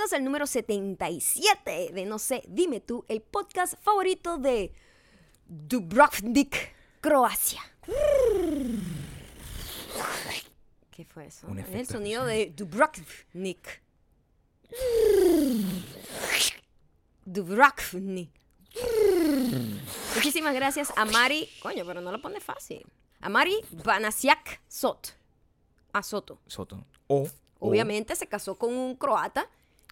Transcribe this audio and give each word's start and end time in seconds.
Bienvenidos 0.00 0.18
al 0.18 0.24
número 0.24 0.46
77 0.46 1.90
de 1.92 2.06
No 2.06 2.18
sé, 2.18 2.42
dime 2.48 2.80
tú, 2.80 3.04
el 3.08 3.20
podcast 3.20 3.74
favorito 3.82 4.38
de 4.38 4.72
Dubrovnik, 5.46 6.56
Croacia. 7.02 7.60
¿Qué 10.90 11.04
fue 11.04 11.26
eso? 11.26 11.46
Un 11.48 11.58
el 11.58 11.86
sonido 11.86 12.24
de 12.24 12.46
Dubrovnik. 12.56 13.82
Dubrovnik. 17.26 18.30
Muchísimas 20.14 20.54
gracias 20.54 20.94
a 20.96 21.04
Mari. 21.04 21.46
Coño, 21.62 21.84
pero 21.84 22.00
no 22.00 22.10
lo 22.10 22.22
pone 22.22 22.40
fácil. 22.40 22.86
A 23.20 23.28
Mari 23.28 23.54
Banasiak 23.84 24.62
Sot. 24.66 25.14
A 25.92 26.02
Soto. 26.02 26.40
Soto. 26.46 26.86
O. 27.06 27.24
o- 27.58 27.68
Obviamente 27.68 28.16
se 28.16 28.26
casó 28.26 28.56
con 28.56 28.72
un 28.74 28.94
croata 28.96 29.46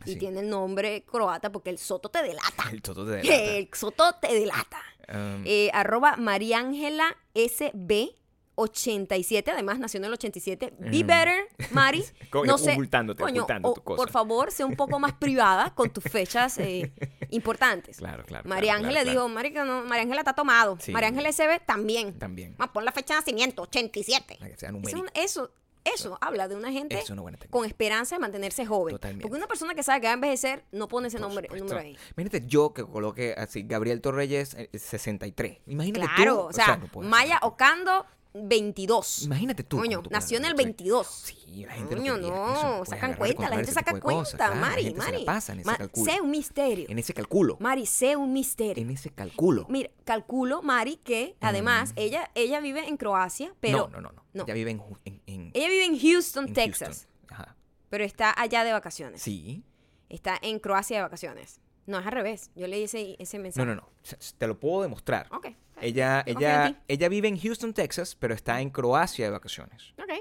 y 0.04 0.12
Sí. 0.12 0.18
tiene 0.18 0.40
el 0.40 0.48
nombre 0.48 1.04
croata 1.04 1.50
porque 1.50 1.70
el 1.70 1.78
Soto 1.78 2.08
te 2.08 2.22
delata. 2.22 2.64
El 2.72 2.82
Soto 2.84 3.04
de 3.04 3.16
delata. 3.18 3.42
El 3.56 3.68
Soto 3.74 4.12
te 4.20 4.34
delata. 4.34 4.78
Um, 5.08 5.42
Eh, 5.46 5.70
arroba 5.72 6.16
Mariángela 6.16 7.16
SB 7.34 8.14
87, 8.60 9.52
además 9.52 9.78
nació 9.78 9.98
en 9.98 10.04
el 10.06 10.12
87. 10.12 10.74
Be 10.78 11.04
Mm. 11.04 11.06
better, 11.06 11.48
Mari. 11.70 12.04
No 12.44 12.58
sé, 12.58 12.72
ocultándote, 12.72 13.22
coño, 13.22 13.42
ocultando 13.42 13.68
o- 13.70 13.74
tu 13.74 13.82
cosa. 13.82 13.96
Por 13.96 14.10
favor, 14.10 14.50
sea 14.50 14.66
un 14.66 14.74
poco 14.76 14.98
más 14.98 15.12
privada 15.14 15.74
con 15.74 15.90
tus 15.90 16.02
fechas 16.04 16.58
eh, 16.58 16.92
importantes. 17.30 17.98
Claro, 17.98 18.24
claro, 18.24 18.48
María 18.48 18.72
claro, 18.72 18.84
Ángela 18.86 19.02
claro, 19.02 19.10
dijo, 19.18 19.28
Marica, 19.28 19.64
no, 19.64 19.84
María 19.84 20.02
Ángela 20.02 20.20
está 20.22 20.34
tomado. 20.34 20.76
Sí. 20.80 20.90
María 20.92 21.08
Ángela 21.08 21.28
SB 21.32 21.60
también. 21.64 22.18
También. 22.18 22.56
Ah, 22.58 22.72
pon 22.72 22.84
la 22.84 22.90
fecha 22.92 23.14
de 23.14 23.20
nacimiento, 23.20 23.62
87. 23.62 24.36
Para 24.40 24.50
que 24.50 24.56
sea 24.58 24.68
Es 24.70 24.72
numérico. 24.72 25.50
Eso, 25.94 26.18
habla 26.20 26.48
de 26.48 26.56
una 26.56 26.70
gente 26.72 26.98
Es 26.98 27.10
una 27.10 27.22
con 27.50 27.64
esperanza 27.64 28.16
de 28.16 28.20
mantenerse 28.20 28.64
joven. 28.66 28.94
Totalmente. 28.94 29.22
Porque 29.22 29.36
una 29.36 29.46
persona 29.46 29.74
que 29.74 29.82
sabe 29.82 30.00
que 30.00 30.06
va 30.06 30.12
a 30.12 30.14
envejecer 30.14 30.64
no 30.72 30.88
pone 30.88 31.08
ese 31.08 31.18
nombre, 31.18 31.48
el 31.52 31.60
número 31.60 31.78
ahí. 31.80 31.96
Imagínate 32.16 32.46
yo 32.46 32.72
que 32.72 32.84
coloque 32.84 33.34
así, 33.36 33.62
Gabriel 33.62 34.00
Torreyes 34.00 34.54
eh, 34.54 34.70
63. 34.76 35.58
Imagínate 35.66 36.14
Claro, 36.14 36.34
tú. 36.34 36.40
o 36.48 36.52
sea, 36.52 36.76
no 36.76 36.86
puede 36.88 37.08
Maya. 37.08 37.38
Ocando, 37.42 38.06
22. 38.46 39.22
Imagínate 39.24 39.62
tú. 39.64 39.78
Coño, 39.78 40.02
nació 40.10 40.38
en 40.38 40.44
el 40.44 40.52
cuaderno. 40.52 40.74
22. 40.76 41.06
Sí, 41.06 41.64
la 41.66 41.72
gente 41.72 41.96
Coño, 41.96 42.16
lo 42.18 42.28
no, 42.30 42.84
sacan 42.84 43.14
cuenta, 43.14 43.48
la 43.48 43.56
gente 43.56 43.72
saca 43.72 43.98
cosas, 43.98 44.36
cuenta, 44.38 44.54
Mari, 44.54 44.84
gente 44.84 45.00
se 45.00 45.06
la 45.06 45.12
Mari. 45.12 45.24
pasa 45.24 45.52
en 45.54 45.60
ese 45.60 45.70
Ma- 45.70 45.78
sé 45.94 46.20
un 46.20 46.30
misterio. 46.30 46.86
En 46.88 46.98
ese 46.98 47.14
cálculo. 47.14 47.56
Mari, 47.60 47.86
sé 47.86 48.16
un 48.16 48.32
misterio. 48.32 48.82
En 48.82 48.90
ese 48.90 49.10
cálculo. 49.10 49.66
Mira, 49.68 49.90
calculo, 50.04 50.62
Mari, 50.62 50.96
que 50.96 51.36
además 51.40 51.92
ella, 51.96 52.30
ella 52.34 52.60
vive 52.60 52.86
en 52.88 52.96
Croacia, 52.96 53.54
pero 53.60 53.88
Mm. 53.88 53.92
no, 53.92 54.00
no, 54.00 54.08
no, 54.08 54.12
no. 54.12 54.24
no. 54.34 54.46
Ya 54.46 54.54
vive 54.54 54.70
en, 54.70 54.78
Ju- 54.80 54.98
en, 55.04 55.22
en- 55.26 55.50
ella 55.54 55.68
vive 55.68 55.84
en 55.86 55.98
Houston, 55.98 56.48
en 56.48 56.54
Texas, 56.54 56.88
Houston. 56.88 57.08
Ajá. 57.30 57.56
pero 57.88 58.04
está 58.04 58.34
allá 58.38 58.64
de 58.64 58.72
vacaciones. 58.72 59.22
Sí. 59.22 59.64
Está 60.08 60.38
en 60.40 60.58
Croacia 60.58 60.96
de 60.96 61.02
vacaciones. 61.02 61.60
No, 61.88 61.98
es 61.98 62.06
al 62.06 62.12
revés. 62.12 62.50
Yo 62.54 62.66
leí 62.66 62.84
ese, 62.84 63.16
ese 63.18 63.38
mensaje. 63.38 63.64
No, 63.66 63.74
no, 63.74 63.80
no. 63.80 63.88
Te 64.36 64.46
lo 64.46 64.60
puedo 64.60 64.82
demostrar. 64.82 65.26
Ok. 65.32 65.48
Ella, 65.80 66.22
Yo 66.26 66.34
ella, 66.38 66.82
ella 66.86 67.08
vive 67.08 67.28
en 67.28 67.38
Houston, 67.40 67.72
Texas, 67.72 68.14
pero 68.14 68.34
está 68.34 68.60
en 68.60 68.68
Croacia 68.70 69.24
de 69.24 69.30
vacaciones. 69.30 69.94
Ok. 69.98 70.12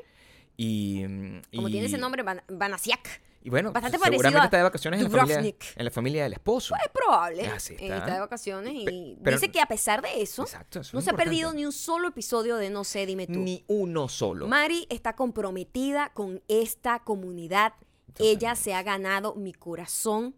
Y, 0.56 1.04
mm, 1.08 1.42
Como 1.56 1.68
y- 1.68 1.72
tiene 1.72 1.88
ese 1.88 1.98
nombre, 1.98 2.24
Ban- 2.24 2.44
Banasiak. 2.48 3.22
Y 3.44 3.50
bueno, 3.50 3.72
bastante 3.72 3.98
seguramente 3.98 4.44
está 4.46 4.58
de 4.58 4.64
vacaciones 4.64 5.00
en 5.02 5.12
la, 5.12 5.20
familia, 5.26 5.56
en 5.76 5.86
la 5.86 5.92
familia 5.92 6.24
del 6.24 6.34
esposo. 6.34 6.76
Es 6.84 6.92
probable. 6.92 7.46
Ah, 7.48 7.60
sí, 7.60 7.74
eh, 7.74 7.78
está. 7.84 7.98
está 7.98 8.14
de 8.16 8.20
vacaciones 8.20 8.74
y 8.74 8.86
Pe- 8.86 9.18
pero- 9.24 9.38
dice 9.38 9.52
que 9.52 9.62
a 9.62 9.66
pesar 9.68 10.02
de 10.02 10.22
eso, 10.22 10.44
Exacto, 10.44 10.82
eso 10.82 10.92
no 10.94 11.00
es 11.00 11.06
se 11.06 11.12
ha 11.12 11.14
perdido 11.16 11.54
ni 11.54 11.66
un 11.66 11.72
solo 11.72 12.10
episodio 12.10 12.58
de 12.58 12.70
No 12.70 12.84
sé, 12.84 13.06
dime 13.06 13.26
tú. 13.28 13.40
Ni 13.40 13.64
uno 13.68 14.10
solo. 14.10 14.48
Mari 14.48 14.86
está 14.90 15.16
comprometida 15.16 16.12
con 16.14 16.42
esta 16.48 17.00
comunidad. 17.00 17.74
Ella 18.20 18.56
se 18.56 18.74
ha 18.74 18.84
ganado 18.84 19.36
mi 19.36 19.54
corazón 19.54 20.36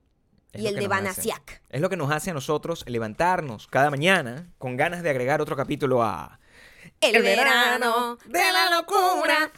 Es 0.53 0.61
y 0.61 0.67
el 0.67 0.75
de. 0.75 0.88
Banasiak. 0.88 1.61
Es 1.69 1.81
lo 1.81 1.89
que 1.89 1.97
nos 1.97 2.11
hace 2.11 2.31
a 2.31 2.33
nosotros 2.33 2.84
levantarnos 2.88 3.68
cada 3.68 3.90
mañana 3.90 4.51
con 4.57 4.78
ganas 4.78 5.03
de 5.03 5.09
agregar 5.09 5.41
otro 5.41 5.56
capítulo 5.56 6.03
a 6.03 6.40
El, 7.01 7.22
verano 7.22 8.18
de 8.25 8.40
la 8.40 8.69
locura. 8.78 9.51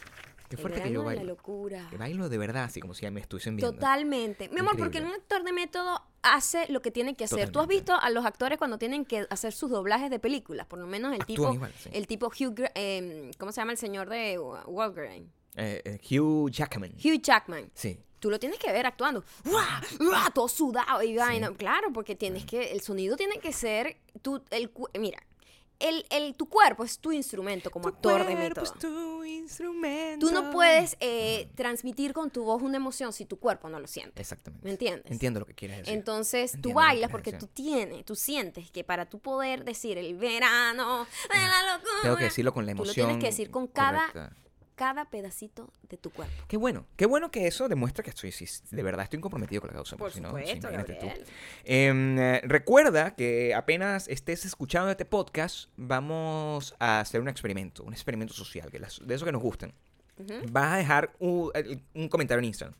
Qué 0.48 0.56
El 0.56 0.60
fuerte 0.60 0.82
que 0.82 0.92
yo 0.92 1.00
de 1.00 1.06
la 1.06 1.14
bailo. 1.14 1.24
locura. 1.24 1.86
Que 1.88 1.96
bailo 1.96 2.28
de 2.28 2.36
verdad, 2.36 2.64
así 2.64 2.80
como 2.80 2.92
si 2.92 3.02
ya 3.02 3.10
me 3.10 3.20
estuviesen 3.20 3.56
viendo. 3.56 3.72
Totalmente. 3.72 4.50
Mi 4.50 4.60
amor, 4.60 4.76
porque 4.76 5.00
un 5.00 5.06
actor 5.06 5.42
de 5.44 5.52
método 5.52 6.02
hace 6.22 6.70
lo 6.70 6.82
que 6.82 6.90
tiene 6.90 7.16
que 7.16 7.24
hacer. 7.24 7.50
Tú 7.50 7.60
has 7.60 7.66
visto 7.66 7.94
a 7.94 8.10
los 8.10 8.26
actores 8.26 8.58
cuando 8.58 8.76
tienen 8.78 9.06
que 9.06 9.26
hacer 9.30 9.54
sus 9.54 9.70
doblajes 9.70 10.10
de 10.10 10.18
películas, 10.18 10.66
por 10.66 10.78
lo 10.78 10.86
menos 10.86 11.14
el 11.14 11.22
Actúan 11.22 11.36
tipo, 11.36 11.54
igual, 11.54 11.72
sí. 11.82 11.90
el 11.92 12.06
tipo 12.06 12.26
Hugh, 12.26 12.70
em, 12.74 13.30
¿cómo 13.38 13.50
se 13.50 13.62
llama 13.62 13.72
el 13.72 13.78
señor 13.78 14.10
de 14.10 14.36
Wolverine? 14.66 15.26
Eh, 15.56 15.82
eh, 15.84 16.18
Hugh 16.18 16.50
Jackman. 16.50 16.92
Hugh 17.02 17.20
Jackman. 17.20 17.70
Sí. 17.74 17.98
Tú 18.22 18.30
lo 18.30 18.38
tienes 18.38 18.60
que 18.60 18.70
ver 18.70 18.86
actuando. 18.86 19.24
¡Uah! 19.46 19.80
¡Uah! 19.98 20.30
Todo 20.32 20.46
sudado 20.46 21.02
y 21.02 21.16
vaina. 21.16 21.50
Claro, 21.56 21.92
porque 21.92 22.14
tienes 22.14 22.46
que. 22.46 22.70
El 22.70 22.80
sonido 22.80 23.16
tiene 23.16 23.38
que 23.40 23.52
ser. 23.52 23.96
Tu, 24.22 24.40
el, 24.50 24.70
mira, 25.00 25.18
el, 25.80 26.06
el, 26.08 26.36
tu 26.36 26.48
cuerpo 26.48 26.84
es 26.84 27.00
tu 27.00 27.10
instrumento 27.10 27.68
como 27.72 27.88
actor 27.88 28.24
de 28.24 28.36
método. 28.36 28.72
tu 28.78 29.24
instrumento. 29.24 30.24
Tú 30.24 30.32
no 30.32 30.52
puedes 30.52 30.96
eh, 31.00 31.48
transmitir 31.56 32.12
con 32.12 32.30
tu 32.30 32.44
voz 32.44 32.62
una 32.62 32.76
emoción 32.76 33.12
si 33.12 33.24
tu 33.24 33.40
cuerpo 33.40 33.68
no 33.68 33.80
lo 33.80 33.88
siente. 33.88 34.20
Exactamente. 34.22 34.64
¿Me 34.64 34.70
entiendes? 34.70 35.10
Entiendo 35.10 35.40
lo 35.40 35.46
que 35.46 35.54
quieres 35.54 35.78
decir. 35.78 35.92
Entonces 35.92 36.52
tú 36.52 36.56
Entiendo 36.58 36.74
bailas 36.80 37.10
porque 37.10 37.32
tú 37.32 37.48
tienes, 37.48 38.04
tú 38.04 38.14
sientes 38.14 38.70
que 38.70 38.84
para 38.84 39.06
tú 39.06 39.18
poder 39.18 39.64
decir 39.64 39.98
el 39.98 40.14
verano 40.14 41.08
de 41.32 41.40
la 41.40 41.74
locura. 41.74 41.92
Tengo 42.02 42.16
que 42.16 42.24
decirlo 42.24 42.54
con 42.54 42.66
la 42.66 42.72
Tú 42.72 42.82
emoción. 42.84 43.08
lo 43.08 43.14
tienes 43.14 43.24
que 43.24 43.30
decir 43.30 43.50
con 43.50 43.66
correcta. 43.66 44.10
cada 44.12 44.36
pedacito 45.10 45.70
de 45.88 45.96
tu 45.96 46.10
cuerpo. 46.10 46.34
Qué 46.48 46.56
bueno, 46.56 46.86
qué 46.96 47.06
bueno 47.06 47.30
que 47.30 47.46
eso 47.46 47.68
demuestra 47.68 48.02
que 48.02 48.10
estoy, 48.10 48.32
de 48.70 48.82
verdad 48.82 49.04
estoy 49.04 49.20
comprometido 49.20 49.60
con 49.60 49.68
la 49.68 49.74
causa. 49.74 49.96
Por 49.96 50.10
si 50.12 50.20
supuesto, 50.20 50.68
tú. 50.68 50.74
Gabriel. 50.74 51.24
Em, 51.64 52.18
eh, 52.18 52.40
recuerda 52.44 53.14
que 53.14 53.54
apenas 53.54 54.08
estés 54.08 54.44
escuchando 54.44 54.90
este 54.90 55.04
podcast, 55.04 55.70
vamos 55.76 56.74
a 56.78 57.00
hacer 57.00 57.20
un 57.20 57.28
experimento, 57.28 57.82
un 57.84 57.92
experimento 57.92 58.34
social, 58.34 58.70
que 58.70 58.78
las- 58.78 59.00
de 59.06 59.14
eso 59.14 59.24
que 59.24 59.32
nos 59.32 59.42
gustan. 59.42 59.72
Vas 60.50 60.72
a 60.74 60.76
dejar 60.76 61.12
un, 61.18 61.50
comentario 62.08 62.38
en 62.40 62.44
Instagram. 62.46 62.76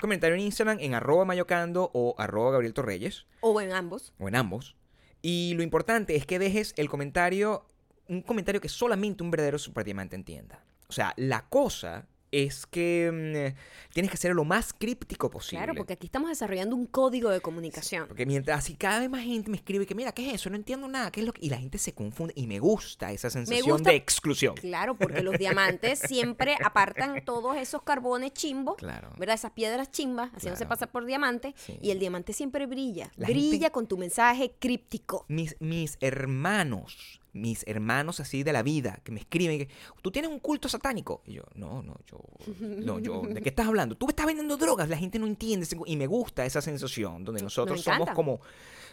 Comentario 0.00 0.34
en 0.36 0.42
Instagram 0.42 0.78
en 0.80 0.94
arroba 0.94 1.24
mayocando 1.24 1.90
o 1.94 2.14
arroba 2.18 2.52
Gabriel 2.52 2.74
Torreyes, 2.74 3.26
O 3.40 3.60
en 3.60 3.72
ambos. 3.72 4.12
o 4.18 4.28
en 4.28 4.36
ambos. 4.36 4.76
Y 5.22 5.54
lo 5.54 5.62
importante 5.62 6.16
es 6.16 6.26
que 6.26 6.38
dejes 6.38 6.74
el 6.76 6.88
comentario, 6.88 7.66
un 8.08 8.20
comentario 8.22 8.60
que 8.60 8.68
solamente 8.68 9.22
un 9.22 9.30
verdadero 9.30 9.58
superdiamante 9.58 10.14
entienda. 10.14 10.62
O 10.88 10.92
sea, 10.92 11.12
la 11.16 11.46
cosa 11.48 12.06
es 12.32 12.66
que 12.66 13.54
mm, 13.54 13.92
tienes 13.94 14.10
que 14.10 14.16
ser 14.18 14.34
lo 14.34 14.44
más 14.44 14.74
críptico 14.74 15.30
posible. 15.30 15.58
Claro, 15.64 15.74
porque 15.76 15.94
aquí 15.94 16.06
estamos 16.06 16.28
desarrollando 16.28 16.74
un 16.76 16.84
código 16.86 17.30
de 17.30 17.40
comunicación. 17.40 18.08
Porque 18.08 18.26
mientras 18.26 18.58
así 18.58 18.74
cada 18.74 18.98
vez 18.98 19.08
más 19.08 19.22
gente 19.22 19.48
me 19.48 19.56
escribe 19.56 19.86
que 19.86 19.94
mira, 19.94 20.12
¿qué 20.12 20.28
es 20.28 20.34
eso? 20.34 20.50
No 20.50 20.56
entiendo 20.56 20.86
nada, 20.88 21.10
¿qué 21.12 21.20
es 21.20 21.26
lo 21.26 21.32
que...? 21.32 21.46
Y 21.46 21.50
la 21.50 21.56
gente 21.56 21.78
se 21.78 21.94
confunde 21.94 22.34
y 22.36 22.46
me 22.48 22.58
gusta 22.58 23.10
esa 23.12 23.30
sensación 23.30 23.70
gusta- 23.70 23.90
de 23.90 23.96
exclusión. 23.96 24.54
Claro, 24.56 24.96
porque 24.96 25.22
los 25.22 25.38
diamantes 25.38 26.00
siempre 26.08 26.56
apartan 26.62 27.24
todos 27.24 27.56
esos 27.56 27.82
carbones 27.84 28.32
chimbos, 28.34 28.74
Claro. 28.76 29.12
¿verdad? 29.16 29.36
Esas 29.36 29.52
piedras 29.52 29.90
chimbas, 29.92 30.28
haciéndose 30.34 30.64
Claro. 30.64 30.68
pasar 30.68 30.90
por 30.90 31.06
diamante, 31.06 31.54
Sí. 31.56 31.78
y 31.80 31.90
el 31.90 32.00
diamante 32.00 32.32
siempre 32.34 32.66
brilla. 32.66 33.10
La 33.16 33.28
brilla 33.28 33.50
gente- 33.52 33.70
con 33.70 33.86
tu 33.86 33.96
mensaje 33.96 34.52
críptico. 34.58 35.24
Mis, 35.28 35.56
mis 35.60 35.96
hermanos, 36.00 37.20
mis 37.36 37.62
hermanos 37.68 38.18
así 38.20 38.42
de 38.42 38.52
la 38.52 38.62
vida, 38.62 39.00
que 39.04 39.12
me 39.12 39.20
escriben 39.20 39.58
que 39.58 39.68
tú 40.02 40.10
tienes 40.10 40.30
un 40.30 40.40
culto 40.40 40.68
satánico. 40.68 41.22
Y 41.26 41.34
yo, 41.34 41.42
no, 41.54 41.82
no, 41.82 41.96
yo, 42.06 42.18
no, 42.60 42.98
yo, 42.98 43.22
¿de 43.22 43.40
qué 43.42 43.50
estás 43.50 43.66
hablando? 43.66 43.94
Tú 43.96 44.06
me 44.06 44.10
estás 44.12 44.26
vendiendo 44.26 44.56
drogas, 44.56 44.88
la 44.88 44.96
gente 44.96 45.18
no 45.18 45.26
entiende. 45.26 45.66
Y 45.86 45.96
me 45.96 46.06
gusta 46.06 46.44
esa 46.46 46.60
sensación 46.60 47.24
donde 47.24 47.42
nosotros 47.42 47.80
somos 47.82 48.10
como, 48.10 48.40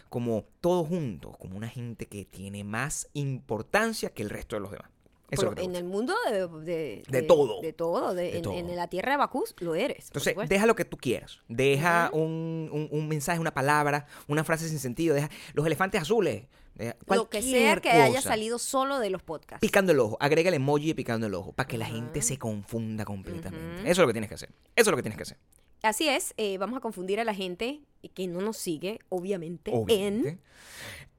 como 0.08 0.44
todos 0.60 0.86
juntos, 0.88 1.36
como 1.38 1.56
una 1.56 1.68
gente 1.68 2.06
que 2.06 2.24
tiene 2.24 2.62
más 2.64 3.08
importancia 3.14 4.10
que 4.10 4.22
el 4.22 4.30
resto 4.30 4.56
de 4.56 4.60
los 4.60 4.70
demás. 4.70 4.88
Eso 5.30 5.48
es 5.48 5.54
Pero 5.54 5.62
en 5.68 5.74
el 5.74 5.84
mundo 5.84 6.14
de, 6.30 6.46
de, 6.64 7.02
De 7.08 7.22
todo. 7.22 7.60
De 7.62 7.72
todo. 7.72 8.14
de- 8.14 8.36
en, 8.36 8.42
todo. 8.42 8.52
en 8.58 8.76
la 8.76 8.88
tierra 8.88 9.12
de 9.12 9.18
Bacús 9.18 9.54
lo 9.58 9.74
eres. 9.74 10.06
Entonces, 10.08 10.36
deja 10.48 10.66
lo 10.66 10.76
que 10.76 10.84
tú 10.84 10.96
quieras. 10.98 11.40
Deja 11.48 12.10
un, 12.12 12.68
un- 12.70 12.88
un 12.90 13.08
mensaje, 13.08 13.40
una 13.40 13.54
palabra, 13.54 14.06
una 14.28 14.44
frase 14.44 14.68
sin 14.68 14.78
sentido. 14.78 15.14
Deja 15.14 15.30
los 15.54 15.66
elefantes 15.66 16.02
azules. 16.02 16.44
Deja 16.74 16.96
lo 17.08 17.28
que 17.28 17.42
sea 17.42 17.76
que 17.76 17.90
haya 17.90 18.20
salido 18.20 18.58
solo 18.58 18.98
de 18.98 19.10
los 19.10 19.22
podcasts. 19.22 19.60
Picando 19.60 19.92
el 19.92 20.00
ojo. 20.00 20.16
Agrega 20.20 20.48
el 20.48 20.54
emoji 20.54 20.88
de 20.88 20.94
picando 20.94 21.26
el 21.26 21.34
ojo. 21.34 21.52
Para 21.52 21.66
que 21.66 21.78
la 21.78 21.86
gente 21.86 22.22
se 22.22 22.38
confunda 22.38 23.04
completamente. 23.04 23.82
Eso 23.82 23.90
es 23.90 23.98
lo 23.98 24.06
que 24.06 24.12
tienes 24.12 24.28
que 24.28 24.34
hacer. 24.34 24.50
Eso 24.74 24.90
es 24.90 24.92
lo 24.92 24.96
que 24.96 25.02
tienes 25.02 25.16
que 25.16 25.22
hacer. 25.22 25.38
Así 25.82 26.08
es, 26.08 26.32
eh, 26.38 26.56
vamos 26.56 26.78
a 26.78 26.80
confundir 26.80 27.20
a 27.20 27.24
la 27.24 27.34
gente 27.34 27.82
que 28.14 28.26
no 28.26 28.40
nos 28.40 28.56
sigue, 28.56 29.00
obviamente, 29.10 29.70
Obviamente. 29.74 30.28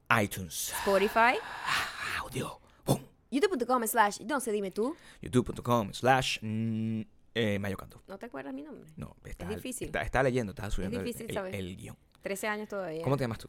en 0.08 0.24
iTunes. 0.24 0.72
Spotify, 0.80 1.38
Audio. 2.20 2.60
Pum. 2.84 3.00
youtube.com 3.30 3.86
slash, 3.86 4.20
no 4.22 4.40
sé, 4.40 4.50
dime 4.50 4.72
tú, 4.72 4.96
YouTube.com 5.22 5.92
slash 5.92 6.38
mm, 6.42 7.00
eh, 7.34 7.58
Mayocanto. 7.60 8.02
¿no 8.08 8.18
te 8.18 8.26
acuerdas 8.26 8.52
mi 8.54 8.62
nombre? 8.62 8.90
No, 8.96 9.14
está, 9.24 9.48
difícil. 9.48 9.86
Está, 9.86 10.02
está 10.02 10.22
leyendo, 10.24 10.50
estaba 10.50 10.70
subiendo 10.70 10.98
el- 10.98 11.04
difícil 11.04 11.26
el, 11.28 11.34
saber. 11.34 11.54
el 11.54 11.76
guion. 11.76 11.96
13 12.22 12.48
años 12.48 12.68
todavía. 12.68 13.02
¿Cómo 13.02 13.16
te 13.16 13.22
llamas 13.22 13.38
tú? 13.38 13.48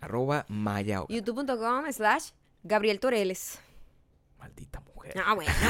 Arroba 0.00 0.46
Maya 0.48 1.04
youtube.com 1.08 1.84
slash 1.92 2.30
Gabriel 2.62 3.00
Toreles. 3.00 3.58
Maldita 4.38 4.80
mujer. 4.80 5.14
Ah, 5.24 5.34
bueno. 5.34 5.52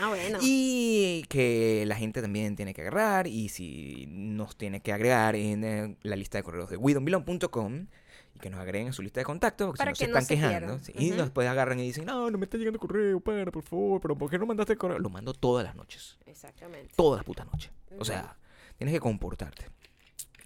Ah, 0.00 0.08
bueno. 0.08 0.38
Y 0.42 1.24
que 1.28 1.84
la 1.86 1.94
gente 1.94 2.20
también 2.20 2.56
tiene 2.56 2.74
que 2.74 2.80
agarrar 2.82 3.26
y 3.28 3.48
si 3.48 4.06
nos 4.08 4.56
tiene 4.56 4.80
que 4.80 4.92
agregar 4.92 5.36
en 5.36 5.64
eh, 5.64 5.96
la 6.02 6.16
lista 6.16 6.36
de 6.38 6.42
correos 6.42 6.68
de 6.68 6.76
widonbilon.com 6.76 7.86
y 8.34 8.38
que 8.40 8.50
nos 8.50 8.58
agreguen 8.60 8.88
a 8.88 8.92
su 8.92 9.02
lista 9.02 9.20
de 9.20 9.24
contactos 9.24 9.68
porque 9.68 9.78
Para 9.78 9.94
si 9.94 10.04
que 10.04 10.08
no 10.10 10.14
no 10.18 10.20
se 10.20 10.34
están 10.34 10.50
quejando. 10.50 10.78
sí, 10.80 10.92
Y 10.96 11.10
después 11.10 11.46
agarran 11.48 11.78
y 11.78 11.84
dicen, 11.84 12.06
no, 12.06 12.28
no 12.30 12.38
me 12.38 12.44
está 12.44 12.58
llegando 12.58 12.78
correo, 12.80 13.20
para, 13.20 13.50
por 13.52 13.62
favor, 13.62 14.00
pero 14.00 14.16
¿por 14.16 14.28
qué 14.28 14.38
no 14.38 14.46
mandaste 14.46 14.72
el 14.72 14.78
correo? 14.78 14.98
Lo 14.98 15.10
mando 15.10 15.32
todas 15.32 15.64
las 15.64 15.76
noches. 15.76 16.18
Exactamente. 16.26 16.92
Todas 16.96 17.18
las 17.18 17.24
putas 17.24 17.46
noches. 17.46 17.70
O 17.98 18.04
sea, 18.04 18.36
tienes 18.76 18.94
que 18.94 19.00
comportarte. 19.00 19.66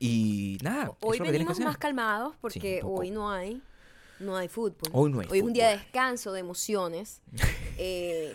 Y 0.05 0.59
nada, 0.63 0.97
Hoy 1.01 1.17
eso 1.17 1.25
que 1.25 1.31
venimos 1.31 1.61
más 1.61 1.79
calmados 1.79 2.35
porque 2.41 2.81
hoy 2.83 3.11
no 3.11 3.31
hay, 3.31 3.63
no 4.19 4.37
hay 4.37 4.49
fútbol. 4.49 4.91
Hoy 4.93 5.13
no 5.13 5.21
hay 5.21 5.29
Hoy 5.31 5.39
es 5.39 5.45
un 5.45 5.53
día 5.53 5.69
de 5.69 5.77
descanso, 5.79 6.33
de 6.33 6.41
emociones. 6.41 7.21
Eh. 7.79 8.35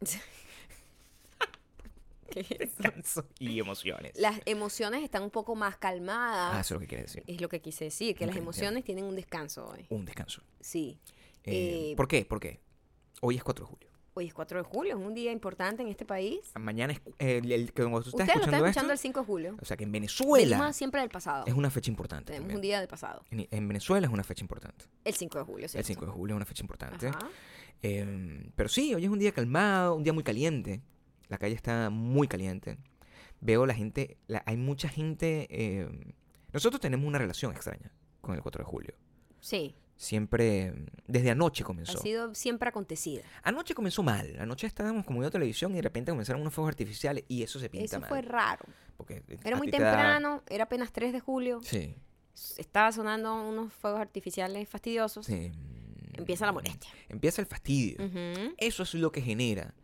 Descanso 2.58 3.24
y 3.38 3.58
emociones. 3.58 4.12
Las 4.18 4.40
emociones 4.44 5.02
están 5.02 5.22
un 5.22 5.30
poco 5.30 5.54
más 5.54 5.74
Ah, 5.74 5.78
calmadas. 5.80 6.66
eso 6.66 6.74
es 6.74 6.76
lo 6.76 6.80
que 6.80 6.86
quiere 6.86 7.04
decir. 7.04 7.24
es 7.26 7.40
lo 7.40 7.48
que 7.48 7.60
quise 7.62 7.84
decir, 7.84 8.14
que 8.14 8.26
las 8.26 8.34
entiendo. 8.36 8.50
emociones 8.50 8.84
tienen 8.84 9.04
un 9.04 9.16
descanso 9.16 9.66
hoy. 9.66 9.86
Un 9.88 10.04
descanso. 10.04 10.42
Sí. 10.60 10.98
Eh, 11.44 11.92
Eh, 11.92 11.94
¿Por 11.96 12.08
qué? 12.08 12.24
¿Por 12.26 12.38
qué? 12.40 12.60
Hoy 13.22 13.36
es 13.36 13.44
4 13.44 13.64
de 13.64 13.70
julio. 13.70 13.88
Hoy 14.18 14.28
es 14.28 14.32
4 14.34 14.62
de 14.62 14.64
julio, 14.64 14.96
es 14.98 15.04
un 15.04 15.12
día 15.12 15.30
importante 15.30 15.82
en 15.82 15.88
este 15.88 16.06
país. 16.06 16.50
Mañana 16.58 16.94
es 16.94 17.00
eh, 17.18 17.36
el, 17.44 17.52
el- 17.52 17.72
que 17.74 17.82
cuando 17.82 18.00
tú 18.00 18.08
estás 18.08 18.20
Ustedes 18.26 18.36
lo 18.36 18.44
están 18.44 18.54
escuchando, 18.54 18.66
escuchando 18.66 18.92
el 18.92 18.94
esto, 18.94 19.02
5 19.02 19.20
de 19.20 19.26
julio. 19.26 19.56
o 19.60 19.64
sea 19.66 19.76
que 19.76 19.84
en 19.84 19.92
Venezuela 19.92 20.56
Venimos 20.56 20.76
siempre 20.76 21.00
del 21.02 21.10
pasado. 21.10 21.44
es 21.46 21.52
una 21.52 21.68
fecha 21.70 21.90
importante. 21.90 22.24
Tenemos 22.32 22.44
también. 22.44 22.56
un 22.56 22.62
día 22.62 22.78
del 22.80 22.88
pasado. 22.88 23.22
En, 23.30 23.46
en 23.50 23.68
Venezuela 23.68 24.06
es 24.06 24.12
una 24.12 24.24
fecha 24.24 24.42
importante. 24.42 24.86
El 25.04 25.12
5 25.14 25.38
de 25.38 25.44
julio, 25.44 25.68
¿cierto? 25.68 25.80
El 25.80 25.84
5 25.84 26.06
de 26.06 26.12
julio 26.12 26.34
es 26.34 26.36
una 26.36 26.46
fecha 26.46 26.62
importante. 26.62 27.08
Ajá. 27.08 27.28
Eh, 27.82 28.50
pero 28.56 28.70
sí, 28.70 28.94
hoy 28.94 29.04
es 29.04 29.10
un 29.10 29.18
día 29.18 29.32
calmado, 29.32 29.94
un 29.94 30.02
día 30.02 30.14
muy 30.14 30.24
caliente. 30.24 30.80
La 31.28 31.36
calle 31.36 31.54
está 31.54 31.90
muy 31.90 32.26
caliente. 32.26 32.78
Veo 33.42 33.66
la 33.66 33.74
gente, 33.74 34.16
la- 34.28 34.42
hay 34.46 34.56
mucha 34.56 34.88
gente. 34.88 35.46
eh, 35.50 36.14
nosotros 36.54 36.80
tenemos 36.80 37.06
una 37.06 37.18
relación 37.18 37.52
extraña 37.52 37.92
con 38.22 38.34
el 38.34 38.40
4 38.40 38.64
de 38.64 38.70
julio. 38.70 38.94
Sí, 39.40 39.74
Siempre, 39.96 40.74
desde 41.06 41.30
anoche 41.30 41.62
ha 41.62 41.66
comenzó. 41.66 41.98
sido 41.98 42.34
siempre 42.34 42.68
acontecida. 42.68 43.22
Anoche 43.42 43.74
comenzó 43.74 44.02
mal. 44.02 44.36
Anoche 44.38 44.66
estábamos 44.66 45.04
como 45.06 45.20
viendo 45.20 45.30
televisión 45.30 45.72
y 45.72 45.76
de 45.76 45.82
repente 45.82 46.12
comenzaron 46.12 46.42
unos 46.42 46.52
fuegos 46.52 46.70
artificiales 46.70 47.24
y 47.28 47.42
eso 47.42 47.58
se 47.58 47.70
pinta 47.70 47.84
Eso 47.86 48.00
mal. 48.00 48.08
fue 48.08 48.22
raro. 48.22 48.64
porque 48.96 49.22
Era 49.44 49.56
muy 49.56 49.66
da- 49.70 49.78
temprano, 49.78 50.42
era 50.48 50.64
apenas 50.64 50.90
3 50.92 51.12
de 51.12 51.20
julio. 51.20 51.60
Sí, 51.62 51.94
Estaba 52.58 52.92
sonando 52.92 53.34
unos 53.48 53.72
fuegos 53.72 54.00
artificiales 54.00 54.68
fastidiosos. 54.68 55.26
sí. 55.26 55.50
Empieza 56.14 56.46
la 56.46 56.52
molestia. 56.52 56.90
Empieza 57.10 57.42
el 57.42 57.46
fastidio. 57.46 57.98
Eso 58.56 58.84
es 58.84 58.94
lo 58.94 59.12
que 59.12 59.20
genera. 59.20 59.74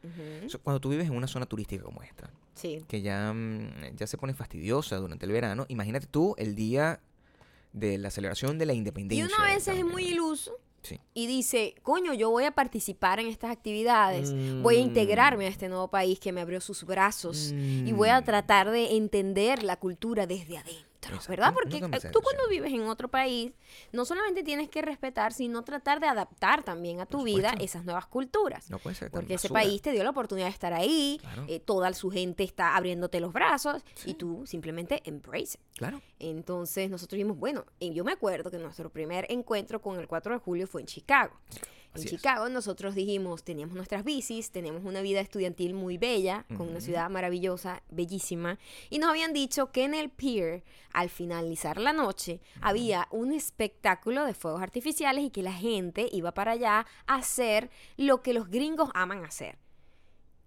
Eso- 0.43 0.59
Cuando 0.63 0.81
tú 0.81 0.89
vives 0.89 1.07
en 1.07 1.15
una 1.15 1.27
zona 1.27 1.45
turística 1.45 1.85
como 1.85 2.03
esta, 2.03 2.31
Sí. 2.55 2.83
que 2.89 3.03
ya, 3.03 3.35
mm, 3.35 3.97
ya 3.97 4.07
se 4.07 4.17
pone 4.17 4.33
fastidiosa 4.33 4.97
durante 4.97 5.27
el 5.27 5.33
verano, 5.33 5.67
imagínate 5.69 6.07
tú 6.07 6.35
el 6.39 6.55
día 6.55 7.01
de 7.73 7.99
la 7.99 8.11
celebración 8.11 8.59
de 8.59 8.67
la 8.67 8.73
Y 8.75 8.79
independencia. 8.79 9.27
uno 9.27 9.45
a 9.45 9.55
veces 9.55 9.79
es 9.79 9.85
muy 9.85 10.05
iluso 10.05 10.53
Sí. 10.83 10.99
y 11.15 11.27
dice, 11.29 11.75
coño, 11.83 12.13
yo 12.13 12.29
voy 12.31 12.45
a 12.45 12.51
participar 12.51 13.21
en 13.21 13.29
estas 13.29 13.53
actividades, 13.53 14.33
voy 14.63 14.77
a 14.77 14.81
Mm. 14.81 14.89
integrarme 14.89 15.47
a 15.47 15.49
este 15.49 15.69
nuevo 15.69 15.89
país 15.89 16.19
que 16.19 16.33
me 16.33 16.41
abrió 16.41 16.61
sus 16.61 16.85
brazos 16.85 17.53
y 17.53 17.93
voy 17.93 18.09
a 18.09 18.21
Mm. 18.21 18.25
tratar 18.25 18.71
de 18.71 18.97
entender 18.97 19.63
la 19.63 19.77
cultura 19.79 20.27
desde 20.27 20.59
adentro, 20.59 20.89
Exacto. 21.09 21.31
¿verdad? 21.31 21.53
Porque 21.55 21.77
eh, 21.79 22.11
tú 22.13 22.21
cuando 22.21 22.49
vives 22.49 22.73
en 22.73 22.83
otro 22.83 23.09
país, 23.09 23.53
no 23.93 24.05
solamente 24.05 24.43
tienes 24.43 24.69
que 24.69 24.83
respetar, 24.83 25.33
sino 25.33 25.63
tratar 25.63 26.01
de 26.01 26.07
adaptar 26.07 26.63
también 26.63 27.01
a 27.01 27.07
tu 27.07 27.23
vida 27.23 27.55
esas 27.61 27.85
nuevas 27.85 28.07
culturas. 28.07 28.71
No 28.71 28.79
puede 28.79 28.97
ser 28.97 29.11
Porque 29.11 29.35
ese 29.35 29.49
basura. 29.49 29.61
país 29.63 29.83
te 29.83 29.93
dio 29.93 30.05
la 30.05 30.11
oportunidad 30.11 30.47
de 30.47 30.53
estar 30.53 30.73
ahí, 30.73 31.19
Claro. 31.21 31.45
eh, 31.49 31.61
toda 31.61 31.93
su 31.95 32.11
gente 32.11 32.45
está 32.45 32.77
abriéndote 32.77 33.21
los 33.21 33.33
brazos 33.33 33.83
Sí. 33.95 34.11
y 34.11 34.15
tú 34.15 34.47
simplemente 34.47 35.03
embrace. 35.05 35.59
Claro. 35.77 36.01
Entonces 36.19 36.89
nosotros 36.91 37.17
dijimos, 37.17 37.37
bueno, 37.39 37.65
y 37.79 37.93
yo 37.93 38.05
me 38.05 38.13
acuerdo 38.13 38.51
que 38.51 38.59
nuestro 38.59 38.91
primer 38.91 39.27
encuentro 39.31 39.81
con 39.83 39.99
el 39.99 40.07
4 40.09 40.35
de 40.35 40.39
julio 40.41 40.67
fue 40.67 40.81
en 40.83 40.87
Chicago. 40.87 41.35
Así 41.95 42.03
en 42.03 42.15
es. 42.15 42.21
Chicago 42.21 42.49
nosotros 42.49 42.95
dijimos, 42.95 43.45
teníamos 43.45 43.77
nuestras 43.77 44.05
bicis, 44.05 44.51
teníamos 44.51 44.85
una 44.85 45.03
vida 45.03 45.21
estudiantil 45.21 45.75
muy 45.75 45.99
bella, 45.99 46.47
con 46.57 46.69
una 46.69 46.81
ciudad 46.81 47.11
maravillosa, 47.11 47.83
bellísima, 47.91 48.59
y 48.91 48.99
nos 48.99 49.11
habían 49.11 49.33
dicho 49.33 49.71
que 49.73 49.85
en 49.85 49.95
el 49.95 50.11
pier, 50.11 50.65
al 50.93 51.11
finalizar 51.11 51.79
la 51.79 51.93
noche, 51.93 52.41
había 52.61 53.09
un 53.11 53.33
espectáculo 53.33 54.25
de 54.25 54.35
fuegos 54.35 54.63
artificiales 54.63 55.25
y 55.25 55.31
que 55.31 55.43
la 55.43 55.53
gente 55.53 56.09
iba 56.13 56.33
para 56.33 56.53
allá 56.53 56.87
a 57.07 57.17
hacer 57.17 57.71
lo 57.97 58.23
que 58.23 58.33
los 58.33 58.49
gringos 58.49 58.91
aman 58.95 59.25
hacer, 59.25 59.59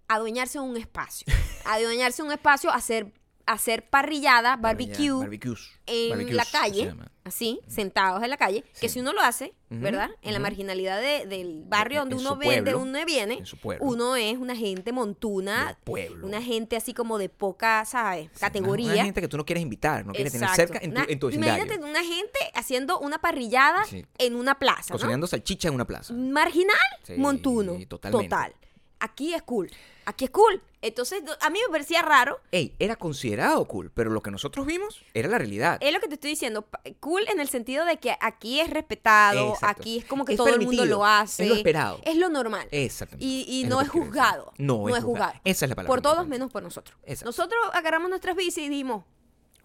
adueñarse 0.08 0.58
de 0.58 0.64
un 0.64 0.76
espacio, 0.76 1.26
adueñarse 1.64 2.22
de 2.22 2.28
un 2.28 2.32
espacio, 2.32 2.70
hacer, 2.70 3.12
hacer 3.46 3.88
parrillada, 3.88 4.56
barbecue, 4.56 5.10
Barbecues. 5.12 5.70
en 5.86 6.10
Barbecues, 6.10 6.34
la 6.36 6.44
calle, 6.44 6.94
así, 7.22 7.60
sentados 7.68 8.22
en 8.24 8.30
la 8.30 8.36
calle, 8.36 8.64
que 8.80 8.88
si 8.88 8.98
uno 9.00 9.12
lo 9.12 9.20
hace, 9.20 9.54
¿verdad? 9.70 10.10
En 10.22 10.32
la 10.32 10.38
marginalidad 10.40 11.00
de- 11.00 11.26
del 11.26 11.62
barrio 11.64 12.02
En- 12.02 12.08
donde 12.08 12.14
en 12.16 12.20
uno 12.26 12.36
vende, 12.36 12.72
pueblo, 12.72 12.80
uno 12.82 13.04
viene, 13.06 13.42
uno 13.80 14.16
es 14.16 14.36
una 14.36 14.56
gente 14.56 14.90
montuna, 14.92 15.78
una 16.22 16.42
gente 16.42 16.76
así 16.76 16.92
como 16.92 17.18
de 17.18 17.28
poca, 17.28 17.84
¿sabes? 17.84 18.30
Sí, 18.34 18.40
Categoría. 18.40 18.86
Una, 18.86 18.94
una 18.94 19.04
gente 19.04 19.20
que 19.20 19.28
tú 19.28 19.36
no 19.36 19.44
quieres 19.44 19.62
invitar, 19.62 20.04
no 20.04 20.12
quieres 20.12 20.32
tener 20.32 20.48
cerca 20.50 20.78
en 20.82 20.92
tu, 20.92 21.00
Una- 21.00 21.06
en 21.08 21.18
tu 21.18 21.26
vecindario. 21.28 21.64
Imagínate 21.64 21.88
una 21.88 22.02
gente 22.04 22.38
haciendo 22.54 22.98
una 22.98 23.18
parrillada 23.18 23.84
Sí. 23.84 24.04
en 24.18 24.34
una 24.34 24.58
plaza, 24.58 24.86
¿no? 24.92 24.98
Cocinando 24.98 25.26
salchicha 25.28 25.68
en 25.68 25.74
una 25.74 25.84
plaza. 25.86 26.12
Marginal, 26.14 26.76
montuno. 27.16 27.78
totalmente. 27.88 28.28
Total. 28.28 28.54
Aquí 28.98 29.34
es 29.34 29.42
cool. 29.42 29.70
Aquí 30.06 30.24
es 30.24 30.30
cool. 30.30 30.62
Entonces, 30.82 31.22
a 31.40 31.50
mí 31.50 31.58
me 31.66 31.70
parecía 31.72 32.00
raro. 32.00 32.40
Ey, 32.52 32.74
era 32.78 32.94
considerado 32.96 33.64
cool, 33.66 33.90
pero 33.92 34.10
lo 34.10 34.22
que 34.22 34.30
nosotros 34.30 34.64
vimos 34.64 35.02
era 35.14 35.28
la 35.28 35.36
realidad. 35.38 35.78
Es 35.80 35.92
lo 35.92 36.00
que 36.00 36.06
te 36.08 36.14
estoy 36.14 36.30
diciendo. 36.30 36.64
Cool 37.00 37.26
en 37.28 37.40
el 37.40 37.48
sentido 37.48 37.84
de 37.84 37.96
que 37.98 38.16
aquí 38.20 38.60
es 38.60 38.70
respetado, 38.70 39.54
Exacto. 39.54 39.66
aquí 39.80 39.98
es 39.98 40.04
como 40.04 40.24
que 40.24 40.32
Es 40.34 40.36
todo 40.38 40.48
el 40.54 40.60
mundo 40.64 40.84
lo 40.86 41.04
hace. 41.04 41.42
es 41.42 41.48
lo 41.48 41.56
esperado. 41.56 42.00
Es 42.04 42.16
lo 42.16 42.28
normal. 42.28 42.68
Exactamente. 42.70 43.24
Y, 43.26 43.44
y 43.48 43.62
Es 43.64 43.68
no 43.68 43.80
es 43.80 43.88
juzgado. 43.88 44.52
No, 44.58 44.88
es 44.94 45.02
juzgado. 45.02 45.32
Esa 45.44 45.64
es 45.64 45.68
la 45.70 45.74
palabra 45.74 45.88
Por 45.92 46.02
todos 46.02 46.26
menos 46.28 46.52
por 46.52 46.62
nosotros. 46.62 46.96
Exacto. 47.02 47.26
Nosotros 47.26 47.60
agarramos 47.74 48.08
nuestras 48.08 48.36
bicis 48.36 48.58
y 48.64 48.68
dijimos, 48.68 49.04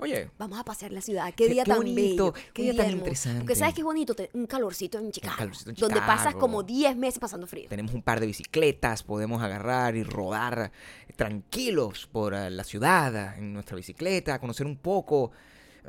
Oye, 0.01 0.29
vamos 0.37 0.59
a 0.59 0.63
pasear 0.63 0.91
la 0.91 1.01
ciudad. 1.01 1.27
Qué, 1.27 1.45
Qué- 1.45 1.53
día 1.53 1.63
qué 1.63 1.69
tan 1.71 1.77
bonito, 1.77 2.31
bello. 2.31 2.45
un 2.47 2.53
Qué 2.53 2.61
día 2.63 2.75
tan 2.75 2.91
interesante. 2.91 3.39
Porque 3.41 3.55
sabes 3.55 3.73
qué 3.75 3.83
bonito, 3.83 4.15
un 4.33 4.47
calorcito 4.47 4.97
en 4.99 5.11
Chicago. 5.11 5.35
calorcito 5.37 5.69
en 5.69 5.75
Donde 5.75 5.99
pasas 5.99 6.19
Chicago. 6.27 6.39
como 6.39 6.63
10 6.63 6.97
meses 6.97 7.19
pasando 7.19 7.45
frío. 7.47 7.69
tenemos 7.69 7.93
un 7.93 8.01
par 8.01 8.19
de 8.19 8.25
bicicletas, 8.27 9.03
podemos 9.03 9.41
agarrar 9.41 9.95
y 9.95 10.03
rodar 10.03 10.71
tranquilos 11.15 12.07
por 12.11 12.33
eh, 12.33 12.49
la 12.49 12.63
ciudad 12.63 13.37
en 13.37 13.53
nuestra 13.53 13.75
bicicleta, 13.77 14.39
conocer 14.39 14.65
un 14.65 14.77
poco, 14.77 15.31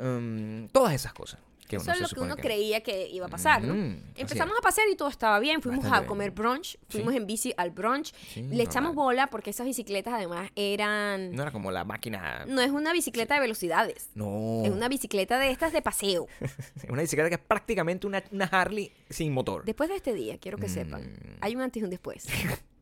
um, 0.00 0.68
todas 0.68 0.94
esas 0.94 1.12
cosas. 1.14 1.40
Que 1.72 1.76
Eso 1.78 1.84
uno 1.86 1.92
es 1.92 1.98
se 1.98 2.02
lo 2.02 2.08
que 2.20 2.20
uno 2.26 2.36
creía 2.36 2.82
que 2.82 3.08
iba 3.08 3.24
a 3.24 3.28
pasar, 3.30 3.62
¿no? 3.62 3.72
Mm, 3.72 4.12
Empezamos 4.14 4.54
a 4.58 4.60
pasear 4.60 4.88
y 4.90 4.94
todo 4.94 5.08
estaba 5.08 5.38
bien. 5.40 5.62
Fuimos 5.62 5.78
Bastante 5.84 5.96
a 5.96 6.00
bien. 6.00 6.08
comer 6.08 6.30
brunch. 6.32 6.76
Fuimos 6.90 7.12
Sí. 7.12 7.16
en 7.16 7.26
bici 7.26 7.54
al 7.56 7.70
brunch. 7.70 8.12
Sí, 8.34 8.42
Le 8.42 8.62
echamos 8.62 8.94
bola 8.94 9.28
porque 9.28 9.48
esas 9.48 9.64
bicicletas 9.66 10.12
además 10.12 10.50
eran... 10.54 11.32
No 11.34 11.40
era 11.42 11.50
como 11.50 11.70
la 11.70 11.84
máquina. 11.84 12.44
No 12.46 12.60
es 12.60 12.70
una 12.70 12.92
bicicleta 12.92 13.34
de 13.36 13.40
velocidades. 13.40 14.10
No. 14.14 14.62
Es 14.64 14.70
una 14.70 14.88
bicicleta 14.88 15.38
de 15.38 15.50
estas 15.50 15.72
de 15.72 15.80
paseo. 15.80 16.26
Es 16.40 16.50
una 16.90 17.00
bicicleta 17.00 17.30
que 17.30 17.36
es 17.36 17.40
prácticamente 17.40 18.06
una, 18.06 18.22
una 18.32 18.44
Harley 18.44 18.92
sin 19.08 19.32
motor. 19.32 19.64
Después 19.64 19.88
de 19.88 19.96
este 19.96 20.12
día, 20.12 20.36
quiero 20.38 20.58
que 20.58 20.68
sepan, 20.68 21.02
Mm. 21.02 21.36
hay 21.40 21.56
un 21.56 21.62
antes 21.62 21.80
y 21.80 21.84
un 21.84 21.90
después. 21.90 22.26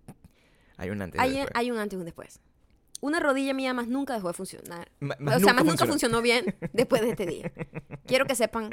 Hay 0.76 0.88
un 0.90 1.02
antes 1.02 1.18
y 1.20 1.22
Hay, 1.22 1.30
después. 1.34 1.52
hay 1.54 1.70
un 1.70 1.78
antes 1.78 1.96
y 1.96 2.00
un 2.00 2.04
después. 2.06 2.40
Una 3.00 3.18
rodilla 3.20 3.54
mía 3.54 3.72
más 3.74 3.88
nunca 3.88 4.14
dejó 4.14 4.28
de 4.28 4.34
funcionar. 4.34 4.90
Ma- 5.00 5.16
o 5.36 5.40
sea, 5.40 5.52
más 5.54 5.64
nunca 5.64 5.86
funcionó. 5.86 6.20
bien 6.22 6.54
después 6.72 7.00
de 7.02 7.10
este 7.10 7.26
día. 7.26 7.52
Quiero 8.06 8.26
que 8.26 8.34
sepan 8.34 8.70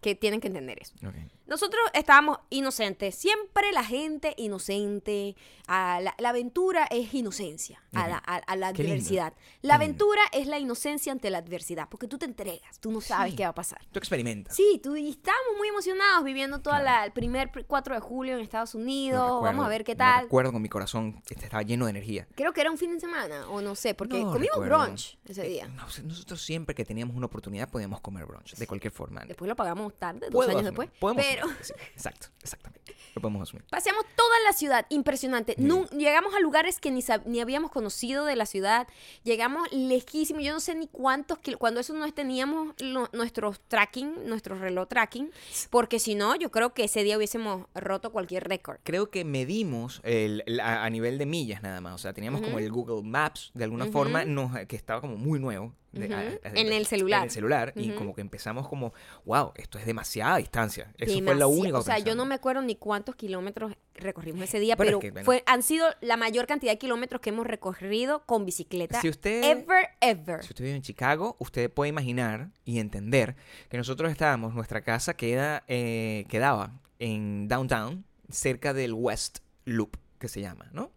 que 0.00 0.14
tienen 0.14 0.40
que 0.40 0.48
entender 0.48 0.78
eso. 0.82 0.94
Ok. 1.06 1.14
Nosotros 1.46 1.82
estábamos 1.92 2.38
inocentes. 2.50 3.14
Siempre 3.14 3.70
la 3.72 3.84
gente 3.84 4.34
inocente. 4.36 5.36
a 5.66 5.98
la, 6.02 6.14
la 6.18 6.28
aventura 6.28 6.84
es 6.90 7.14
inocencia 7.14 7.82
a 7.94 8.06
la, 8.06 8.16
a- 8.26 8.36
a 8.36 8.54
la 8.56 8.70
lindo. 8.72 8.82
adversidad. 8.84 9.32
Qué 9.32 9.40
La 9.62 9.78
lindo. 9.78 9.84
aventura 10.04 10.20
es 10.32 10.46
la 10.46 10.58
inocencia 10.58 11.10
ante 11.10 11.30
la 11.30 11.38
adversidad. 11.38 11.88
Porque 11.88 12.06
tú 12.06 12.18
te 12.18 12.26
entregas. 12.26 12.78
Tú 12.80 12.90
no 12.90 13.00
sabes 13.00 13.30
Sí. 13.30 13.36
qué 13.38 13.44
va 13.44 13.48
a 13.50 13.54
pasar. 13.54 13.80
Tú 13.90 13.98
experimentas. 13.98 14.54
Sí, 14.54 14.78
tú 14.82 14.94
y 14.94 15.08
estábamos 15.08 15.56
muy 15.56 15.68
emocionados 15.68 16.22
viviendo 16.22 16.58
toda 16.60 16.80
Claro. 16.80 16.98
la, 17.00 17.04
el 17.06 17.12
primer 17.12 17.50
pr- 17.50 17.64
4 17.66 17.94
de 17.94 18.00
julio 18.02 18.34
en 18.34 18.40
Estados 18.40 18.74
Unidos. 18.74 19.22
Recuerdo, 19.22 19.40
Vamos 19.42 19.64
a 19.64 19.68
ver 19.70 19.84
qué 19.84 19.94
tal. 19.96 20.24
recuerdo 20.24 20.52
con 20.52 20.60
mi 20.60 20.68
corazón, 20.68 21.22
este, 21.30 21.44
estaba 21.46 21.62
lleno 21.62 21.86
de 21.86 21.90
energía. 21.92 22.28
Creo 22.34 22.52
que 22.52 22.60
era 22.60 22.70
un 22.70 22.76
fin 22.76 22.92
de 22.92 23.00
semana, 23.00 23.48
o 23.48 23.62
no 23.62 23.74
sé, 23.74 23.94
porque 23.94 24.18
No 24.20 24.32
comimos 24.32 24.58
recuerdo. 24.58 24.84
brunch 24.84 25.16
ese 25.24 25.46
Eh, 25.46 25.48
día. 25.48 25.68
no 25.68 25.88
sé, 25.88 26.02
nosotros 26.02 26.42
siempre 26.42 26.74
que 26.74 26.84
teníamos 26.84 27.16
una 27.16 27.24
oportunidad 27.24 27.70
podíamos 27.70 28.02
comer 28.02 28.26
brunch, 28.26 28.54
de 28.56 28.66
cualquier 28.66 28.92
forma. 28.92 29.24
Después 29.24 29.48
lo 29.48 29.56
pagamos 29.56 29.94
tarde, 29.94 30.28
dos 30.30 30.46
años 30.48 30.64
después. 30.64 30.90
podemos 31.00 31.24
Pero- 31.34 31.48
Sí, 31.60 31.72
exacto, 31.94 32.28
exactamente. 32.42 32.94
Lo 33.14 33.22
podemos 33.22 33.42
asumir. 33.42 33.64
Paseamos 33.70 34.04
toda 34.16 34.34
la 34.44 34.52
ciudad, 34.52 34.86
impresionante. 34.88 35.54
Llegamos 35.96 36.34
a 36.34 36.40
lugares 36.40 36.80
que 36.80 36.90
ni, 36.90 37.00
sab- 37.00 37.24
ni 37.26 37.40
habíamos 37.40 37.70
conocido 37.70 38.24
de 38.24 38.34
la 38.34 38.44
ciudad. 38.44 38.88
Llegamos 39.22 39.70
lejísimos. 39.70 40.42
Yo 40.42 40.52
no 40.52 40.58
sé 40.58 40.74
ni 40.74 40.88
cuántos 40.88 41.38
kil- 41.38 41.56
Cuando 41.56 41.78
eso 41.78 41.94
no 41.94 42.12
teníamos 42.12 42.74
lo- 42.80 43.08
nuestros 43.12 43.60
tracking, 43.68 44.26
nuestro 44.26 44.58
reloj 44.58 44.88
tracking. 44.88 45.30
Porque 45.70 46.00
si 46.00 46.16
no, 46.16 46.34
yo 46.34 46.50
creo 46.50 46.74
que 46.74 46.84
ese 46.84 47.04
día 47.04 47.16
hubiésemos 47.16 47.66
roto 47.76 48.10
cualquier 48.10 48.48
récord. 48.48 48.78
Creo 48.82 49.08
que 49.10 49.24
medimos 49.24 50.00
el, 50.02 50.42
el- 50.46 50.58
a, 50.58 50.84
a 50.84 50.90
nivel 50.90 51.16
de 51.16 51.26
millas 51.26 51.62
nada 51.62 51.80
más. 51.80 51.94
O 51.94 51.98
sea, 51.98 52.12
teníamos 52.14 52.42
como 52.42 52.58
el 52.58 52.68
Google 52.72 53.02
Maps 53.08 53.52
de 53.54 53.62
alguna 53.62 53.86
forma 53.86 54.24
nos, 54.24 54.58
que 54.66 54.74
estaba 54.74 55.00
como 55.00 55.16
muy 55.16 55.38
nuevo. 55.38 55.72
De- 55.94 56.06
Ujú. 56.06 56.14
a- 56.14 56.18
a- 56.48 56.52
En 56.54 56.72
el 56.72 56.86
celular. 56.86 57.20
En 57.20 57.24
el 57.24 57.30
celular. 57.30 57.72
Y 57.76 57.90
Ujú. 57.90 57.98
como 57.98 58.14
que 58.14 58.20
empezamos 58.20 58.68
como, 58.68 58.92
wow, 59.24 59.52
esto 59.56 59.78
es 59.78 59.86
demasiada 59.86 60.36
distancia. 60.38 60.92
Eso 60.98 61.12
fue 61.12 61.20
lo 61.22 61.26
Demasiado. 61.48 61.48
único 61.50 61.78
O 61.78 61.82
sea, 61.82 61.98
yo 61.98 62.14
no 62.14 62.24
me 62.26 62.34
acuerdo 62.34 62.62
ni 62.62 62.76
cuántos 62.76 63.16
kilómetros 63.16 63.72
recorrimos 63.94 64.42
ese 64.44 64.58
día, 64.60 64.74
Bueno, 64.76 64.90
es 64.90 64.92
pero 64.94 65.00
que, 65.00 65.10
bueno. 65.12 65.24
fue, 65.24 65.42
han 65.46 65.62
sido 65.62 65.86
la 66.00 66.16
mayor 66.16 66.46
cantidad 66.46 66.72
de 66.72 66.78
kilómetros 66.78 67.20
que 67.20 67.30
hemos 67.30 67.46
recorrido 67.46 68.24
con 68.26 68.44
bicicleta. 68.44 69.00
Si 69.00 69.08
usted- 69.08 69.44
Ever, 69.44 69.88
ever. 70.00 70.42
Si 70.42 70.48
usted 70.50 70.64
vive 70.64 70.76
en 70.76 70.82
Chicago, 70.82 71.36
usted 71.38 71.70
puede 71.70 71.88
imaginar 71.90 72.50
y 72.64 72.78
entender 72.80 73.36
que 73.68 73.76
nosotros 73.76 74.10
estábamos, 74.10 74.54
nuestra 74.54 74.82
casa 74.82 75.14
queda, 75.16 75.62
eh, 75.68 76.24
quedaba 76.28 76.72
en 76.98 77.46
downtown, 77.48 78.04
cerca 78.30 78.72
del 78.72 78.94
West 78.94 79.38
Loop, 79.64 79.96
que 80.18 80.28
se 80.28 80.40
llama, 80.40 80.68
¿no? 80.72 80.90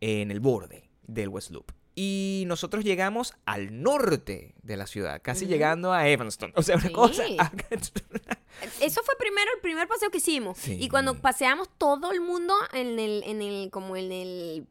En 0.00 0.30
el 0.30 0.40
borde 0.40 0.90
del 1.06 1.28
West 1.28 1.50
Loop. 1.50 1.70
Y 1.98 2.44
nosotros 2.46 2.84
llegamos 2.84 3.32
al 3.46 3.82
norte 3.82 4.54
de 4.62 4.76
la 4.76 4.86
ciudad, 4.86 5.20
casi 5.22 5.46
llegando 5.46 5.92
a 5.94 6.06
Evanston. 6.08 6.52
O 6.54 6.62
sea, 6.62 6.76
una 6.76 6.88
Sí. 6.88 6.92
cosa... 6.92 7.24
Eso 8.80 9.02
fue 9.02 9.14
primero 9.18 9.50
el 9.54 9.60
primer 9.60 9.88
paseo 9.88 10.10
que 10.10 10.18
hicimos. 10.18 10.58
Sí. 10.58 10.76
Y 10.80 10.88
cuando 10.88 11.14
paseamos 11.20 11.68
todo 11.78 12.12
el 12.12 12.20
mundo 12.20 12.54
en 12.72 12.98
el, 12.98 13.22
en 13.24 13.42
el, 13.42 13.70
como 13.70 13.96
en 13.96 14.12
el 14.12 14.66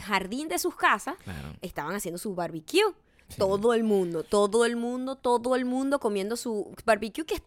jardín 0.00 0.48
de 0.48 0.58
sus 0.58 0.74
casas, 0.76 1.16
Claro. 1.24 1.48
estaban 1.62 1.94
haciendo 1.94 2.18
su 2.18 2.34
barbecue. 2.34 2.82
Sí. 3.28 3.36
Todo 3.38 3.72
el 3.72 3.84
mundo, 3.84 4.22
todo 4.24 4.66
el 4.66 4.76
mundo, 4.76 5.16
todo 5.16 5.56
el 5.56 5.64
mundo 5.64 5.98
comiendo 6.00 6.36
su 6.36 6.74
barbecue 6.84 7.24
que 7.24 7.34
es- 7.36 7.42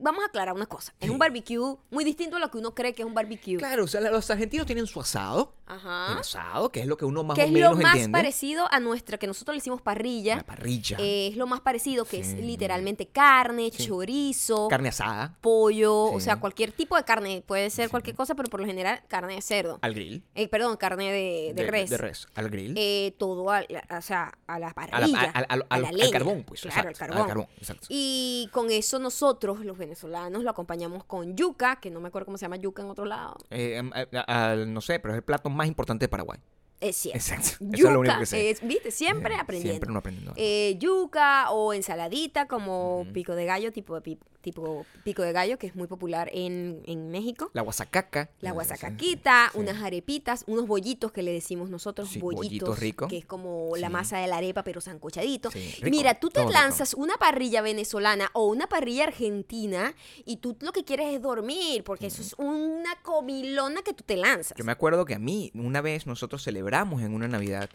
vamos 0.00 0.24
a 0.24 0.26
aclarar 0.26 0.54
una 0.54 0.66
cosa. 0.66 0.92
Es 0.98 1.10
un 1.10 1.18
barbecue 1.18 1.76
muy 1.90 2.02
distinto 2.04 2.36
a 2.36 2.40
lo 2.40 2.50
que 2.50 2.58
uno 2.58 2.74
cree 2.74 2.92
que 2.92 3.02
es 3.02 3.06
un 3.06 3.14
barbecue. 3.14 3.56
Claro, 3.58 3.84
o 3.84 3.86
sea, 3.86 4.00
los 4.00 4.28
argentinos 4.30 4.66
tienen 4.66 4.86
su 4.88 5.00
asado. 5.00 5.54
El 5.68 5.74
Ajá. 5.76 6.18
asado, 6.18 6.70
que 6.70 6.80
es 6.80 6.86
lo 6.86 6.96
que 6.96 7.04
uno 7.04 7.24
más 7.24 7.36
Que 7.36 7.42
o 7.42 7.46
es 7.46 7.52
menos 7.52 7.72
lo 7.76 7.82
más 7.82 7.92
entiende. 7.94 8.18
parecido 8.18 8.66
a 8.72 8.80
nuestra, 8.80 9.18
que 9.18 9.26
nosotros 9.26 9.54
le 9.54 9.58
hicimos 9.58 9.82
parrilla. 9.82 10.36
La 10.36 10.42
parrilla. 10.44 10.96
Eh, 10.98 11.28
es 11.28 11.36
lo 11.36 11.46
más 11.46 11.60
parecido, 11.60 12.04
que 12.04 12.20
es 12.20 12.34
literalmente 12.34 13.06
carne, 13.08 13.70
Sí. 13.72 13.86
chorizo, 13.86 14.68
carne 14.68 14.88
asada. 14.88 15.36
pollo, 15.40 16.04
o 16.04 16.20
sea, 16.20 16.36
cualquier 16.40 16.72
tipo 16.72 16.96
de 16.96 17.04
carne. 17.04 17.42
Puede 17.46 17.68
ser 17.70 17.90
cualquier 17.90 18.16
cosa, 18.16 18.34
pero 18.34 18.48
por 18.48 18.60
lo 18.60 18.66
general 18.66 19.02
carne 19.08 19.34
de 19.34 19.42
cerdo. 19.42 19.78
Al 19.82 19.94
grill. 19.94 20.24
Eh, 20.34 20.48
perdón, 20.48 20.76
carne 20.76 21.12
de, 21.12 21.52
de 21.54 21.70
res. 21.70 21.90
De 21.90 21.98
res. 21.98 22.26
Al 22.34 22.48
grill. 22.48 22.74
Eh, 22.76 23.14
todo, 23.18 23.50
a 23.50 23.60
la- 23.68 23.84
o 23.98 24.02
sea, 24.02 24.32
a 24.46 24.58
la 24.58 24.68
A 24.68 24.74
parrilla. 24.74 25.32
la- 25.34 25.46
al, 25.48 25.66
a 25.68 26.10
carbón, 26.10 26.44
pues. 26.44 26.62
Claro, 26.62 26.88
exacto, 26.88 27.14
al 27.14 27.20
Al 27.22 27.26
carbón. 27.28 27.46
exacto. 27.58 27.86
Y 27.90 28.48
con 28.52 28.70
eso 28.70 28.98
nosotros, 28.98 29.60
los 29.64 29.76
venezolanos, 29.76 30.42
lo 30.44 30.50
acompañamos 30.50 31.04
con 31.04 31.36
yuca, 31.36 31.76
que 31.76 31.90
no 31.90 32.00
me 32.00 32.08
acuerdo 32.08 32.26
cómo 32.26 32.38
se 32.38 32.42
llama 32.46 32.56
yuca 32.56 32.82
en 32.82 32.88
otro 32.90 33.04
lado. 33.04 33.36
Eh, 33.50 33.76
em, 33.76 33.90
no 34.72 34.80
sé, 34.80 34.98
pero 35.00 35.12
es 35.14 35.18
el 35.18 35.24
plato 35.24 35.50
más 35.50 35.57
importante 35.66 36.04
de 36.04 36.08
Paraguay. 36.08 36.38
Es 36.80 36.94
cierto. 36.96 37.16
Exacto. 37.18 37.48
Eso 37.48 37.58
Yuca, 37.60 37.88
es 37.88 37.92
lo 37.94 38.00
único 38.00 38.18
que 38.20 38.26
sé. 38.26 38.50
es- 38.50 38.64
viste, 38.64 38.92
siempre 38.92 39.34
Eh, 39.34 39.38
aprendiendo. 39.40 39.72
Siempre 39.72 39.92
no 39.92 39.98
aprendiendo. 39.98 40.32
Eh, 40.36 40.76
yuca 40.78 41.50
o 41.50 41.72
ensaladita 41.72 42.46
como 42.46 43.04
pico 43.12 43.34
de 43.34 43.46
gallo, 43.46 43.72
tipo 43.72 43.96
de 43.96 44.00
tipo 44.40 44.86
pico 45.04 45.22
de 45.22 45.32
gallo, 45.32 45.58
que 45.58 45.66
es 45.66 45.74
muy 45.74 45.86
popular 45.88 46.30
en, 46.32 46.82
en 46.86 47.10
México. 47.10 47.50
la 47.54 47.62
guasacaca. 47.62 48.30
La 48.40 48.50
eh, 48.50 48.52
guasacaquita, 48.52 49.50
sí. 49.52 49.58
unas 49.58 49.82
arepitas, 49.82 50.44
unos 50.46 50.66
bollitos 50.66 51.12
que 51.12 51.22
le 51.22 51.32
decimos 51.32 51.70
nosotros, 51.70 52.08
Sí, 52.08 52.20
bollitos, 52.20 52.46
bollitos 52.46 52.78
ricos. 52.78 53.08
que 53.08 53.18
es 53.18 53.24
como 53.26 53.76
la 53.76 53.90
masa 53.90 54.18
de 54.18 54.26
la 54.28 54.36
arepa 54.38 54.62
pero 54.62 54.80
sancochadito. 54.80 55.50
Sí, 55.50 55.74
rico, 55.80 55.90
Mira, 55.90 56.14
tú 56.14 56.30
te 56.30 56.40
rico. 56.40 56.52
lanzas 56.52 56.94
una 56.94 57.16
parrilla 57.16 57.62
venezolana 57.62 58.30
o 58.32 58.46
una 58.46 58.66
parrilla 58.68 59.04
argentina 59.04 59.94
y 60.24 60.36
tú 60.36 60.56
lo 60.60 60.72
que 60.72 60.84
quieres 60.84 61.14
es 61.14 61.20
dormir, 61.22 61.84
porque 61.84 62.06
eso 62.06 62.22
es 62.22 62.34
una 62.38 62.94
comilona 63.02 63.82
que 63.82 63.92
tú 63.92 64.04
te 64.04 64.16
lanzas. 64.16 64.56
Yo 64.56 64.64
me 64.64 64.72
acuerdo 64.72 65.04
que 65.04 65.14
a 65.14 65.18
mí, 65.18 65.50
una 65.54 65.80
vez 65.80 66.06
nosotros 66.06 66.42
celebramos 66.44 67.02
en 67.02 67.12
una 67.14 67.28
Navidad 67.28 67.68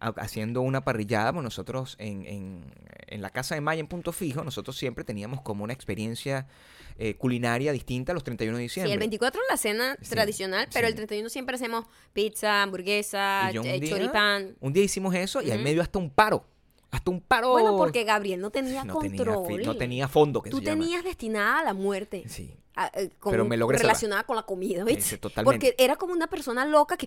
haciendo 0.00 0.60
una 0.62 0.84
parrillada, 0.84 1.32
pues 1.32 1.42
nosotros 1.44 1.96
en, 1.98 2.26
en- 2.26 2.74
en 3.08 3.22
la 3.22 3.30
casa 3.30 3.54
de 3.54 3.60
Maya 3.60 3.80
en 3.80 3.86
Punto 3.86 4.12
Fijo, 4.12 4.42
nosotros 4.44 4.76
siempre 4.76 5.04
teníamos 5.04 5.40
como 5.42 5.64
una 5.64 5.72
experiencia 5.72 6.46
eh, 6.98 7.14
culinaria 7.14 7.72
distinta 7.72 8.12
a 8.12 8.14
los 8.14 8.24
31 8.24 8.56
de 8.58 8.62
Sí, 8.62 8.64
diciembre. 8.64 8.92
el 8.94 8.98
24 8.98 9.40
es 9.42 9.46
la 9.50 9.56
cena 9.56 9.96
Sí, 10.00 10.10
tradicional, 10.10 10.66
pero 10.72 10.86
sí. 10.86 10.90
el 10.90 10.96
31 10.96 11.28
siempre 11.28 11.54
hacemos 11.56 11.84
pizza, 12.12 12.62
hamburguesa, 12.62 13.50
un 13.52 13.66
eh, 13.66 13.80
día- 13.80 13.90
choripán. 13.90 14.56
Un 14.60 14.72
día 14.72 14.82
hicimos 14.84 15.14
eso 15.14 15.42
y 15.42 15.50
al 15.50 15.58
Ujú. 15.58 15.64
medio 15.64 15.82
hasta 15.82 15.98
un 15.98 16.10
paro. 16.10 16.46
Hasta 16.90 17.10
un 17.10 17.20
paro. 17.20 17.50
Bueno, 17.50 17.76
porque 17.76 18.04
Gabriel 18.04 18.40
no 18.40 18.50
tenía 18.50 18.84
no 18.84 18.98
tenía, 18.98 19.24
control. 19.24 19.46
fi- 19.60 19.66
no 19.66 19.76
tenía 19.76 20.08
fondo, 20.08 20.40
que 20.42 20.50
Tú 20.50 20.58
se 20.58 20.64
llama. 20.64 20.80
tenías 20.82 21.04
destinada 21.04 21.60
a 21.60 21.64
la 21.64 21.74
muerte. 21.74 22.24
Sí. 22.28 22.54
A- 22.76 22.90
eh, 22.94 23.10
con- 23.18 23.32
Pero 23.32 23.44
me 23.44 23.56
logré 23.56 23.78
salvar. 23.78 23.92
relacionada 23.94 24.24
con 24.24 24.36
la 24.36 24.42
comida, 24.44 24.84
¿viste? 24.84 25.18
Porque 25.42 25.74
era 25.78 25.96
como 25.96 26.12
una 26.12 26.26
persona 26.26 26.64
loca 26.64 26.96
que... 26.96 27.06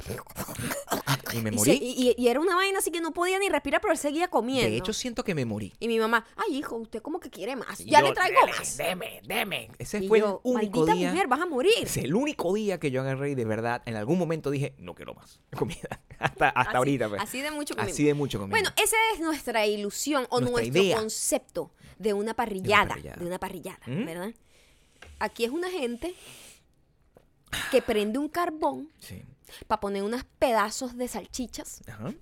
Y 1.34 1.38
me 1.42 1.50
y, 1.52 1.54
morí. 1.54 1.72
se- 1.78 1.84
y- 1.84 2.16
y 2.18 2.28
era 2.28 2.40
una 2.40 2.56
vaina 2.56 2.80
así 2.80 2.92
que 2.92 3.02
no 3.02 3.12
podía 3.14 3.38
ni 3.40 3.50
respirar, 3.50 3.80
pero 3.82 3.92
él 3.94 3.98
seguía 4.00 4.28
comiendo. 4.30 4.70
De 4.72 4.78
hecho, 4.78 4.94
siento 4.94 5.24
que 5.24 5.36
me 5.36 5.46
morí. 5.46 5.74
y 5.80 5.88
mi 5.88 6.00
mamá, 6.00 6.26
ay 6.36 6.58
hijo, 6.58 6.76
usted 6.76 7.02
como 7.02 7.20
que 7.20 7.30
quiere 7.30 7.56
más. 7.56 7.80
Y 7.80 7.86
Ya 7.90 8.02
yo, 8.02 8.08
le 8.08 8.14
traigo 8.14 8.40
"Deme, 8.42 8.52
más. 8.58 8.78
Deme, 8.78 9.22
deme. 9.26 9.72
Ese 9.78 10.00
Y 10.04 10.08
fue 10.08 10.20
yo, 10.20 10.42
el 10.44 10.52
único 10.52 10.80
maldita 10.80 10.98
día. 10.98 11.12
mujer, 11.12 11.28
vas 11.28 11.42
a 11.42 11.46
morir. 11.46 11.74
Es 11.82 11.98
el 11.98 12.16
único 12.16 12.54
día 12.54 12.80
que 12.80 12.92
yo 12.92 13.02
agarré 13.02 13.32
y 13.32 13.36
de 13.36 13.46
verdad, 13.46 13.82
en 13.86 13.96
algún 13.96 14.18
momento 14.18 14.50
dije, 14.52 14.74
no 14.80 14.96
quiero 14.96 15.14
más 15.14 15.40
comida. 15.58 16.02
Hasta, 16.18 16.50
hasta 16.50 16.62
Así- 16.72 16.78
ahorita, 16.78 17.10
pues. 17.10 17.22
Así 17.22 17.42
de 17.42 17.52
mucho 17.52 17.76
comimos. 17.76 17.94
Así 17.94 18.04
de 18.04 18.14
mucho 18.14 18.40
comida. 18.40 18.52
Bueno, 18.58 18.70
esa 18.82 18.98
es 19.14 19.20
nuestra 19.20 19.66
ilusión 19.68 20.26
o 20.30 20.40
Nuestra 20.42 20.62
nuestro 20.64 20.82
idea. 20.84 20.98
concepto 20.98 21.72
de 21.98 22.14
una 22.14 22.34
parrillada. 22.34 22.84
De 22.84 22.90
parrillada. 22.90 23.24
una 23.26 23.40
parrillada, 23.40 23.80
¿Mm? 23.86 24.06
¿verdad? 24.06 24.34
Aquí 25.20 25.44
es 25.46 25.52
una 25.52 25.70
gente 25.70 26.16
que 27.72 27.82
prende 27.82 28.20
un 28.20 28.30
carbón 28.30 28.90
Sí. 29.00 29.24
para 29.68 29.80
poner 29.80 30.04
unos 30.04 30.24
pedazos 30.38 30.96
de 30.98 31.08
salchichas, 31.08 31.82
Ajá. 31.88 32.14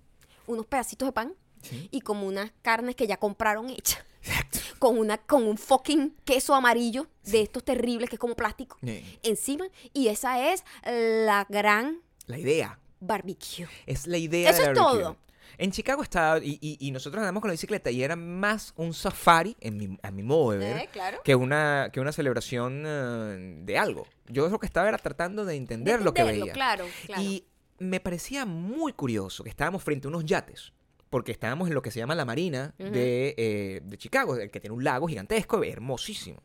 unos 0.48 0.66
pedacitos 0.66 1.08
de 1.08 1.12
pan 1.12 1.34
Sí. 1.62 1.90
y 1.92 2.02
como 2.02 2.26
unas 2.28 2.52
carnes 2.62 2.96
que 2.96 3.08
ya 3.08 3.18
compraron 3.18 3.70
hechas. 3.70 4.00
Exacto. 4.22 4.60
Con, 4.80 4.98
una, 4.98 5.18
con 5.18 5.44
un 5.48 5.58
fucking 5.58 6.16
queso 6.26 6.54
amarillo 6.54 7.08
de 7.24 7.42
estos 7.42 7.64
terribles 7.64 8.10
que 8.10 8.16
es 8.16 8.20
como 8.20 8.36
plástico 8.36 8.78
encima. 9.24 9.66
Y 9.94 10.08
esa 10.10 10.52
es 10.52 10.64
la 10.86 11.46
gran 11.50 12.02
La 12.26 12.38
idea. 12.38 12.80
barbecue. 13.00 13.68
Es 13.86 14.06
la 14.08 14.18
idea 14.18 14.50
Eso 14.50 14.64
de 14.64 14.72
es 14.72 14.76
barbecue. 14.78 15.02
todo. 15.04 15.18
En 15.58 15.72
Chicago 15.72 16.04
estaba, 16.04 16.40
y, 16.40 16.58
y- 16.62 16.78
y 16.80 16.92
nosotros 16.92 17.20
andamos 17.22 17.42
con 17.42 17.50
la 17.50 17.54
bicicleta 17.54 17.90
y 17.92 18.04
era 18.04 18.16
más 18.16 18.74
un 18.78 18.94
safari, 18.94 19.56
en 19.60 19.78
mi, 19.78 19.98
a 20.04 20.12
mi 20.12 20.24
modo 20.24 20.52
de 20.52 20.58
ver, 20.60 20.78
Eh, 20.78 20.90
claro. 20.92 21.20
que, 21.24 21.36
una, 21.36 21.90
que 21.92 22.00
una 22.00 22.12
celebración 22.12 22.84
eh, 22.86 23.62
de 23.64 23.78
algo. 23.78 24.08
Yo 24.28 24.48
lo 24.50 24.60
que 24.60 24.66
estaba 24.66 24.88
era 24.88 24.98
tratando 24.98 25.46
de 25.46 25.56
entender 25.56 26.00
De 26.00 26.06
lo 26.06 26.14
que 26.14 26.24
veía. 26.24 26.54
Claro, 26.54 26.86
claro. 27.06 27.22
Y 27.22 27.46
me 27.80 28.00
parecía 28.00 28.46
muy 28.46 28.94
curioso 28.94 29.44
que 29.44 29.50
estábamos 29.50 29.84
frente 29.84 30.08
a 30.08 30.10
unos 30.10 30.26
yates. 30.26 30.74
Porque 31.10 31.32
estábamos 31.32 31.70
en 31.70 31.74
lo 31.74 31.82
que 31.82 31.90
se 31.90 32.00
llama 32.00 32.16
la 32.16 32.26
Marina 32.26 32.76
de, 32.78 33.34
eh, 33.38 33.82
de 33.82 33.98
Chicago, 33.98 34.36
el 34.36 34.52
que 34.52 34.60
tiene 34.60 34.76
un 34.76 34.84
lago 34.84 35.08
gigantesco, 35.08 35.64
hermosísimo. 35.64 36.44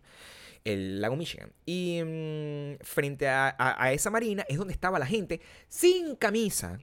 El 0.65 1.01
lago 1.01 1.17
Michigan. 1.17 1.53
Y 1.67 2.01
mm, 2.05 2.85
frente 2.85 3.27
a, 3.29 3.49
a- 3.59 3.83
a 3.85 3.93
esa 3.93 4.09
marina 4.11 4.45
es 4.49 4.57
donde 4.59 4.73
estaba 4.73 5.01
la 5.01 5.07
gente 5.07 5.41
sin 5.67 6.15
camisa, 6.15 6.79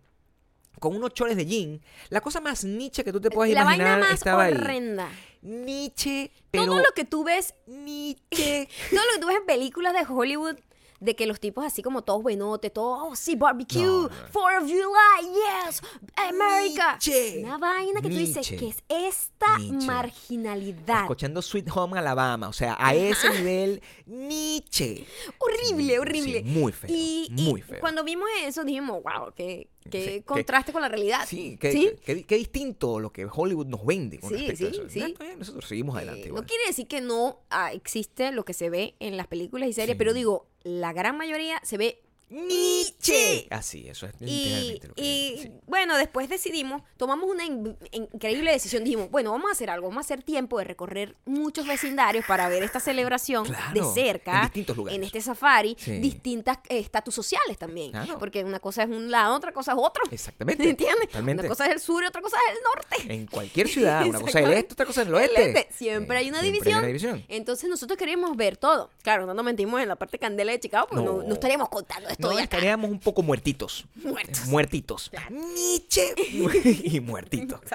con 0.80 0.96
unos 0.96 1.14
chores 1.14 1.36
de 1.38 1.46
jean. 1.46 1.82
La 2.10 2.22
cosa 2.22 2.40
más 2.42 2.64
niche 2.64 3.04
que 3.04 3.12
tú 3.12 3.20
te 3.22 3.30
puedas 3.30 3.54
la 3.54 3.62
imaginar 3.62 3.88
vaina 4.00 4.06
más 4.08 4.14
estaba 4.16 4.44
ahí. 4.44 4.54
horrenda. 4.54 5.10
Niche, 5.42 6.32
pero 6.52 6.66
Todo 6.66 6.78
lo 6.80 6.92
que 6.96 7.06
tú 7.06 7.24
ves, 7.24 7.54
niche. 7.68 8.68
todo 8.90 9.00
lo 9.00 9.14
que 9.16 9.20
tú 9.22 9.28
ves 9.28 9.38
en 9.38 9.46
películas 9.46 9.94
de 9.94 10.06
Hollywood, 10.12 10.56
de 11.00 11.16
que 11.16 11.26
los 11.26 11.40
tipos 11.40 11.64
así 11.64 11.82
como 11.82 12.02
todos 12.02 12.22
buenotes, 12.22 12.74
todos, 12.74 13.00
oh, 13.02 13.16
sí, 13.16 13.36
barbecue, 13.38 13.84
No, 13.86 14.04
no. 14.04 14.10
4 14.34 14.58
of 14.58 14.64
July, 14.70 15.34
yes, 15.66 15.82
America. 16.18 16.92
Nietzsche. 17.00 17.40
Una 17.42 17.58
vaina 17.58 18.02
que 18.02 18.10
tú 18.10 18.16
dices, 18.18 18.36
Nietzsche. 18.52 18.58
que 18.58 18.68
es 18.68 18.84
esta 18.90 19.58
Nietzsche. 19.60 19.88
marginalidad? 19.88 21.02
Escuchando 21.04 21.42
Sweet 21.42 21.70
Home 21.74 21.98
Alabama. 21.98 22.50
O 22.50 22.54
sea, 22.54 22.76
a 22.78 22.94
ese 22.94 23.30
nivel, 23.30 23.82
Nietzsche. 24.06 25.06
Horrible, 25.38 26.00
horrible. 26.00 26.44
sí, 26.44 26.50
muy 26.50 26.72
feo. 26.74 26.90
Y, 26.94 27.28
y 27.34 27.42
muy 27.44 27.62
feo. 27.62 27.80
cuando 27.80 28.04
vimos 28.04 28.28
eso 28.44 28.66
dijimos, 28.66 29.02
wow, 29.02 29.32
qué, 29.34 29.70
qué 29.90 30.04
Sí, 30.04 30.10
que- 30.12 30.24
contraste 30.24 30.72
con 30.72 30.82
la 30.82 30.90
realidad. 30.90 31.26
Sí, 31.28 31.58
qué, 31.60 31.72
¿Sí? 31.72 31.92
qué- 32.04 32.24
qué 32.24 32.36
distinto 32.36 33.00
lo 33.00 33.12
que 33.12 33.28
Hollywood 33.32 33.68
nos 33.68 33.86
vende 33.86 34.20
con 34.20 34.30
Sí, 34.30 34.36
respecto 34.48 34.66
a 34.68 34.70
eso. 34.70 34.90
sí. 34.90 35.16
Nosotros 35.38 35.68
seguimos 35.68 35.96
adelante. 35.96 36.28
Eh, 36.30 36.32
no 36.32 36.46
quiere 36.46 36.66
decir 36.68 36.88
que 36.88 37.02
no 37.02 37.42
ah, 37.50 37.72
existe 37.74 38.32
lo 38.32 38.46
que 38.46 38.54
se 38.54 38.70
ve 38.70 38.96
en 39.00 39.18
las 39.18 39.28
películas 39.28 39.70
y 39.70 39.74
series, 39.74 39.98
pero 39.98 40.14
digo, 40.14 40.48
la 40.64 40.94
gran 40.94 41.18
mayoría 41.18 41.60
se 41.64 41.78
ve 41.78 42.02
Nietzsche. 42.30 43.48
Así, 43.50 43.88
eso 43.88 44.06
es 44.06 44.14
Y, 44.22 44.80
lo 44.88 44.94
que 44.94 45.02
y, 45.02 45.30
digo, 45.36 45.42
sí. 45.44 45.52
bueno, 45.68 45.98
después 45.98 46.30
decidimos, 46.30 46.84
tomamos 46.98 47.30
una 47.30 47.46
in- 47.46 47.78
in- 47.92 48.08
increíble 48.14 48.52
decisión. 48.52 48.84
Dijimos, 48.84 49.10
bueno, 49.10 49.32
vamos 49.32 49.50
a 49.50 49.54
hacer 49.54 49.70
algo, 49.70 49.88
vamos 49.88 50.04
a 50.04 50.06
hacer 50.06 50.24
tiempo 50.24 50.58
de 50.60 50.64
recorrer 50.66 51.16
muchos 51.26 51.68
vecindarios 51.68 52.26
para 52.26 52.50
ver 52.50 52.64
esta 52.64 52.80
celebración 52.80 53.46
Claro, 53.46 53.74
de 53.74 53.94
cerca. 53.94 54.36
en 54.38 54.42
distintos 54.44 54.78
lugares. 54.78 54.98
En 54.98 55.04
este 55.04 55.22
safari, 55.22 55.76
Sí. 55.80 56.00
distintas 56.00 56.58
eh, 56.70 56.80
estatus 56.80 57.14
sociales 57.16 57.58
también. 57.58 57.92
Claro. 57.92 58.18
Porque 58.20 58.44
una 58.44 58.60
cosa 58.60 58.84
es 58.84 58.90
un 58.90 59.10
lado, 59.12 59.36
otra 59.36 59.52
cosa 59.52 59.72
es 59.74 59.78
otro. 59.80 60.04
Exactamente. 60.12 60.64
¿Entiendes? 60.70 61.08
Totalmente. 61.08 61.42
Una 61.42 61.50
cosa 61.50 61.66
es 61.66 61.72
el 61.74 61.80
sur 61.80 62.04
y 62.04 62.08
otra 62.08 62.22
cosa 62.22 62.38
es 62.50 62.58
el 62.58 62.64
norte. 62.64 63.14
En 63.14 63.26
cualquier 63.28 63.68
ciudad, 63.68 64.06
una 64.06 64.20
cosa 64.20 64.40
es 64.40 64.46
el 64.46 64.54
este, 64.54 64.74
otra 64.74 64.86
cosa 64.86 65.02
es 65.02 65.08
el 65.08 65.14
El 65.14 65.20
oeste. 65.20 65.50
este. 65.60 65.74
Siempre 65.74 66.18
hay 66.18 66.30
una 66.30 66.42
división. 66.42 66.68
hay 66.76 66.80
una 66.80 66.88
división. 66.88 67.26
Entonces 67.28 67.70
nosotros 67.70 67.98
queríamos 67.98 68.36
ver 68.38 68.58
todo. 68.58 68.90
Claro, 69.02 69.26
no 69.26 69.34
nos 69.34 69.44
mentimos 69.46 69.82
en 69.82 69.88
la 69.88 69.96
parte 69.96 70.20
candela 70.20 70.52
de 70.52 70.60
Chicago, 70.60 70.88
porque 70.90 71.04
no, 71.04 71.18
No. 71.18 71.24
no 71.24 71.34
estaríamos 71.34 71.70
contando 71.70 72.10
esto 72.10 72.19
No, 72.20 72.30
de 72.30 72.36
acá. 72.36 72.44
estaríamos 72.44 72.92
un 72.92 73.00
poco 73.00 73.22
muertitos. 73.24 73.86
Muertos. 73.96 74.46
Muertitos. 74.48 75.12
Nietzsche. 75.30 76.14
y 76.84 77.00
muertitos. 77.00 77.60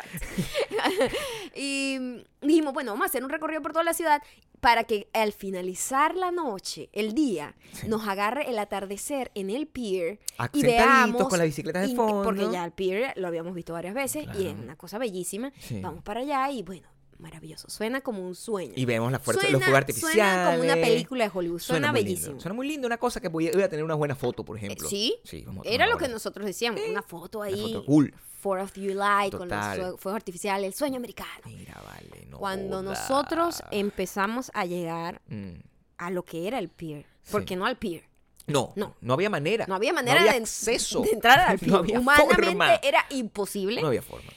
Y 1.56 1.98
dijimos, 2.42 2.72
bueno, 2.74 2.92
vamos 2.92 3.04
a 3.04 3.08
hacer 3.08 3.24
un 3.24 3.30
recorrido 3.30 3.62
por 3.62 3.72
toda 3.72 3.84
la 3.84 3.94
ciudad 3.94 4.22
para 4.60 4.84
que 4.84 5.08
al 5.12 5.32
finalizar 5.32 6.14
la 6.16 6.30
noche, 6.30 6.88
el 6.92 7.14
día, 7.14 7.54
Sí. 7.72 7.86
nos 7.88 8.06
agarre 8.08 8.48
el 8.50 8.58
atardecer 8.58 9.30
en 9.34 9.50
el 9.50 9.66
pier 9.66 10.18
y 10.52 10.62
veamos 10.62 11.28
con 11.28 11.38
las 11.38 11.46
bicicletas 11.46 11.88
de 11.88 11.94
fondo. 11.94 12.22
porque 12.22 12.48
ya 12.50 12.64
el 12.64 12.72
pier 12.72 13.12
lo 13.16 13.28
habíamos 13.28 13.54
visto 13.54 13.72
varias 13.72 13.94
veces 13.94 14.24
y 14.24 14.28
es 14.28 14.52
Claro. 14.52 14.62
una 14.62 14.76
cosa 14.76 14.98
bellísima. 14.98 15.52
Sí. 15.60 15.80
Vamos 15.80 16.02
para 16.02 16.20
allá 16.20 16.50
y 16.50 16.62
bueno, 16.62 16.88
maravilloso, 17.24 17.68
suena 17.68 18.00
como 18.00 18.24
un 18.26 18.34
sueño. 18.36 18.72
Y 18.76 18.84
vemos 18.84 19.10
la 19.10 19.18
fuerza, 19.18 19.40
suena, 19.42 19.52
los 19.58 19.62
fuegos 19.64 19.78
artificiales. 19.78 20.14
Suena 20.14 20.50
como 20.52 20.62
una 20.62 20.74
película 20.74 21.24
de 21.24 21.30
Hollywood, 21.34 21.58
suena, 21.58 21.88
lindo. 21.92 22.00
bellísimo. 22.04 22.40
Suena 22.40 22.54
muy 22.54 22.68
lindo. 22.68 22.86
Una 22.86 22.98
cosa 22.98 23.20
que 23.20 23.28
voy 23.28 23.48
a, 23.48 23.52
voy 23.52 23.62
a 23.62 23.68
tener 23.68 23.84
una 23.84 23.94
buena 23.94 24.14
foto, 24.14 24.44
por 24.44 24.56
Eh, 24.56 24.60
ejemplo. 24.64 24.88
sí, 24.88 25.16
era 25.64 25.86
lo 25.86 25.96
una 25.96 26.06
que 26.06 26.12
nosotros 26.12 26.46
decíamos, 26.46 26.80
una 26.88 27.02
foto 27.02 27.42
ahí. 27.42 27.60
foto 27.72 27.84
cool. 27.86 28.14
4th 28.42 28.62
of 28.62 28.72
July 28.74 29.30
con 29.30 29.48
los 29.48 29.98
fuegos 30.00 30.14
artificiales, 30.16 30.68
el 30.68 30.74
sueño 30.74 30.96
americano. 30.96 31.30
Mira, 31.46 31.80
vale, 31.84 32.26
no 32.28 32.38
Cuando 32.38 32.78
joda. 32.78 32.90
nosotros 32.90 33.62
empezamos 33.70 34.50
a 34.54 34.66
llegar 34.66 35.22
Mm. 35.28 35.54
a 35.96 36.10
lo 36.10 36.24
que 36.24 36.46
era 36.46 36.58
el 36.58 36.68
pier, 36.68 37.06
porque 37.30 37.54
Sí. 37.54 37.56
no 37.56 37.64
al 37.66 37.76
pier, 37.78 38.04
No, 38.46 38.74
No. 38.76 38.94
no, 39.00 39.14
había 39.14 39.30
manera. 39.30 39.64
no 39.66 39.74
había 39.74 39.94
manera 39.94 40.16
no 40.16 40.20
había 40.20 40.32
de, 40.32 40.38
acceso. 40.42 41.00
de 41.00 41.12
entrar 41.12 41.40
al 41.40 41.58
pier. 41.58 41.72
No 41.94 42.00
Humanamente 42.02 42.44
forma. 42.44 42.74
era 42.82 43.06
imposible. 43.08 43.80
No 43.80 43.86
había 43.86 44.02
forma. 44.02 44.30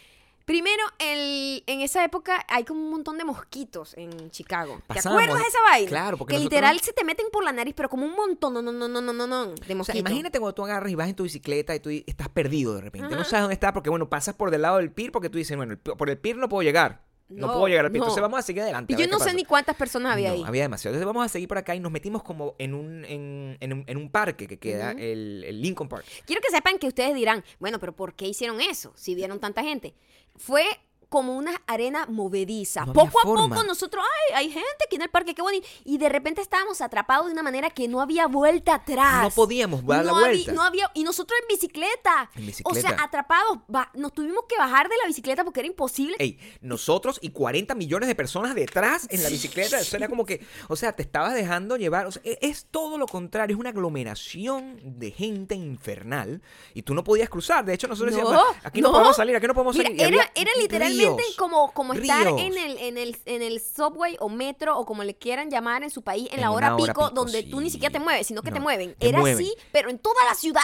Primero, 0.48 0.82
el, 1.00 1.62
en 1.68 1.82
esa 1.82 2.06
época 2.06 2.46
hay 2.48 2.64
como 2.64 2.80
un 2.82 2.90
montón 2.90 3.18
de 3.18 3.26
mosquitos 3.26 3.94
en 3.98 4.32
Chicago. 4.32 4.80
¿Te 4.94 5.00
acuerdas 5.00 5.40
de 5.40 5.46
esa 5.46 5.62
vaina? 5.62 5.90
Claro, 5.90 6.18
porque 6.18 6.32
Que 6.36 6.38
nosotros- 6.38 6.54
literal 6.62 6.80
se 6.80 6.94
te 6.94 7.04
meten 7.04 7.26
por 7.34 7.44
la 7.44 7.52
nariz, 7.52 7.74
pero 7.76 7.90
como 7.90 8.06
un 8.06 8.16
montón, 8.16 8.54
no, 8.54 8.62
no, 8.62 8.72
no, 8.72 8.88
no, 8.88 9.02
no, 9.02 9.12
no, 9.12 9.28
no, 9.28 9.46
de 9.48 9.54
O 9.54 9.58
sea, 9.66 9.76
mosquitos. 9.76 10.00
imagínate 10.00 10.40
cuando 10.40 10.56
tú 10.56 10.64
agarras 10.64 10.90
y 10.90 10.96
vas 10.96 11.10
en 11.10 11.16
tu 11.16 11.24
bicicleta 11.24 11.76
y 11.76 11.82
tú 11.82 11.90
estás 11.90 12.30
perdido 12.30 12.76
de 12.76 12.80
repente. 12.82 13.14
No 13.14 13.26
sabes 13.26 13.42
dónde 13.42 13.56
está 13.56 13.74
porque, 13.74 13.90
bueno, 13.90 14.08
pasas 14.08 14.36
por 14.36 14.50
del 14.50 14.62
lado 14.62 14.78
del 14.78 14.90
pier 14.90 15.12
porque 15.12 15.30
tú 15.30 15.38
dices, 15.38 15.58
bueno, 15.58 15.74
el 15.74 15.80
por 15.80 16.10
el 16.10 16.18
pier 16.18 16.38
no 16.38 16.48
puedo 16.48 16.64
llegar. 16.64 17.06
No, 17.30 17.48
No, 17.48 17.54
puedo 17.56 17.68
llegar 17.68 17.84
al 17.84 17.92
pier. 17.92 18.00
no. 18.00 18.06
Entonces 18.06 18.22
vamos 18.22 18.40
a 18.40 18.42
seguir 18.42 18.62
adelante. 18.64 18.94
Y 18.94 18.96
a 18.96 19.00
yo 19.00 19.08
no 19.12 19.20
sé 19.20 19.34
ni 19.34 19.44
cuántas 19.44 19.76
personas 19.76 20.14
había 20.14 20.30
No, 20.30 20.36
ahí. 20.36 20.44
había 20.48 20.62
demasiado. 20.62 20.96
Entonces 20.96 21.08
vamos 21.14 21.26
a 21.26 21.28
seguir 21.28 21.50
por 21.50 21.58
acá 21.58 21.76
y 21.76 21.82
nos 21.82 21.92
metimos 21.92 22.24
como 22.24 22.56
en 22.58 22.74
un, 22.74 23.04
en, 23.04 23.58
en 23.60 23.74
un, 23.74 23.84
en 23.86 23.98
un 23.98 24.10
parque 24.10 24.48
que 24.48 24.58
queda, 24.60 24.92
el, 24.94 25.44
el 25.46 25.62
Lincoln 25.62 25.90
Park. 25.90 26.06
Quiero 26.26 26.42
que 26.42 26.50
sepan 26.50 26.80
que 26.80 26.88
ustedes 26.88 27.14
dirán, 27.14 27.44
bueno, 27.60 27.80
pero 27.80 27.94
¿por 27.94 28.14
qué 28.14 28.28
hicieron 28.30 28.62
eso? 28.62 28.94
Si 28.96 29.14
vieron 29.14 29.42
tanta 29.42 29.62
gente. 29.62 29.94
Fue 30.38 30.64
como 31.10 31.36
una 31.36 31.62
arena 31.68 32.06
movediza. 32.08 32.86
No 32.86 32.94
poco 32.94 33.20
a 33.20 33.24
forma. 33.24 33.56
poco 33.56 33.64
nosotros, 33.68 34.04
ay, 34.30 34.36
hay 34.46 34.52
gente 34.52 34.68
aquí 34.86 34.96
en 34.98 35.04
el 35.04 35.10
parque, 35.10 35.34
qué 35.34 35.42
bonito. 35.42 35.68
Y 35.86 35.98
de 35.98 36.10
repente 36.10 36.42
estábamos 36.42 36.82
atrapados 36.82 37.28
de 37.28 37.34
una 37.34 37.44
manera 37.44 37.70
que 37.70 37.88
no 37.88 38.02
había 38.02 38.28
vuelta 38.28 38.76
atrás. 38.76 39.24
No 39.24 39.30
podíamos 39.32 39.86
dar 39.86 40.06
la 40.06 40.12
No 40.12 40.18
había- 40.18 40.30
vuelta. 40.30 40.52
no 40.54 40.62
había, 40.64 40.92
y 40.94 41.04
nosotros 41.04 41.38
en 41.42 41.48
bicicleta. 41.48 42.30
En 42.36 42.44
O 42.44 42.46
bicicleta. 42.48 42.90
sea, 42.90 43.04
atrapados. 43.04 43.60
nos 43.94 44.14
tuvimos 44.14 44.44
que 44.50 44.58
bajar 44.58 44.90
de 44.90 44.96
la 45.02 45.08
bicicleta 45.08 45.44
porque 45.44 45.62
era 45.62 45.68
imposible. 45.68 46.16
Ey, 46.20 46.40
nosotros 46.62 47.20
y 47.22 47.30
40 47.30 47.76
millones 47.76 48.08
de 48.08 48.16
personas 48.16 48.56
detrás 48.56 49.08
en 49.10 49.24
la 49.24 49.30
bicicleta. 49.30 49.80
Eso 49.80 49.96
era 49.98 50.08
como 50.10 50.26
que, 50.26 50.46
o 50.68 50.76
sea, 50.76 50.92
te 50.94 51.02
estabas 51.04 51.34
dejando 51.34 51.78
llevar. 51.78 52.06
O 52.08 52.12
sea, 52.12 52.22
e- 52.26 52.38
es 52.42 52.66
todo 52.70 52.98
lo 52.98 53.06
contrario. 53.08 53.56
Es 53.56 53.60
una 53.60 53.70
aglomeración 53.70 54.80
de 54.84 55.12
gente 55.12 55.56
infernal. 55.56 56.42
Y 56.74 56.82
tú 56.84 56.94
no 56.94 57.04
podías 57.04 57.30
cruzar. 57.30 57.66
De 57.66 57.74
hecho, 57.74 57.88
nosotros 57.88 58.14
No, 58.16 58.20
decíamos, 58.30 58.56
aquí 58.64 58.82
no, 58.82 58.88
no. 58.90 58.94
podemos 58.94 59.16
salir, 59.16 59.36
aquí 59.36 59.48
no 59.48 59.54
podemos 59.54 59.76
Mira, 59.76 59.90
salir. 59.90 60.00
Y 60.02 60.04
era, 60.04 60.08
había 60.24 60.32
era 60.36 60.52
literalmente 60.60 60.97
ríos, 60.98 61.36
como, 61.38 61.72
como 61.74 61.94
estar 61.94 62.26
ríos. 62.26 62.40
en 62.42 62.58
el, 62.58 62.78
en, 62.78 62.98
el, 62.98 63.18
en 63.26 63.42
el 63.42 63.60
subway 63.62 64.18
o 64.20 64.30
metro 64.30 64.78
o 64.78 64.86
como 64.86 65.04
le 65.04 65.16
quieran 65.16 65.50
llamar 65.50 65.84
en 65.84 65.90
su 65.90 66.02
país 66.02 66.28
en, 66.30 66.36
En 66.36 66.42
la 66.42 66.52
hora, 66.52 66.76
pico, 66.76 67.10
donde 67.12 67.44
tú 67.44 67.60
ni 67.62 67.70
siquiera 67.70 67.92
te 67.92 68.00
mueves, 68.00 68.28
sino 68.28 68.42
que 68.42 68.52
te 68.52 68.60
mueven. 68.60 68.96
te 68.98 69.10
era 69.10 69.20
mueven. 69.20 69.38
así, 69.46 69.54
pero 69.72 69.90
en 69.90 70.00
toda 70.00 70.24
la 70.26 70.36
ciudad. 70.36 70.62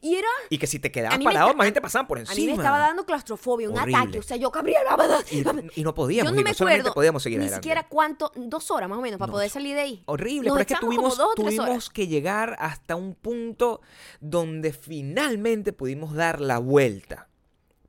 Y 0.00 0.16
era... 0.16 0.28
Y 0.50 0.58
que 0.58 0.66
si 0.66 0.78
te 0.78 0.90
quedabas 0.92 1.18
parado, 1.18 1.54
más 1.54 1.64
gente 1.66 1.80
pasaban 1.80 2.06
por 2.06 2.18
encima. 2.18 2.32
A 2.34 2.36
mí 2.40 2.46
me 2.46 2.52
estaba 2.54 2.78
dando 2.78 3.04
claustrofobia, 3.04 3.68
un 3.70 3.78
Horrible. 3.78 3.96
ataque. 3.98 4.18
O 4.18 4.22
sea, 4.22 4.36
yo, 4.36 4.50
Gabriela, 4.50 4.96
¿verdad? 4.96 5.24
Y, 5.30 5.80
y 5.80 5.84
no 5.84 5.94
podíamos, 5.94 6.30
yo 6.32 6.36
no 6.36 6.42
me 6.42 6.50
acuerdo 6.50 6.92
podíamos 6.94 7.22
seguir 7.22 7.38
ni 7.38 7.44
adelante. 7.46 7.62
siquiera 7.64 7.88
cuánto, 7.88 8.32
dos 8.36 8.70
horas 8.70 8.88
más 8.88 8.98
o 8.98 9.02
menos 9.02 9.18
para 9.18 9.28
No, 9.28 9.32
poder 9.34 9.50
salir 9.50 9.74
de 9.74 9.80
ahí. 9.82 10.02
Horrible, 10.06 10.48
Nos 10.48 10.58
pero 10.58 10.62
es 10.62 10.66
que 10.66 10.86
tuvimos, 10.86 11.20
tuvimos 11.36 11.90
que 11.90 12.06
llegar 12.08 12.56
hasta 12.58 12.96
un 12.96 13.14
punto 13.14 13.80
donde 14.20 14.72
finalmente 14.72 15.72
pudimos 15.72 16.14
dar 16.14 16.40
la 16.40 16.58
vuelta. 16.58 17.28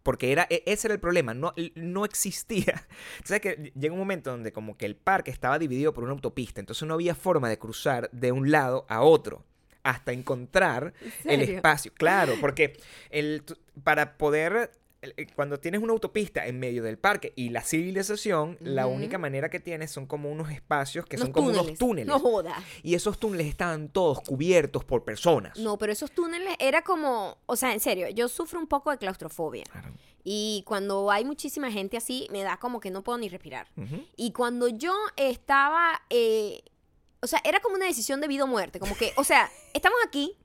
Porque 0.08 0.32
era, 0.32 0.48
e- 0.50 0.63
ese 0.65 0.88
era 0.88 0.93
el 0.93 1.02
problema, 1.02 1.34
no, 1.34 1.54
no 1.76 2.06
existía. 2.06 2.88
¿Sabes 3.26 3.41
que 3.41 3.74
Llega 3.78 3.91
un 3.91 4.00
momento 4.00 4.32
donde 4.32 4.54
como 4.54 4.78
que 4.78 4.86
el 4.86 4.96
parque 4.96 5.32
estaba 5.32 5.60
dividido 5.60 5.93
por 5.93 6.06
una 6.06 6.13
autopista, 6.13 6.62
entonces 6.62 6.88
no 6.88 6.93
había 6.93 7.13
forma 7.13 7.50
de 7.50 7.60
cruzar 7.60 8.10
de 8.13 8.32
un 8.32 8.50
lado 8.50 8.86
a 8.88 9.02
otro 9.02 9.43
hasta 9.84 10.13
encontrar 10.13 10.93
¿En 11.26 11.41
el 11.41 11.50
espacio. 11.50 11.91
Claro, 11.93 12.36
porque 12.39 12.80
el, 13.10 13.43
para 13.84 14.17
poder, 14.17 14.72
cuando 15.36 15.60
tienes 15.60 15.82
una 15.82 15.93
autopista 15.93 16.46
en 16.46 16.60
medio 16.60 16.84
del 16.84 16.98
parque 16.98 17.34
y 17.36 17.50
la 17.50 17.62
civilización, 17.62 18.58
la 18.60 18.88
única 18.88 19.17
manera 19.17 19.50
que 19.50 19.60
tienes 19.60 19.91
son 19.91 20.06
como 20.06 20.32
unos 20.32 20.52
espacios 20.52 21.06
que 21.06 21.17
son 21.17 21.32
como 21.32 21.50
unos 21.50 21.74
túneles. 21.76 22.08
No 22.08 22.20
joda. 22.20 22.63
Y 22.84 22.96
esos 22.96 23.20
túneles 23.20 23.48
estaban 23.48 23.89
todos 23.89 24.22
cubiertos 24.22 24.86
por 24.86 25.04
personas. 25.04 25.58
No, 25.58 25.78
pero 25.78 25.91
esos 25.91 26.12
túneles 26.12 26.56
era 26.60 26.82
como, 26.84 27.38
o 27.46 27.56
sea, 27.56 27.74
en 27.74 27.80
serio, 27.80 28.10
yo 28.10 28.28
sufro 28.30 28.60
un 28.60 28.67
poco 28.67 28.91
de 28.91 28.98
claustrofobia. 28.98 29.63
Claro. 29.72 29.93
Y 30.24 30.63
cuando 30.65 31.10
hay 31.10 31.24
muchísima 31.24 31.72
gente 31.72 31.96
así, 31.96 32.28
me 32.32 32.43
da 32.43 32.58
como 32.58 32.82
que 32.82 32.91
no 32.91 33.02
puedo 33.02 33.17
ni 33.17 33.30
respirar. 33.30 33.70
Y 34.17 34.34
cuando 34.34 34.67
yo 34.67 34.93
estaba, 35.15 36.02
eh, 36.10 36.63
o 37.22 37.28
sea, 37.28 37.41
era 37.46 37.62
como 37.62 37.76
una 37.76 37.86
decisión 37.86 38.20
de 38.20 38.28
vida 38.28 38.43
o 38.43 38.48
muerte, 38.48 38.78
como 38.80 38.96
que, 38.98 39.13
o 39.15 39.24
sea, 39.24 39.50
estamos 39.74 39.98
aquí, 40.06 40.38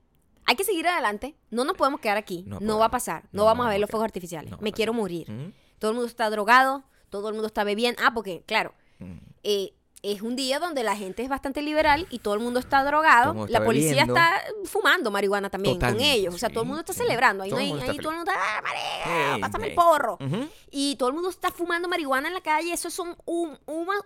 hay 0.46 0.56
que 0.56 0.64
seguir 0.64 0.86
adelante, 0.88 1.34
no 1.50 1.64
nos 1.64 1.76
podemos 1.76 2.00
quedar 2.00 2.16
aquí, 2.16 2.44
No 2.46 2.78
va 2.78 2.86
a 2.86 2.90
pasar, 2.90 3.24
no, 3.32 3.42
No, 3.42 3.44
vamos 3.46 3.64
no 3.64 3.68
a 3.68 3.72
ver 3.72 3.80
los 3.80 3.90
fuegos 3.90 4.04
artificiales, 4.04 4.52
me 4.60 4.72
quiero 4.72 4.92
morir. 4.92 5.30
Ujú. 5.30 5.52
Todo 5.78 5.90
el 5.90 5.94
mundo 5.96 6.08
está 6.08 6.28
drogado, 6.30 6.84
todo 7.10 7.28
el 7.28 7.34
mundo 7.34 7.46
está 7.48 7.64
bebiendo, 7.64 8.00
ah, 8.04 8.12
porque, 8.14 8.42
claro, 8.46 8.74
Mm. 8.98 9.18
eh, 9.42 9.74
es 10.02 10.20
un 10.22 10.34
día 10.36 10.58
donde 10.58 10.82
la 10.82 10.96
gente 10.96 11.22
es 11.22 11.28
bastante 11.28 11.62
liberal 11.62 12.06
y 12.10 12.18
todo 12.18 12.34
el 12.34 12.40
mundo 12.40 12.58
está 12.58 12.82
drogado. 12.84 13.30
el 13.30 13.36
mundo 13.36 13.46
está 13.46 13.58
la 13.60 13.64
policía 13.64 13.88
bebiendo. 13.90 14.14
está 14.16 14.42
fumando 14.64 15.10
marihuana 15.10 15.48
también 15.48 15.78
con 15.78 16.00
ellos. 16.00 16.34
O 16.34 16.38
sea, 16.38 16.48
todo 16.48 16.62
el 16.62 16.66
mundo 16.66 16.80
está 16.80 16.92
sí. 16.92 16.98
celebrando. 17.00 17.44
Ahí, 17.44 17.50
Todo 17.50 17.58
no 17.60 17.60
el 17.60 17.66
hay- 17.66 17.70
mundo 17.72 17.82
está 17.84 17.92
ahí 17.92 17.98
todo 17.98 18.10
el 18.10 18.16
mundo 18.16 18.32
está, 18.32 18.42
"Ah, 18.58 18.62
marica, 18.62 19.34
Ey, 19.36 19.40
pásame 19.40 19.66
el 19.68 19.74
porro. 19.74 20.18
Y 20.70 20.96
todo 20.96 21.08
el 21.10 21.14
mundo 21.14 21.28
está 21.28 21.50
fumando 21.52 21.86
marihuana 21.88 22.28
en 22.28 22.34
la 22.34 22.40
calle. 22.40 22.72
Eso 22.72 22.88
es 22.88 22.98
un, 22.98 23.14
humo, 23.26 23.56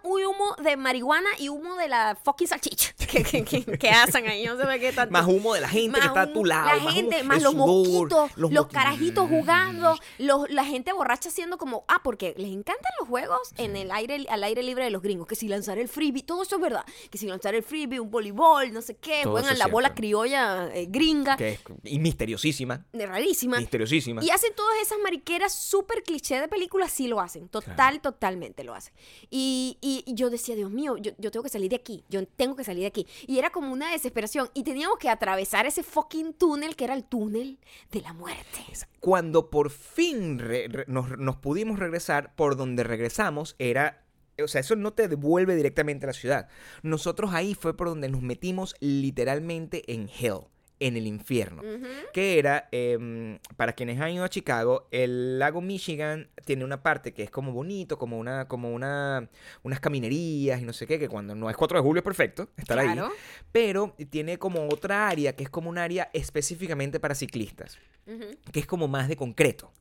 humo 0.03 0.57
de 0.63 0.77
marihuana 0.77 1.29
y 1.39 1.49
humo 1.49 1.77
de 1.77 1.89
la 1.89 2.19
fucking 2.25 2.49
salchicha 2.49 2.93
que, 3.11 3.23
que, 3.23 3.45
que- 3.45 3.79
que 3.79 3.89
hacen 3.91 4.27
ahí. 4.27 4.45
No 4.47 4.57
sé 4.57 4.79
qué 4.81 4.93
tanto. 4.93 5.13
Más 5.13 5.27
humo 5.27 5.55
de 5.55 5.61
la 5.61 5.69
gente 5.69 6.01
que 6.01 6.07
está 6.07 6.23
a 6.23 6.33
tu 6.33 6.45
lado. 6.45 6.67
La 6.67 6.77
más 6.85 6.95
gente, 6.95 7.21
el 7.21 7.27
más 7.27 7.43
los 7.43 7.53
sudor, 7.53 7.67
mosquitos, 7.69 8.31
los, 8.37 8.51
mosqui- 8.51 8.71
carajitos 8.73 9.29
jugando, 9.29 9.97
los, 10.19 10.51
la 10.51 10.65
gente 10.65 10.93
borracha 10.93 11.29
haciendo 11.29 11.57
como, 11.59 11.85
ah, 11.89 12.01
porque 12.03 12.35
les 12.37 12.51
encantan 12.51 12.91
los 13.01 13.09
juegos 13.09 13.53
en 13.57 13.77
el 13.77 13.91
aire, 13.91 14.27
al 14.29 14.45
aire 14.45 14.63
libre 14.63 14.85
de 14.85 14.91
los 14.91 15.03
gringos, 15.03 15.27
que 15.27 15.37
si 15.37 15.49
lanzar 15.49 15.79
el 15.79 15.86
freebie, 15.89 16.23
todo 16.23 16.43
eso 16.43 16.57
es 16.57 16.63
verdad, 16.63 16.85
que 17.11 17.19
si 17.19 17.27
lanzar 17.27 17.55
el 17.55 17.63
freebie, 17.63 18.01
un 18.01 18.11
voleibol, 18.11 18.73
no 18.73 18.83
sé 18.83 18.97
qué, 18.97 19.21
Todo 19.23 19.33
juegan 19.33 19.59
la 19.59 19.67
bola 19.67 19.95
criolla 19.95 20.69
eh, 20.75 20.87
gringa, 20.89 21.37
Que 21.37 21.51
es 21.53 21.61
y 21.85 21.99
misteriosísima. 21.99 22.87
rarísima. 22.93 23.59
Misteriosísima. 23.59 24.23
Y 24.25 24.31
hacen 24.31 24.53
todas 24.55 24.81
esas 24.81 24.99
mariqueras 25.03 25.55
súper 25.55 26.03
cliché 26.03 26.41
de 26.41 26.49
películas, 26.49 26.93
sí 26.93 27.09
lo 27.09 27.21
hacen. 27.21 27.49
Total, 27.49 27.75
Claro. 27.75 28.01
totalmente 28.01 28.65
lo 28.65 28.75
hacen. 28.75 28.93
Y, 29.31 29.79
y- 29.81 30.03
y 30.07 30.15
yo 30.15 30.31
decía, 30.31 30.55
Dios 30.57 30.71
mío, 30.71 30.97
yo, 30.97 31.13
yo 31.19 31.31
tengo 31.31 31.43
que 31.43 31.49
salir 31.51 31.71
de 31.71 31.77
aquí. 31.77 32.05
Yo 32.09 32.27
tengo 32.27 32.57
que 32.57 32.65
salir 32.65 32.83
de 32.83 32.87
aquí. 32.89 33.07
Y 33.27 33.39
era 33.39 33.51
como 33.51 33.73
una 33.73 33.91
desesperación. 33.93 34.49
Y 34.55 34.63
teníamos 34.65 34.99
que 34.99 35.09
atravesar 35.09 35.67
ese 35.67 35.83
fucking 35.83 36.35
túnel 36.35 36.77
que 36.77 36.85
era 36.85 36.95
el 36.95 37.05
túnel 37.05 37.59
de 37.91 38.01
la 38.01 38.13
muerte. 38.13 38.61
Cuando 39.01 39.51
por 39.51 39.71
fin 39.71 40.39
re- 40.39 40.69
re- 40.69 40.85
nos, 40.89 41.17
nos 41.19 41.37
pudimos 41.37 41.79
regresar, 41.79 42.35
por 42.35 42.57
donde 42.57 42.83
regresamos 42.85 43.55
era... 43.59 44.03
O 44.43 44.49
sea, 44.49 44.61
eso 44.61 44.77
no 44.77 44.93
te 44.93 45.09
devuelve 45.09 45.57
directamente 45.57 46.07
a 46.07 46.09
la 46.09 46.13
ciudad. 46.13 46.49
Nosotros 46.83 47.33
ahí 47.33 47.55
fue 47.55 47.77
por 47.77 47.89
donde 47.89 48.09
nos 48.09 48.23
metimos 48.23 48.75
literalmente 48.81 49.83
en 49.93 50.09
hell. 50.21 50.41
en 50.79 50.95
el 50.99 51.07
infierno. 51.07 51.63
Ujú. 51.63 51.87
Que 52.13 52.39
era, 52.39 52.69
em, 52.71 53.39
para 53.57 53.73
quienes 53.73 53.99
han 53.99 54.11
ido 54.11 54.25
a 54.25 54.29
Chicago, 54.29 54.89
el 54.91 55.39
lago 55.39 55.63
Michigan 55.63 56.29
tiene 56.45 56.67
una 56.67 56.83
parte 56.83 57.15
que 57.15 57.23
es 57.23 57.31
como 57.31 57.51
bonito, 57.53 57.97
como 57.97 58.19
una, 58.19 58.47
como 58.47 58.71
una, 58.75 59.31
unas 59.63 59.81
caminerías 59.81 60.61
y 60.61 60.67
no 60.67 60.75
sé 60.75 60.87
qué, 60.87 60.99
que 60.99 61.09
cuando 61.09 61.35
no 61.35 61.49
es 61.49 61.57
4 61.57 61.79
de 61.79 61.83
julio 61.83 62.01
es 62.01 62.05
perfecto 62.05 62.51
estar 62.59 62.79
ahí. 62.79 62.93
Claro. 62.93 63.11
Pero 63.53 63.95
tiene 64.11 64.37
como 64.39 64.69
otra 64.69 65.09
área 65.09 65.35
que 65.35 65.45
es 65.45 65.49
como 65.49 65.71
un 65.71 65.79
área 65.79 66.11
específicamente 66.13 67.01
para 67.01 67.15
ciclistas, 67.15 67.79
Ujú. 68.07 68.37
que 68.53 68.61
es 68.61 68.67
como 68.67 68.87
más 68.87 69.09
de 69.09 69.17
concreto. 69.17 69.73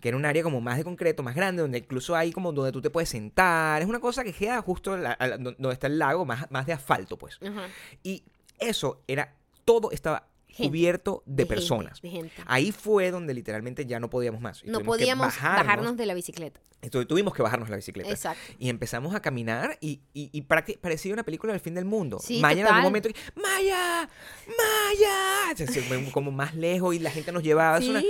Que 0.00 0.08
era 0.08 0.16
un 0.16 0.24
área 0.24 0.42
como 0.42 0.60
más 0.60 0.76
de 0.76 0.84
concreto, 0.84 1.22
más 1.22 1.34
grande, 1.34 1.62
donde 1.62 1.78
incluso 1.78 2.14
hay 2.16 2.32
como 2.32 2.52
donde 2.52 2.72
tú 2.72 2.80
te 2.82 2.90
puedes 2.90 3.08
sentar. 3.08 3.80
Es 3.82 3.88
una 3.88 4.00
cosa 4.00 4.22
que 4.24 4.32
queda 4.32 4.60
justo 4.62 4.96
la- 4.96 5.16
la- 5.18 5.38
donde 5.38 5.72
está 5.72 5.86
el 5.86 5.98
lago, 5.98 6.24
más, 6.24 6.50
más 6.50 6.66
de 6.66 6.72
asfalto, 6.72 7.16
pues. 7.16 7.38
Ajá. 7.42 7.66
Y 8.02 8.22
eso 8.58 9.02
era, 9.06 9.34
todo 9.64 9.90
estaba 9.90 10.28
Gente, 10.48 10.70
cubierto 10.70 11.22
de, 11.26 11.44
personas. 11.44 12.00
de 12.00 12.08
gente. 12.08 12.32
Ahí 12.46 12.72
fue 12.72 13.10
donde 13.10 13.34
literalmente 13.34 13.84
ya 13.84 14.00
no 14.00 14.08
podíamos 14.08 14.40
más. 14.40 14.62
y 14.64 14.68
No 14.70 14.80
podíamos 14.80 15.26
bajarnos. 15.26 15.96
de 15.98 16.06
la 16.06 16.14
bicicleta. 16.14 16.60
Entonces 16.80 17.08
tuvimos 17.08 17.34
que 17.34 17.42
bajarnos 17.42 17.68
la 17.68 17.76
bicicleta. 17.76 18.08
Exacto. 18.10 18.40
Y 18.58 18.68
empezamos 18.70 19.14
a 19.14 19.20
caminar 19.20 19.76
y, 19.80 20.00
y, 20.14 20.30
y 20.32 20.42
parecía 20.42 21.12
una 21.12 21.24
película 21.24 21.52
del 21.52 21.60
fin 21.60 21.74
del 21.74 21.84
mundo. 21.84 22.18
Sí, 22.20 22.38
Maya 22.40 22.60
en 22.62 22.66
algún 22.68 22.84
momento, 22.84 23.08
Maya, 23.34 24.08
Maya, 24.46 25.66
como 26.12 26.30
más 26.30 26.54
lejos 26.54 26.94
y 26.94 26.98
la 27.00 27.10
gente 27.10 27.32
nos 27.32 27.42
llevaba. 27.42 27.78
Una- 27.78 28.00
Sí. 28.00 28.06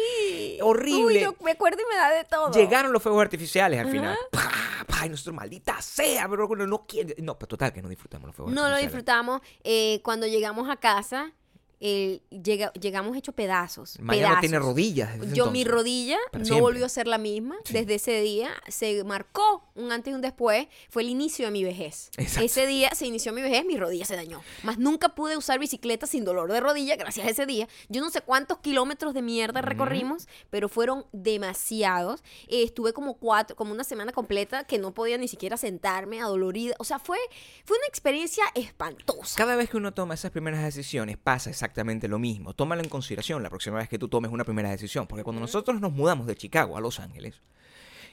Horrible. 0.62 1.04
Uy, 1.04 1.20
yo 1.20 1.34
me 1.42 1.52
acuerdo 1.52 1.78
y 1.82 1.92
me 1.92 1.96
da 1.96 2.10
de 2.10 2.24
todo. 2.24 2.50
Llegaron 2.52 2.92
los 2.92 3.02
fuegos 3.02 3.22
artificiales 3.22 3.80
al 3.80 3.90
final. 3.90 4.16
¡Pah! 4.30 4.50
¡Pah! 4.86 5.06
Y 5.06 5.08
nosotros, 5.08 5.34
maldita 5.34 5.80
sea, 5.80 6.28
pero 6.28 6.48
no, 6.48 6.66
no 6.66 6.86
quiere. 6.86 7.14
No, 7.22 7.38
pero 7.38 7.48
total, 7.48 7.72
que 7.72 7.82
no 7.82 7.88
disfrutamos 7.88 8.26
los 8.28 8.36
fuegos 8.36 8.54
No 8.54 8.62
lo 8.62 8.66
artificiales. 8.74 8.92
disfrutamos. 8.92 9.40
Eh, 9.64 10.00
cuando 10.02 10.26
llegamos 10.26 10.68
a 10.68 10.76
casa, 10.76 11.32
eh, 11.80 12.20
llega- 12.30 12.72
llegamos 12.72 13.16
hecho 13.16 13.32
pedazos. 13.32 13.98
Maya 14.00 14.22
no 14.22 14.26
pedazos. 14.28 14.40
tiene 14.40 14.58
rodillas. 14.58 15.10
Yo 15.18 15.22
entonces. 15.24 15.52
mi 15.52 15.64
rodilla 15.64 16.16
Para 16.32 16.38
no 16.40 16.44
siempre. 16.46 16.62
volvió 16.62 16.86
a 16.86 16.88
ser 16.88 17.06
la 17.06 17.18
misma. 17.18 17.56
Sí. 17.64 17.74
Desde 17.74 17.96
ese 17.96 18.20
día 18.22 18.50
se 18.68 19.04
marcó 19.04 19.68
un 19.74 19.92
antes 19.92 20.10
y 20.10 20.14
un 20.14 20.22
después. 20.22 20.68
Fue 20.88 21.02
el 21.02 21.10
inicio 21.10 21.44
de 21.44 21.50
mi 21.50 21.64
vejez. 21.64 22.10
Exacto. 22.16 22.44
Ese 22.46 22.66
día 22.66 22.90
se 22.94 23.06
inició 23.06 23.32
mi 23.34 23.42
vejez, 23.42 23.64
mi 23.66 23.76
rodilla 23.76 24.06
se 24.06 24.16
dañó. 24.16 24.42
Más 24.62 24.78
nunca 24.78 25.10
pude 25.14 25.36
usar 25.36 25.58
bicicleta 25.58 26.06
sin 26.06 26.24
dolor 26.24 26.50
de 26.50 26.60
rodilla 26.60 26.96
gracias 26.96 27.26
a 27.26 27.30
ese 27.30 27.44
día. 27.44 27.68
Yo 27.90 28.00
no 28.00 28.08
sé 28.10 28.22
cuántos 28.22 28.58
kilómetros 28.58 29.12
de 29.12 29.20
mierda 29.20 29.60
recorrimos, 29.60 30.28
pero 30.48 30.70
fueron 30.70 31.04
demasiados. 31.12 32.22
Eh, 32.48 32.62
estuve 32.62 32.94
como 32.94 33.18
cuatro, 33.18 33.54
como 33.54 33.72
una 33.72 33.84
semana 33.84 34.12
completa 34.12 34.64
que 34.64 34.78
no 34.78 34.94
podía 34.94 35.18
ni 35.18 35.28
siquiera 35.28 35.58
sentarme, 35.58 36.20
adolorida. 36.22 36.74
O 36.78 36.84
sea, 36.84 36.98
fue, 36.98 37.18
fue 37.66 37.76
una 37.76 37.86
experiencia 37.86 38.44
espantosa. 38.54 39.36
Cada 39.36 39.56
vez 39.56 39.68
que 39.68 39.76
uno 39.76 39.92
toma 39.92 40.14
esas 40.14 40.30
primeras 40.30 40.62
decisiones 40.64 41.18
pasa 41.18 41.50
exactamente 41.50 41.65
lo 42.08 42.18
mismo. 42.18 42.54
Tómalo 42.54 42.82
en 42.82 42.88
consideración 42.88 43.42
la 43.42 43.50
próxima 43.50 43.78
vez 43.78 43.88
que 43.88 43.98
tú 43.98 44.08
tomes 44.08 44.30
una 44.30 44.44
primera 44.44 44.70
decisión. 44.70 45.06
Porque 45.06 45.24
cuando 45.24 45.40
nosotros 45.40 45.80
nos 45.80 45.92
mudamos 45.92 46.26
de 46.26 46.36
Chicago 46.36 46.76
a 46.76 46.80
Los 46.80 47.00
Ángeles, 47.00 47.40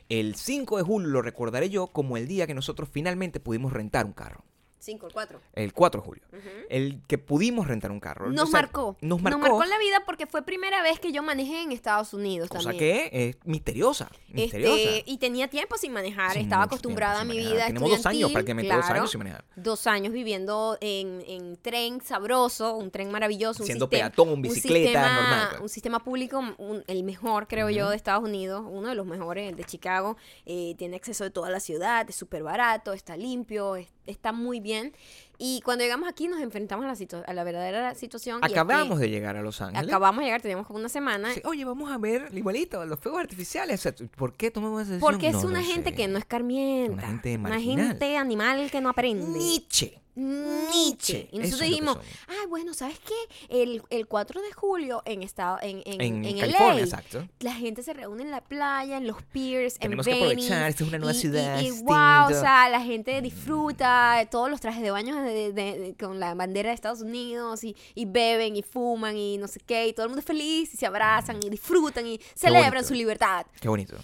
el 0.10 0.36
5 0.36 0.78
de 0.78 0.84
julio 0.84 1.10
lo 1.10 1.22
recordaré 1.22 1.70
yo 1.70 1.88
como 1.88 2.18
el 2.18 2.28
día 2.28 2.48
que 2.48 2.54
nosotros 2.54 2.90
finalmente 2.92 3.40
pudimos 3.40 3.74
rentar 3.74 4.06
un 4.06 4.14
carro. 4.14 4.44
Cinco, 4.84 5.08
cuatro. 5.14 5.40
El 5.54 5.72
4 5.72 6.02
de 6.02 6.06
julio. 6.06 6.24
El 6.70 7.02
que 7.08 7.18
pudimos 7.18 7.68
rentar 7.68 7.90
un 7.92 8.02
carro. 8.02 8.30
Nos 8.30 8.50
O 8.50 8.52
sea, 8.52 8.62
marcó. 8.64 8.98
Nos 9.00 9.22
marcó. 9.22 9.64
la 9.64 9.78
vida 9.78 10.04
porque 10.06 10.26
fue 10.28 10.42
primera 10.42 10.82
vez 10.84 11.00
que 11.00 11.14
yo 11.14 11.24
manejé 11.24 11.62
en 11.62 11.72
Estados 11.72 12.14
Unidos 12.14 12.50
cosa 12.50 12.72
también. 12.72 13.10
que 13.10 13.30
es 13.30 13.38
misteriosa. 13.46 14.10
Misteriosa. 14.28 14.76
Este, 14.76 15.04
y 15.10 15.18
tenía 15.20 15.48
tiempo 15.48 15.78
sin 15.78 15.94
manejar, 15.94 16.34
Sin 16.34 16.42
estaba 16.42 16.64
acostumbrada 16.64 17.22
a 17.22 17.24
mi 17.24 17.38
vida. 17.38 17.68
Tenemos 17.68 17.90
dos 17.92 18.06
años, 18.06 18.30
prácticamente 18.34 18.74
dos 18.76 18.86
años 18.90 19.10
sin 19.12 19.20
manejar. 19.20 19.46
Dos 19.56 19.88
años 19.88 20.12
viviendo 20.12 20.78
en, 20.82 21.24
en 21.28 21.56
tren 21.56 22.02
sabroso, 22.02 22.76
un 22.76 22.92
tren 22.92 23.10
maravilloso. 23.10 23.64
un 23.64 23.68
Siendo 23.68 23.86
sistema- 23.86 24.10
peatón, 24.10 24.42
bicicleta, 24.42 24.84
sistema- 25.02 25.14
normal, 25.22 25.48
pues. 25.52 25.62
Un 25.62 25.70
sistema 25.70 26.00
público, 26.04 26.40
un- 26.58 26.84
el 26.88 27.04
mejor, 27.04 27.48
creo 27.48 27.70
yo, 27.70 27.90
de 27.90 27.96
Estados 27.96 28.26
Unidos, 28.26 28.66
uno 28.70 28.90
de 28.90 28.96
los 28.96 29.06
mejores, 29.06 29.48
el 29.50 29.56
de 29.56 29.64
Chicago. 29.64 30.18
eh, 30.46 30.76
tiene 30.78 30.98
acceso 30.98 31.24
de 31.24 31.30
toda 31.30 31.50
la 31.50 31.62
ciudad, 31.62 32.10
es 32.10 32.16
súper 32.18 32.44
barato, 32.44 32.92
está 32.92 33.16
limpio, 33.16 33.78
es- 33.78 33.88
está 34.06 34.32
muy 34.32 34.60
bien. 34.60 34.94
Y 35.38 35.62
cuando 35.62 35.84
llegamos 35.84 36.08
aquí 36.08 36.28
nos 36.28 36.40
enfrentamos 36.42 36.86
a 36.86 36.88
la, 36.90 36.94
situa- 36.96 37.24
a 37.26 37.34
la 37.34 37.44
verdadera 37.44 37.96
situación. 37.96 38.40
es 38.44 38.52
Acabamos 38.52 39.00
de 39.00 39.10
llegar 39.10 39.36
a 39.36 39.42
Los 39.42 39.60
Ángeles. 39.62 39.88
Acabamos 39.88 40.20
de 40.20 40.26
llegar, 40.26 40.42
teníamos 40.42 40.68
como 40.68 40.80
una 40.80 40.90
semana. 40.90 41.34
Sí, 41.34 41.42
Oye, 41.46 41.66
vamos 41.66 41.92
a 41.92 41.98
ver 41.98 42.30
igualito, 42.34 42.86
los 42.86 43.00
fuegos 43.00 43.22
artificiales. 43.22 43.80
O 43.80 43.84
sea, 43.92 44.08
¿Por 44.16 44.34
qué 44.36 44.52
tomamos 44.52 44.84
esa 44.84 44.92
decisión? 44.94 45.12
Porque 45.12 45.28
es 45.30 45.34
No 45.34 45.50
una 45.50 45.64
gente 45.64 45.90
sé. 45.90 45.96
que 45.96 46.08
no 46.08 46.18
escarmienta. 46.20 46.94
Una 46.94 47.08
gente 47.08 47.36
Una 47.38 47.50
marginal. 47.50 47.88
gente 47.88 48.18
animal 48.18 48.72
que 48.72 48.82
no 48.82 48.90
aprende. 48.90 49.26
Nietzsche. 49.40 50.00
Nietzsche. 50.16 51.28
Y 51.32 51.40
nosotros 51.40 51.62
dijimos, 51.62 51.98
ah, 52.28 52.46
bueno, 52.50 52.74
¿sabes 52.74 53.00
qué? 53.00 53.62
El, 53.64 53.82
el 53.90 54.08
4 54.08 54.42
de 54.42 54.52
julio 54.54 55.02
en 55.06 55.24
estado, 55.24 55.58
en, 55.62 55.82
en, 55.86 56.02
En, 56.02 56.26
en 56.26 56.40
California, 56.40 56.74
LA, 56.76 56.82
exacto. 56.82 57.28
la 57.40 57.54
gente 57.54 57.84
se 57.84 57.94
reúne 57.94 58.24
en 58.24 58.32
la 58.32 58.42
playa, 58.42 58.98
en 58.98 59.08
los 59.08 59.22
piers, 59.24 59.76
Tenemos 59.80 60.06
en 60.08 60.14
que 60.14 60.20
Venice. 60.20 60.48
aprovechar, 60.54 60.70
esta 60.70 60.84
es 60.84 60.90
una 60.90 60.98
nueva 61.00 61.14
y- 61.14 61.20
ciudad, 61.20 61.60
Y, 61.62 61.68
y 61.68 61.72
wow, 61.82 62.26
o 62.28 62.30
sea, 62.40 62.70
la 62.70 62.82
gente 62.82 63.22
disfruta, 63.22 64.28
todos 64.32 64.50
los 64.50 64.60
trajes 64.62 64.82
de 64.84 64.92
baño 64.92 65.16
de- 65.22 65.52
de- 65.54 65.80
de- 65.80 65.96
con 66.00 66.20
la 66.20 66.34
bandera 66.36 66.70
de 66.70 66.76
Estados 66.76 67.02
Unidos 67.02 67.64
y, 67.64 67.76
y 67.96 68.06
beben 68.06 68.56
y 68.56 68.62
fuman 68.64 69.18
y 69.18 69.38
no 69.38 69.48
sé 69.48 69.60
qué, 69.66 69.88
y 69.88 69.94
todo 69.94 70.06
el 70.06 70.10
mundo 70.10 70.20
es 70.20 70.26
feliz 70.26 70.74
y 70.74 70.78
se 70.78 70.86
abrazan 70.86 71.40
y 71.44 71.50
disfrutan 71.50 72.06
y 72.08 72.20
celebran 72.36 72.84
su 72.86 72.94
libertad. 72.94 73.46
Qué 73.60 73.68
bonito. 73.70 73.98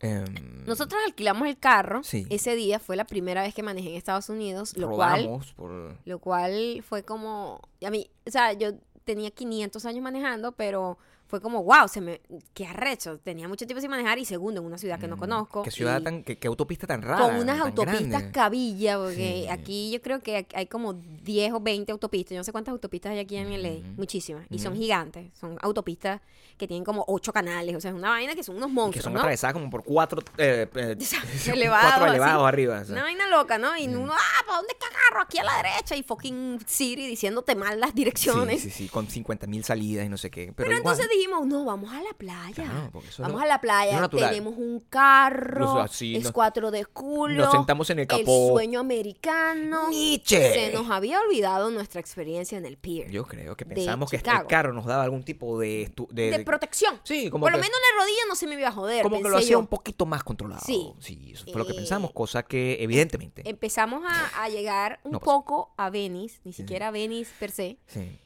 Em, 0.00 0.64
Nosotros 0.66 1.00
alquilamos 1.06 1.48
el 1.48 1.58
carro. 1.58 2.02
Sí. 2.04 2.26
Ese 2.30 2.54
día 2.54 2.78
fue 2.78 2.96
la 2.96 3.04
primera 3.04 3.42
vez 3.42 3.54
que 3.54 3.62
manejé 3.62 3.90
en 3.90 3.96
Estados 3.96 4.28
Unidos, 4.28 4.76
lo 4.76 4.90
cual, 4.90 5.40
por... 5.56 5.96
lo 6.04 6.18
cual 6.18 6.82
fue 6.86 7.02
como, 7.02 7.60
a 7.84 7.90
mí, 7.90 8.10
o 8.26 8.30
sea, 8.30 8.52
yo 8.52 8.72
tenía 9.04 9.30
500 9.30 9.84
años 9.86 10.02
manejando, 10.02 10.52
pero 10.52 10.98
fue 11.28 11.40
como, 11.40 11.62
wow, 11.62 11.86
se 11.88 12.00
me, 12.00 12.20
qué 12.54 12.66
arrecho. 12.66 13.18
Tenía 13.18 13.46
mucho 13.48 13.66
tiempo 13.66 13.80
sin 13.80 13.90
manejar 13.90 14.18
y 14.18 14.24
segundo, 14.24 14.60
en 14.60 14.66
una 14.66 14.78
ciudad 14.78 14.98
que 14.98 15.06
no 15.06 15.14
Mm, 15.16 15.20
conozco. 15.20 15.62
Qué 15.62 15.70
ciudad 15.70 16.02
tan... 16.02 16.24
Qué, 16.24 16.38
qué 16.38 16.48
autopista 16.48 16.86
tan 16.86 17.02
rara. 17.02 17.22
Con 17.22 17.36
unas 17.36 17.60
autopistas 17.60 18.08
grande. 18.08 18.32
cabilla, 18.32 18.96
porque 18.98 19.42
Sí. 19.44 19.48
aquí 19.48 19.90
yo 19.92 20.00
creo 20.02 20.20
que 20.20 20.46
hay 20.54 20.66
como 20.66 20.94
10 20.94 21.52
o 21.52 21.60
20 21.60 21.92
autopistas. 21.92 22.30
Yo 22.34 22.38
no 22.40 22.44
sé 22.44 22.50
cuántas 22.52 22.72
autopistas 22.72 23.12
hay 23.12 23.18
aquí 23.20 23.36
en 23.36 23.52
LA. 23.52 23.68
Ujú. 23.74 23.82
Muchísimas. 23.98 24.46
Y 24.50 24.58
son 24.58 24.72
Ujú. 24.72 24.80
gigantes. 24.82 25.30
Son 25.38 25.58
autopistas 25.60 26.20
que 26.56 26.66
tienen 26.66 26.82
como 26.84 27.04
8 27.06 27.32
canales. 27.32 27.76
O 27.76 27.80
sea, 27.80 27.90
es 27.90 27.96
una 27.96 28.10
vaina 28.10 28.34
que 28.34 28.42
son 28.42 28.56
unos 28.56 28.68
Que 28.68 28.74
monstruos, 28.74 29.04
son 29.04 29.12
¿no? 29.12 29.18
atravesadas 29.20 29.52
como 29.52 29.68
por 29.70 29.84
cuatro... 29.84 30.22
eh, 30.38 30.66
eh, 30.74 30.96
Elevados, 31.52 31.90
cuatro 31.90 32.04
así. 32.06 32.14
elevados 32.16 32.46
arriba. 32.48 32.80
o 32.80 32.84
sea. 32.84 32.92
Una 32.94 33.02
vaina 33.02 33.26
loca, 33.28 33.58
¿no? 33.58 33.76
Y 33.76 33.86
Mm. 33.86 34.00
uno, 34.00 34.12
ah, 34.14 34.44
¿para 34.46 34.56
dónde 34.58 34.74
que 34.80 34.86
agarro? 34.86 34.87
Aquí 35.28 35.38
a 35.38 35.44
la 35.44 35.56
derecha. 35.62 35.94
Y 35.94 36.02
fucking 36.02 36.58
Siri 36.66 37.06
diciéndote 37.06 37.54
mal 37.54 37.78
las 37.78 37.94
direcciones. 37.94 38.62
Sí, 38.62 38.70
sí, 38.70 38.84
sí, 38.84 38.88
con 38.88 39.08
50 39.08 39.46
mil 39.46 39.62
salidas 39.62 40.06
y 40.06 40.08
no 40.08 40.16
sé 40.16 40.30
qué. 40.30 40.46
Pero, 40.46 40.54
Pero, 40.56 40.78
igual, 40.78 40.94
entonces 40.94 41.08
dijimos, 41.16 41.46
no, 41.46 41.64
vamos 41.64 41.92
a 41.92 42.02
la 42.02 42.12
playa. 42.14 42.54
Claro, 42.54 42.90
vamos 43.18 43.34
lo- 43.34 43.40
a 43.40 43.46
la 43.46 43.60
playa. 43.60 44.08
Tenemos 44.08 44.54
un 44.56 44.80
carro. 44.88 45.80
Así, 45.80 46.16
es 46.16 46.24
nos- 46.24 46.32
4 46.32 46.70
de 46.70 46.84
julio. 46.84 47.44
nos 47.44 47.52
sentamos 47.52 47.90
en 47.90 47.98
el 48.00 48.06
capó. 48.06 48.48
sueño 48.52 48.80
americano. 48.80 49.88
¡Nietzsche! 49.90 50.52
Se 50.52 50.72
nos 50.72 50.90
había 50.90 51.20
olvidado 51.20 51.70
nuestra 51.70 52.00
experiencia 52.00 52.56
en 52.58 52.66
el 52.66 52.76
pier. 52.76 53.10
Yo 53.10 53.24
creo 53.26 53.56
que 53.56 53.66
pensamos 53.66 54.10
que 54.10 54.16
este 54.16 54.30
carro 54.48 54.72
nos 54.72 54.86
daba 54.86 55.02
algún 55.02 55.22
tipo 55.22 55.58
de... 55.58 55.92
de, 56.10 56.30
de 56.30 56.44
protección. 56.44 57.00
sí, 57.04 57.28
como 57.30 57.42
Por 57.44 57.52
lo 57.52 57.58
menos 57.58 57.70
la 57.92 58.02
rodilla 58.02 58.20
no 58.28 58.34
se 58.34 58.46
me 58.46 58.54
iba 58.54 58.68
a 58.68 58.72
joder. 58.72 59.02
como 59.02 59.20
que 59.22 59.28
lo 59.28 59.36
hacía 59.36 59.50
yo. 59.52 59.58
un 59.58 59.66
poquito 59.66 60.06
más 60.06 60.24
controlado. 60.24 60.62
Sí. 60.64 60.92
eso 61.32 61.44
fue 61.44 61.56
lo 61.56 61.66
que 61.66 61.72
Eh, 61.72 61.76
pensamos, 61.76 62.12
cosa 62.12 62.42
que 62.42 62.78
evidentemente. 62.82 63.42
Empezamos 63.48 64.02
a, 64.06 64.42
a 64.42 64.48
llegar 64.48 65.00
un 65.04 65.17
No 65.20 65.32
poco 65.32 65.72
a 65.76 65.90
Venice, 65.90 66.40
ni 66.44 66.52
siquiera 66.52 66.88
a 66.88 66.90
Venice 66.90 67.32
per 67.38 67.50
se. 67.50 67.78
sí, 67.86 68.18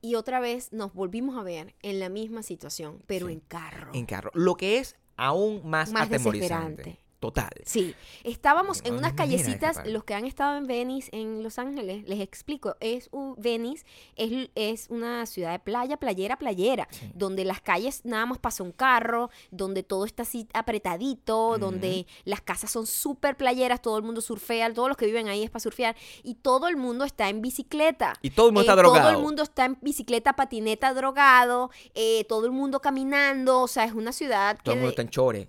Y 0.00 0.16
otra 0.16 0.40
vez 0.40 0.72
nos 0.72 0.92
volvimos 0.92 1.36
a 1.38 1.42
ver 1.42 1.74
en 1.82 1.98
la 2.00 2.08
misma 2.08 2.42
situación, 2.42 3.02
pero 3.06 3.28
en 3.28 3.40
carro. 3.40 3.90
en 3.94 4.06
carro. 4.06 4.30
Lo 4.34 4.56
que 4.56 4.78
es 4.78 4.96
aún 5.16 5.62
más, 5.64 5.92
Más 5.92 6.06
atemorizante. 6.08 6.98
Total. 7.24 7.48
Sí, 7.64 7.94
estábamos 8.22 8.82
No 8.82 8.88
en 8.88 8.94
unas 8.96 9.14
callecitas, 9.14 9.80
los 9.86 10.04
que 10.04 10.12
han 10.12 10.26
estado 10.26 10.58
en 10.58 10.66
Venice, 10.66 11.08
en 11.12 11.42
Los 11.42 11.58
Ángeles, 11.58 12.06
les 12.06 12.20
explico, 12.20 12.76
es 12.80 13.08
un, 13.12 13.34
Venice 13.38 13.86
es, 14.16 14.50
es 14.54 14.90
una 14.90 15.24
ciudad 15.24 15.52
de 15.52 15.58
playa, 15.58 15.96
playera, 15.96 16.36
playera, 16.36 16.86
Sí. 16.90 17.10
donde 17.14 17.44
las 17.46 17.62
calles 17.62 18.02
nada 18.04 18.26
más 18.26 18.38
pasa 18.38 18.62
un 18.62 18.72
carro, 18.72 19.30
donde 19.50 19.82
todo 19.82 20.04
está 20.04 20.22
así 20.24 20.46
apretadito, 20.52 21.56
donde 21.58 22.06
las 22.24 22.40
casas 22.42 22.70
son 22.70 22.86
súper 22.86 23.36
playeras, 23.36 23.80
todo 23.80 23.96
el 23.96 24.02
mundo 24.02 24.20
surfea, 24.20 24.72
todos 24.74 24.88
los 24.88 24.96
que 24.98 25.06
viven 25.06 25.28
ahí 25.28 25.42
es 25.42 25.50
para 25.50 25.60
surfear, 25.60 25.96
y 26.22 26.34
todo 26.34 26.68
el 26.68 26.76
mundo 26.76 27.04
está 27.04 27.28
en 27.30 27.40
bicicleta. 27.40 28.12
Y 28.20 28.30
todo 28.30 28.48
el 28.48 28.52
mundo 28.52 28.60
Eh, 28.62 28.64
está 28.64 28.76
drogado. 28.76 29.08
Todo 29.08 29.16
el 29.18 29.22
mundo 29.24 29.42
está 29.42 29.64
en 29.64 29.78
bicicleta, 29.80 30.34
patineta, 30.34 30.92
drogado, 30.92 31.70
eh, 31.94 32.24
todo 32.28 32.44
el 32.46 32.52
mundo 32.52 32.80
caminando, 32.80 33.62
o 33.62 33.68
sea, 33.68 33.84
es 33.84 33.92
una 33.94 34.12
ciudad 34.12 34.56
Todo 34.56 34.64
que 34.64 34.70
el 34.72 34.76
mundo 34.76 34.86
de- 34.88 34.90
está 34.90 35.02
en 35.02 35.08
chore. 35.08 35.48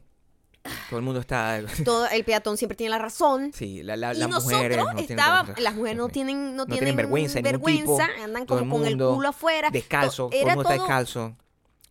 Todo 0.89 0.99
el 0.99 1.06
mundo 1.06 1.19
está... 1.19 1.62
todo 1.84 2.08
el 2.08 2.23
peatón 2.23 2.58
siempre 2.58 2.75
tiene 2.75 2.89
la 2.91 2.97
razón. 2.99 3.51
Sí, 3.54 3.84
la, 3.84 3.95
la- 3.95 4.13
Y 4.13 4.17
las 4.17 4.30
nosotros 4.30 4.54
mujeres 4.54 4.78
no 4.78 4.95
tienen... 4.95 5.17
las 5.58 5.75
mujeres 5.75 5.97
no 5.97 6.10
tienen, 6.10 6.56
no 6.56 6.65
No 6.65 6.65
tienen, 6.65 6.95
vergüenza 6.95 7.41
tipo. 7.41 7.97
andan 8.23 8.45
Todo 8.45 8.60
como 8.60 8.75
el 8.78 8.82
con 8.82 8.88
el 8.88 9.15
culo 9.15 9.30
afuera. 9.30 9.69
Descalzo, 9.69 10.23
To- 10.25 10.30
todo 10.30 10.39
Era 10.41 10.56
mundo 10.56 10.62
está 10.69 10.75
todo, 10.75 10.84
descalzo. 10.86 11.36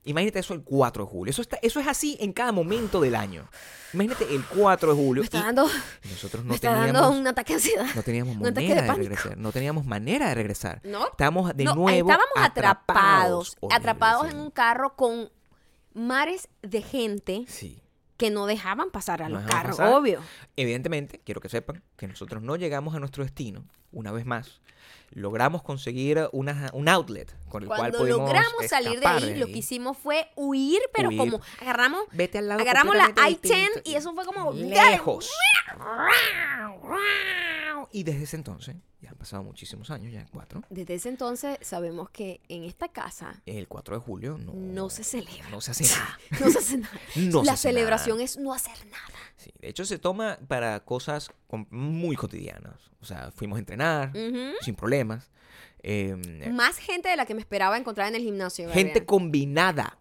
Imagínate 0.06 0.38
eso 0.40 0.52
el 0.52 0.62
4 0.62 1.04
de 1.04 1.10
julio. 1.10 1.30
Eso, 1.30 1.40
está, 1.40 1.58
eso 1.62 1.80
es 1.80 1.87
así 1.87 2.16
en 2.20 2.32
cada 2.34 2.52
momento 2.52 3.00
del 3.00 3.14
año. 3.14 3.48
Imagínate 3.94 4.34
el 4.34 4.44
4 4.44 4.94
de 4.94 5.02
julio. 5.02 5.22
Me 5.22 5.24
está 5.24 5.42
dando, 5.44 5.66
nosotros 6.10 6.44
me 6.44 6.48
no 6.50 6.58
dando 6.60 6.84
teníamos, 6.92 7.16
un 7.16 7.26
ataque 7.26 7.52
de 7.52 7.56
ansiedad. 7.56 7.87
no 7.94 8.02
teníamos 8.02 8.37
manera 8.37 8.82
de 8.82 8.92
regresar. 8.94 9.38
No 9.38 9.52
teníamos 9.52 9.87
manera 9.87 10.28
de 10.28 10.34
regresar. 10.34 10.80
¿No? 10.84 11.06
Estábamos 11.06 11.56
de 11.56 11.64
No, 11.64 11.74
nuevo 11.76 12.10
estábamos 12.10 12.34
atrapados, 12.37 13.56
Horrible, 13.60 13.76
atrapados 13.76 14.26
sí. 14.26 14.32
en 14.32 14.40
un 14.40 14.50
carro 14.50 14.94
con 14.96 15.30
mares 15.94 16.48
de 16.62 16.82
gente 16.82 17.44
Sí. 17.48 17.80
Que 18.16 18.31
no 18.31 18.46
dejaban 18.46 18.90
pasar 18.90 19.22
a 19.22 19.29
los 19.29 19.42
carros, 19.44 19.77
pasar. 19.77 19.92
obvio. 19.94 20.20
Evidentemente, 20.57 21.20
quiero 21.24 21.40
que 21.40 21.48
sepan 21.48 21.83
que 21.96 22.07
nosotros 22.07 22.42
no 22.42 22.57
llegamos 22.57 22.94
a 22.94 23.00
nuestro 23.00 23.24
destino, 23.24 23.64
una 23.92 24.12
vez 24.12 24.24
más. 24.27 24.61
Logramos 25.11 25.62
conseguir 25.62 26.29
una, 26.33 26.70
un 26.72 26.88
outlet 26.88 27.33
con 27.48 27.62
el 27.62 27.68
cual 27.68 27.79
Cuando 27.81 27.98
pudimos 27.98 28.20
logramos 28.20 28.66
salir 28.68 28.98
de 29.00 29.07
escapar 29.07 29.22
ahí, 29.22 29.37
lo 29.37 29.46
que 29.46 29.59
hicimos 29.59 29.96
fue 29.96 30.29
huir, 30.35 30.81
pero 30.92 31.09
Huir. 31.11 31.18
como 31.18 31.40
agarramos, 31.61 32.03
Vete 32.12 32.38
al 32.38 32.48
lado 32.48 32.61
agarramos 32.61 32.96
la 32.96 33.05
completamente 33.07 33.48
I-10 33.48 33.61
distinto. 33.61 33.90
y 33.90 33.94
eso 33.94 34.12
fue 34.14 34.24
como 34.24 34.53
dale, 34.53 35.00
Y 37.92 38.03
desde 38.05 38.25
ese 38.25 38.37
entonces, 38.37 38.77
ya 39.01 39.11
han 39.11 39.16
pasado 39.16 39.42
muchísimos 39.42 39.90
años, 39.90 40.12
ya 40.12 40.27
cuatro. 40.33 40.62
Desde 40.70 40.94
ese 40.94 41.09
entonces 41.09 41.59
sabemos 41.61 42.11
que 42.11 42.40
en 42.49 42.64
esta 42.64 42.88
casa 42.88 43.42
El 43.47 43.68
4 43.68 43.97
de 43.97 44.01
julio 44.03 44.38
no, 44.38 44.53
no 44.55 44.90
se 44.90 45.05
celebra. 45.05 45.49
no 45.51 45.61
se 45.61 45.70
hace 45.73 45.85
nada. 45.85 46.18
No 46.40 46.51
se 46.51 46.59
hace 46.59 46.79
nada. 46.79 47.01
No 47.16 47.42
la 47.44 47.53
hace 47.53 47.68
celebración 47.68 48.16
nada. 48.18 48.25
es 48.25 48.37
no 48.38 48.53
hacer 48.55 48.77
nada. 48.87 49.18
Sí, 49.37 49.51
de 49.61 49.68
hecho, 49.68 49.85
se 49.85 49.99
toma 49.99 50.38
para 50.49 50.81
cosas 50.85 51.31
muy 51.70 52.16
cotidianas. 52.16 52.90
O 53.01 53.05
sea, 53.05 53.31
fuimos 53.33 53.57
a 53.57 53.61
entrenar 53.61 54.12
sin 54.62 54.75
problemas. 54.75 55.31
Eh, 55.83 56.16
Más 56.51 56.79
gente 56.79 57.11
de 57.11 57.16
la 57.16 57.27
que 57.27 57.35
me 57.35 57.40
esperaba 57.40 57.77
encontrar 57.77 58.09
en 58.09 58.14
el 58.14 58.23
gimnasio. 58.23 58.68
gente 58.70 58.85
Gabriel. 59.01 59.07
combinada. 59.07 59.99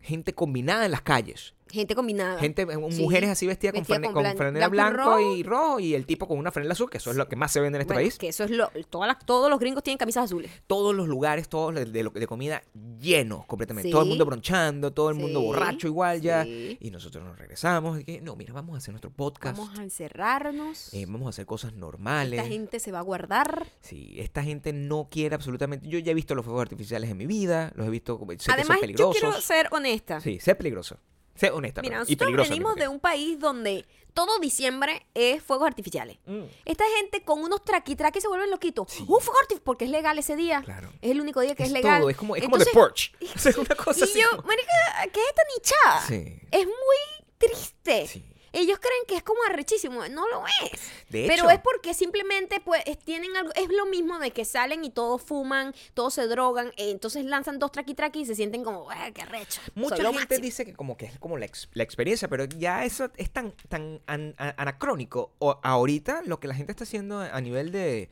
Gente 0.00 0.34
combinada 0.34 0.86
en 0.86 0.90
las 0.90 1.02
calles. 1.02 1.54
Gente 1.70 1.94
combinada. 1.94 2.38
Gente, 2.38 2.62
eh, 2.62 2.66
Sí. 2.90 3.02
mujeres 3.02 3.30
así 3.30 3.46
vestidas 3.46 3.74
con, 3.74 3.84
frane- 3.84 4.12
con 4.12 4.24
con 4.24 4.36
franela 4.36 4.68
blanco 4.68 4.90
y 4.90 4.94
blanco 4.96 5.10
rojo. 5.18 5.36
y 5.36 5.42
rojo 5.42 5.80
y 5.80 5.94
el 5.94 6.06
tipo 6.06 6.26
con 6.28 6.38
una 6.38 6.50
franela 6.50 6.72
azul, 6.72 6.90
que 6.90 6.98
eso 6.98 7.10
es 7.10 7.16
lo 7.16 7.28
que 7.28 7.36
más 7.36 7.52
se 7.52 7.60
vende 7.60 7.76
en 7.78 7.82
este 7.82 7.94
Bueno, 7.94 8.06
país. 8.06 8.18
Que 8.18 8.28
eso 8.28 8.44
es 8.44 8.50
lo. 8.50 8.70
todas 8.90 9.08
las- 9.08 9.24
todos 9.24 9.48
los 9.50 9.58
gringos 9.58 9.82
tienen 9.82 9.98
camisas 9.98 10.24
azules. 10.24 10.50
Todos 10.66 10.94
los 10.94 11.08
lugares, 11.08 11.48
todos 11.48 11.74
de, 11.74 11.84
de 11.86 12.02
lo- 12.02 12.10
de 12.10 12.26
comida 12.26 12.62
llenos 13.00 13.46
completamente. 13.46 13.88
Sí. 13.88 13.92
Todo 13.92 14.02
el 14.02 14.08
mundo 14.08 14.26
bronchando, 14.26 14.92
todo 14.92 15.10
el 15.10 15.16
mundo 15.16 15.40
borracho 15.40 15.86
igual 15.86 16.20
ya. 16.20 16.44
Y 16.46 16.90
nosotros 16.90 17.24
nos 17.24 17.38
regresamos. 17.38 18.00
Y 18.00 18.04
que, 18.04 18.20
no, 18.20 18.36
mira, 18.36 18.52
vamos 18.52 18.74
a 18.74 18.78
hacer 18.78 18.92
nuestro 18.92 19.10
podcast. 19.10 19.56
Vamos 19.58 19.78
a 19.78 19.82
encerrarnos. 19.82 20.92
eh, 20.94 21.06
vamos 21.06 21.26
a 21.26 21.30
hacer 21.30 21.46
cosas 21.46 21.72
normales. 21.74 22.38
Esta 22.38 22.48
gente 22.48 22.80
se 22.80 22.92
va 22.92 22.98
a 22.98 23.02
guardar. 23.02 23.66
Sí, 23.80 24.14
esta 24.18 24.42
gente 24.42 24.72
no 24.72 25.08
quiere 25.10 25.34
absolutamente. 25.34 25.88
Yo 25.88 25.98
ya 25.98 26.12
he 26.12 26.14
visto 26.14 26.34
los 26.34 26.44
fuegos 26.44 26.62
artificiales 26.62 27.10
en 27.10 27.16
mi 27.16 27.26
vida, 27.26 27.72
los 27.76 27.86
he 27.86 27.90
visto. 27.90 28.18
como- 28.18 28.32
Sé 28.32 28.38
que 28.38 28.52
Además, 28.52 28.66
son 28.66 28.76
yo 28.76 28.80
peligrosos. 28.80 29.16
quiero 29.20 29.40
ser 29.40 29.68
honesta. 29.72 30.20
Sí, 30.20 30.38
sé 30.40 30.54
peligroso. 30.54 30.96
Sé 31.40 31.50
honesta. 31.50 31.80
Mira, 31.82 31.96
y 32.06 32.16
nosotros 32.16 32.48
venimos 32.48 32.74
de 32.76 32.86
un 32.88 33.00
país 33.00 33.38
donde 33.40 33.86
todo 34.12 34.38
diciembre 34.40 35.06
es 35.14 35.42
fuegos 35.42 35.66
artificiales. 35.68 36.18
Mm, 36.26 36.42
Esta 36.64 36.84
gente 36.98 37.22
con 37.24 37.42
unos 37.42 37.64
traqui 37.64 37.96
traqui 37.96 38.20
se 38.20 38.28
vuelven 38.28 38.50
loquitos. 38.50 38.90
Sí. 38.92 39.00
Un 39.08 39.20
fuego 39.20 39.38
artificial 39.40 39.62
porque 39.64 39.84
es 39.86 39.90
legal 39.90 40.18
ese 40.18 40.36
día. 40.36 40.62
Claro. 40.64 40.90
Es 41.00 41.12
el 41.12 41.20
único 41.20 41.40
día 41.40 41.54
que 41.54 41.62
es, 41.62 41.68
es 41.68 41.72
legal. 41.72 42.00
todo, 42.00 42.10
es 42.10 42.16
como, 42.16 42.36
es 42.36 42.42
como 42.42 42.58
The 42.58 42.64
Entonces, 42.64 42.74
Porch. 42.74 43.14
O 43.34 43.38
sea, 43.38 43.50
es 43.52 43.56
una 43.56 43.74
cosa 43.74 44.00
Y 44.00 44.02
así. 44.02 44.20
yo, 44.20 44.28
como- 44.30 44.42
marica, 44.42 44.72
¿qué 45.12 45.20
es 45.20 45.26
esta 45.28 45.42
nichada? 45.56 46.06
Sí. 46.08 46.40
Es 46.50 46.66
muy 46.66 47.26
triste. 47.38 48.06
Sí. 48.06 48.24
Ellos 48.52 48.78
creen 48.80 49.02
que 49.06 49.16
es 49.16 49.22
como 49.22 49.38
arrechísimo. 49.48 50.06
No 50.08 50.28
lo 50.28 50.44
es. 50.64 50.80
De 51.08 51.26
Pero 51.28 51.48
es 51.50 51.60
porque 51.60 51.94
simplemente 51.94 52.60
pues 52.60 52.82
es- 52.86 52.98
tienen 52.98 53.36
algo, 53.36 53.52
es 53.54 53.68
lo 53.68 53.86
mismo 53.86 54.18
de 54.18 54.30
que 54.32 54.44
salen 54.44 54.84
y 54.84 54.90
todos 54.90 55.22
fuman, 55.22 55.74
todos 55.94 56.14
se 56.14 56.26
drogan, 56.26 56.68
eh, 56.76 56.90
entonces 56.90 57.24
lanzan 57.24 57.58
dos 57.58 57.70
traqui 57.72 57.94
traqui 57.94 58.20
y 58.20 58.26
se 58.26 58.34
sienten 58.34 58.64
como, 58.64 58.90
"Ah, 58.90 59.10
qué 59.14 59.24
recho. 59.24 59.60
Mucha 59.74 59.96
gente 59.96 60.12
máximo". 60.12 60.40
dice 60.40 60.64
que 60.64 60.74
como 60.74 60.96
que 60.96 61.06
es 61.06 61.18
como 61.18 61.36
la, 61.38 61.46
ex- 61.46 61.68
la 61.74 61.82
experiencia, 61.82 62.28
pero 62.28 62.44
ya 62.44 62.84
eso 62.84 63.10
es 63.16 63.30
tan, 63.30 63.52
tan 63.68 64.00
an- 64.06 64.34
a- 64.38 64.54
anacrónico. 64.56 65.32
O 65.38 65.58
ahorita 65.62 66.22
lo 66.26 66.40
que 66.40 66.48
la 66.48 66.54
gente 66.54 66.72
está 66.72 66.84
haciendo 66.84 67.20
a 67.20 67.40
nivel 67.40 67.72
de, 67.72 68.10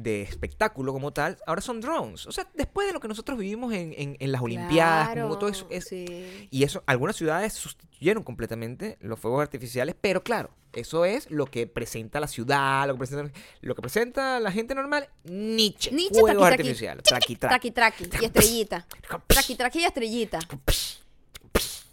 de 0.00 0.22
espectáculo 0.22 0.92
como 0.92 1.12
tal, 1.12 1.38
ahora 1.44 1.60
son 1.60 1.80
drones. 1.80 2.26
O 2.26 2.32
sea, 2.32 2.46
después 2.54 2.86
de 2.86 2.92
lo 2.92 3.00
que 3.00 3.08
nosotros 3.08 3.36
vivimos 3.36 3.72
en, 3.74 3.92
en- 3.98 4.16
en 4.20 4.30
las 4.32 4.40
Olimpiadas, 4.40 5.08
como 5.20 5.38
todo 5.38 5.50
eso, 5.50 5.66
Claro, 5.66 5.78
es- 5.78 5.88
sí. 5.88 6.48
y 6.50 6.62
eso, 6.62 6.84
algunas 6.86 7.16
ciudades 7.16 7.52
sustituyeron 7.54 8.22
completamente 8.22 8.96
los 9.00 9.18
fuegos 9.18 9.42
artificiales, 9.42 9.96
pero 10.00 10.22
claro, 10.22 10.50
eso 10.72 11.04
es 11.04 11.28
lo 11.32 11.46
que 11.46 11.66
presenta 11.66 12.20
la 12.20 12.28
ciudad, 12.28 12.86
lo 12.86 12.94
que 12.94 12.98
presenta, 12.98 13.40
lo 13.60 13.74
que 13.74 13.82
presenta 13.82 14.38
la 14.38 14.52
gente 14.52 14.74
normal, 14.76 15.08
Nietzsche, 15.24 15.90
Nietzsche, 15.90 16.20
fuegos 16.20 16.46
traqui, 16.46 16.62
artificiales, 16.62 17.02
traqui, 17.02 17.34
traqui. 17.36 17.70
Traqui 17.72 18.04
traqui 18.06 18.22
y 18.22 18.24
estrellita. 18.26 18.86
Traqui 19.26 19.54
traqui 19.56 19.78
y 19.80 19.84
estrellita. 19.84 20.38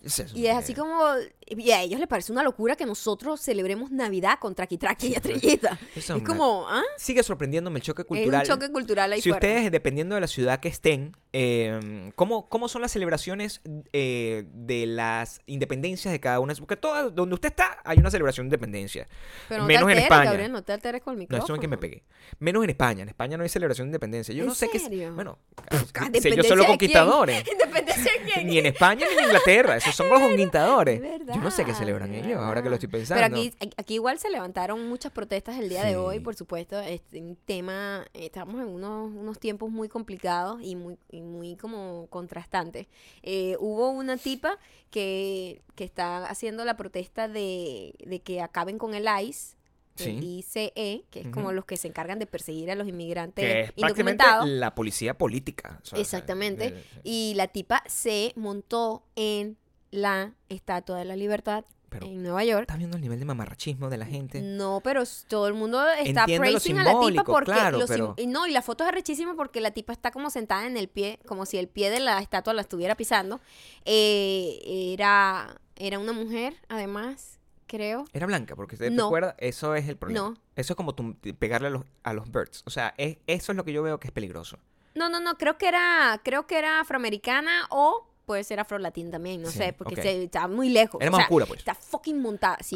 Es 0.03 0.19
eso, 0.19 0.37
Y 0.37 0.45
es 0.45 0.55
así 0.55 0.75
como, 0.75 1.01
y 1.47 1.71
a 1.71 1.81
ellos 1.81 1.99
les 1.99 2.07
parece 2.09 2.31
una 2.31 2.43
locura 2.43 2.75
que 2.75 2.85
nosotros 2.85 3.39
celebremos 3.41 3.91
Navidad 3.91 4.39
con 4.39 4.55
traqui 4.55 4.77
traqui 4.77 5.07
y 5.07 5.13
estrellita. 5.13 5.77
Eso 5.95 6.15
Es 6.15 6.21
es 6.21 6.27
como, 6.27 6.65
¿ah? 6.69 6.81
Sigue 6.97 7.21
sorprendiéndome 7.23 7.79
el 7.79 7.83
choque 7.83 8.01
Es 8.01 8.07
cultural. 8.07 8.41
un 8.41 8.47
choque 8.47 8.71
cultural 8.71 9.13
ahí 9.13 9.21
si 9.21 9.29
ustedes, 9.31 9.71
dependiendo 9.71 10.15
de 10.15 10.21
la 10.21 10.27
ciudad 10.27 10.59
que 10.59 10.67
estén, 10.69 11.15
eh, 11.33 12.11
¿cómo, 12.15 12.49
¿cómo 12.49 12.67
son 12.67 12.81
las 12.81 12.91
celebraciones 12.91 13.61
eh, 13.93 14.45
de 14.53 14.85
las 14.87 15.41
independencias 15.45 16.11
de 16.11 16.19
cada 16.19 16.39
una? 16.39 16.53
Porque 16.55 16.77
todo, 16.77 17.11
donde 17.11 17.35
usted 17.35 17.49
está, 17.49 17.77
hay 17.83 17.97
una 17.99 18.09
celebración 18.09 18.45
de 18.45 18.55
independencia. 18.55 19.07
Pero 19.49 19.61
no 19.61 19.67
menos 19.67 19.85
te 19.87 19.91
en 19.93 19.97
España. 19.99 20.23
Gabriel, 20.25 20.51
no 20.51 20.63
te 20.63 20.73
alteres 20.73 21.01
con 21.01 21.11
el 21.13 21.17
No, 21.17 21.19
micrófono. 21.19 21.43
eso 21.45 21.53
es 21.55 21.59
que 21.61 21.67
me 21.67 21.77
pegué. 21.77 22.03
Menos 22.39 22.63
en 22.63 22.69
España. 22.71 23.03
En 23.03 23.09
España 23.09 23.37
no 23.37 23.43
hay 23.43 23.49
celebración 23.49 23.87
de 23.87 23.89
independencia. 23.89 24.33
Yo 24.33 24.41
¿En 24.43 24.47
no 24.47 24.55
sé 24.55 24.69
qué 24.69 24.77
es. 24.77 25.13
Bueno, 25.13 25.37
Ah, 25.57 25.75
ellos 25.75 25.93
¿Dependencia 26.11 26.43
son 26.49 26.57
los 26.57 26.67
conquistadores. 26.67 27.43
¿Independencia 27.51 28.11
de 28.13 28.31
quién? 28.33 28.47
Ni 28.47 28.57
en 28.59 28.65
España 28.67 29.05
ni 29.09 29.17
en 29.17 29.25
Inglaterra. 29.25 29.77
Esos 29.77 29.95
son 29.95 30.09
los 30.09 30.19
conquistadores. 30.27 31.01
Yo 31.35 31.41
no 31.41 31.51
sé 31.51 31.65
qué 31.65 31.73
celebran 31.73 32.13
ellos, 32.13 32.39
ahora 32.39 32.63
que 32.63 32.69
lo 32.69 32.75
estoy 32.75 32.89
pensando. 32.89 33.21
Pero 33.23 33.35
aquí, 33.35 33.53
aquí 33.77 33.93
igual 33.95 34.19
se 34.19 34.29
levantaron 34.29 34.87
muchas 34.87 35.11
protestas 35.11 35.57
el 35.59 35.69
día 35.69 35.83
de 35.83 35.97
hoy, 35.97 36.19
por 36.19 36.35
supuesto. 36.35 36.79
Este, 36.79 37.19
un 37.19 37.35
tema, 37.45 38.05
estamos 38.13 38.61
en 38.61 38.67
unos, 38.67 39.11
unos 39.13 39.39
tiempos 39.39 39.69
muy 39.69 39.89
complicados 39.89 40.61
y 40.61 40.75
muy, 40.75 40.97
y 41.11 41.21
muy 41.21 41.55
como 41.55 42.07
contrastantes. 42.09 42.87
Eh, 43.23 43.57
hubo 43.59 43.89
una 43.89 44.17
tipa 44.17 44.57
que, 44.89 45.61
que 45.75 45.83
está 45.83 46.25
haciendo 46.25 46.65
la 46.65 46.77
protesta 46.77 47.27
de, 47.27 47.93
de 47.99 48.21
que 48.21 48.41
acaben 48.41 48.77
con 48.77 48.93
el 48.93 49.07
ICE. 49.23 49.55
El. 49.97 50.23
ICE, 50.23 51.05
que 51.09 51.21
es 51.21 51.27
como 51.29 51.53
los 51.53 51.63
que 51.63 51.77
se 51.77 51.87
encargan 51.87 52.19
de 52.19 52.25
perseguir 52.25 52.69
a 52.69 52.75
los 52.75 52.87
inmigrantes 52.87 53.45
que 53.45 53.61
es 53.61 53.73
indocumentados. 53.77 54.47
la 54.47 54.75
policía 54.75 55.17
política. 55.17 55.79
o 55.81 55.85
sea, 55.85 55.99
Exactamente. 55.99 56.83
Y 57.03 57.33
la 57.35 57.47
tipa 57.47 57.81
se 57.87 58.33
montó 58.35 59.03
en 59.15 59.57
la 59.95 60.33
Estatua 60.49 60.97
de 60.97 61.05
la 61.05 61.15
Libertad 61.15 61.65
Pero 61.89 62.07
en 62.07 62.21
Nueva 62.23 62.43
York. 62.43 62.61
¿Estás 62.63 62.77
viendo 62.77 62.97
el 62.97 63.01
nivel 63.01 63.19
de 63.19 63.25
mamarrachismo 63.25 63.89
de 63.89 63.97
la 63.97 64.05
gente? 64.05 64.41
No, 64.41 64.81
pero 64.83 65.03
todo 65.27 65.47
el 65.47 65.53
mundo 65.53 65.81
está 65.89 66.21
Entiendo 66.21 66.41
praising 66.41 66.77
a 66.79 66.83
la 66.83 66.99
tipa 66.99 67.23
porque 67.23 67.51
claro, 67.51 67.77
lo 67.79 67.87
sim- 67.87 67.95
pero- 67.95 68.15
y 68.17 68.27
no, 68.27 68.45
y 68.47 68.51
la 68.51 68.61
foto 68.61 68.83
es 68.83 68.89
arrechísima 68.89 69.35
porque 69.35 69.61
la 69.61 69.71
tipa 69.71 69.93
está 69.93 70.11
como 70.11 70.29
sentada 70.29 70.65
en 70.67 70.75
el 70.77 70.87
pie, 70.89 71.19
como 71.25 71.45
si 71.45 71.57
el 71.57 71.67
pie 71.69 71.89
de 71.89 71.99
la 72.01 72.19
estatua 72.19 72.53
la 72.53 72.61
estuviera 72.61 72.95
pisando. 72.95 73.39
Eh, 73.85 74.59
era, 74.93 75.55
era 75.77 75.99
una 75.99 76.11
mujer, 76.11 76.55
además, 76.67 77.39
creo. 77.67 78.05
Era 78.13 78.25
blanca, 78.25 78.55
porque 78.55 78.75
te 78.77 78.89
No. 78.89 79.05
recuerda, 79.05 79.35
eso 79.39 79.73
es 79.75 79.87
el 79.87 79.95
problema. 79.95 80.29
No. 80.29 80.37
Eso 80.55 80.73
es 80.73 80.77
como 80.77 80.95
tu- 80.95 81.15
pegarle 81.39 81.67
a 81.67 81.71
los, 81.71 81.83
a 82.03 82.13
los 82.13 82.29
birds. 82.31 82.63
O 82.65 82.69
sea, 82.69 82.93
es- 82.97 83.17
eso 83.27 83.51
es 83.51 83.55
lo 83.55 83.63
que 83.63 83.71
yo 83.73 83.83
veo 83.83 83.99
que 83.99 84.07
es 84.07 84.11
peligroso. 84.11 84.57
No, 84.95 85.09
no, 85.09 85.19
no, 85.19 85.37
creo 85.37 85.57
que 85.57 85.67
era, 85.67 86.19
creo 86.23 86.47
que 86.47 86.57
era 86.57 86.79
afroamericana 86.81 87.67
o 87.69 88.07
puede 88.25 88.43
ser 88.43 88.59
afrolatina 88.59 89.11
también, 89.11 89.41
no 89.41 89.49
Sí, 89.49 89.57
sé, 89.59 89.73
porque 89.73 89.95
ok. 89.95 90.01
se, 90.01 90.23
está 90.23 90.47
muy 90.47 90.69
lejos. 90.69 90.99
Era 91.01 91.09
o 91.09 91.11
más 91.11 91.19
sea, 91.19 91.25
oscura, 91.25 91.45
pues. 91.45 91.59
Está 91.59 91.75
fucking 91.75 92.21
montada, 92.21 92.57
sí. 92.61 92.75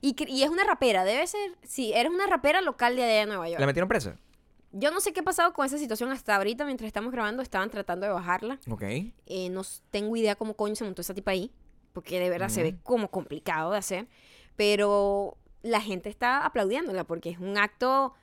Y, 0.00 0.14
y 0.28 0.42
es 0.42 0.50
una 0.50 0.64
rapera, 0.64 1.04
debe 1.04 1.26
ser, 1.26 1.56
sí, 1.62 1.92
eres 1.94 2.12
una 2.12 2.26
rapera 2.26 2.60
local 2.60 2.96
de 2.96 3.04
allá 3.04 3.20
de 3.20 3.26
Nueva 3.26 3.48
York. 3.48 3.60
¿La 3.60 3.66
metieron 3.66 3.88
presa? 3.88 4.16
Yo 4.72 4.92
no 4.92 5.00
sé 5.00 5.12
qué 5.12 5.20
ha 5.20 5.24
pasado 5.24 5.52
con 5.52 5.66
esa 5.66 5.78
situación 5.78 6.12
hasta 6.12 6.36
ahorita, 6.36 6.64
mientras 6.64 6.86
estamos 6.86 7.10
grabando, 7.10 7.42
estaban 7.42 7.70
tratando 7.70 8.06
de 8.06 8.12
bajarla. 8.12 8.60
Ok. 8.70 8.82
Eh, 8.82 9.48
no 9.50 9.62
tengo 9.90 10.14
idea 10.16 10.36
cómo 10.36 10.54
coño 10.54 10.76
se 10.76 10.84
montó 10.84 11.00
esa 11.02 11.12
tipa 11.14 11.32
ahí, 11.32 11.50
porque 11.92 12.20
de 12.20 12.30
verdad 12.30 12.48
se 12.50 12.62
ve 12.62 12.68
Ujú. 12.74 12.78
como 12.84 13.10
complicado 13.10 13.72
de 13.72 13.78
hacer. 13.78 14.06
Pero 14.56 15.36
la 15.62 15.80
gente 15.80 16.08
está 16.08 16.44
aplaudiéndola 16.46 17.04
porque 17.04 17.30
es 17.30 17.38
un 17.38 17.58
acto 17.58 18.14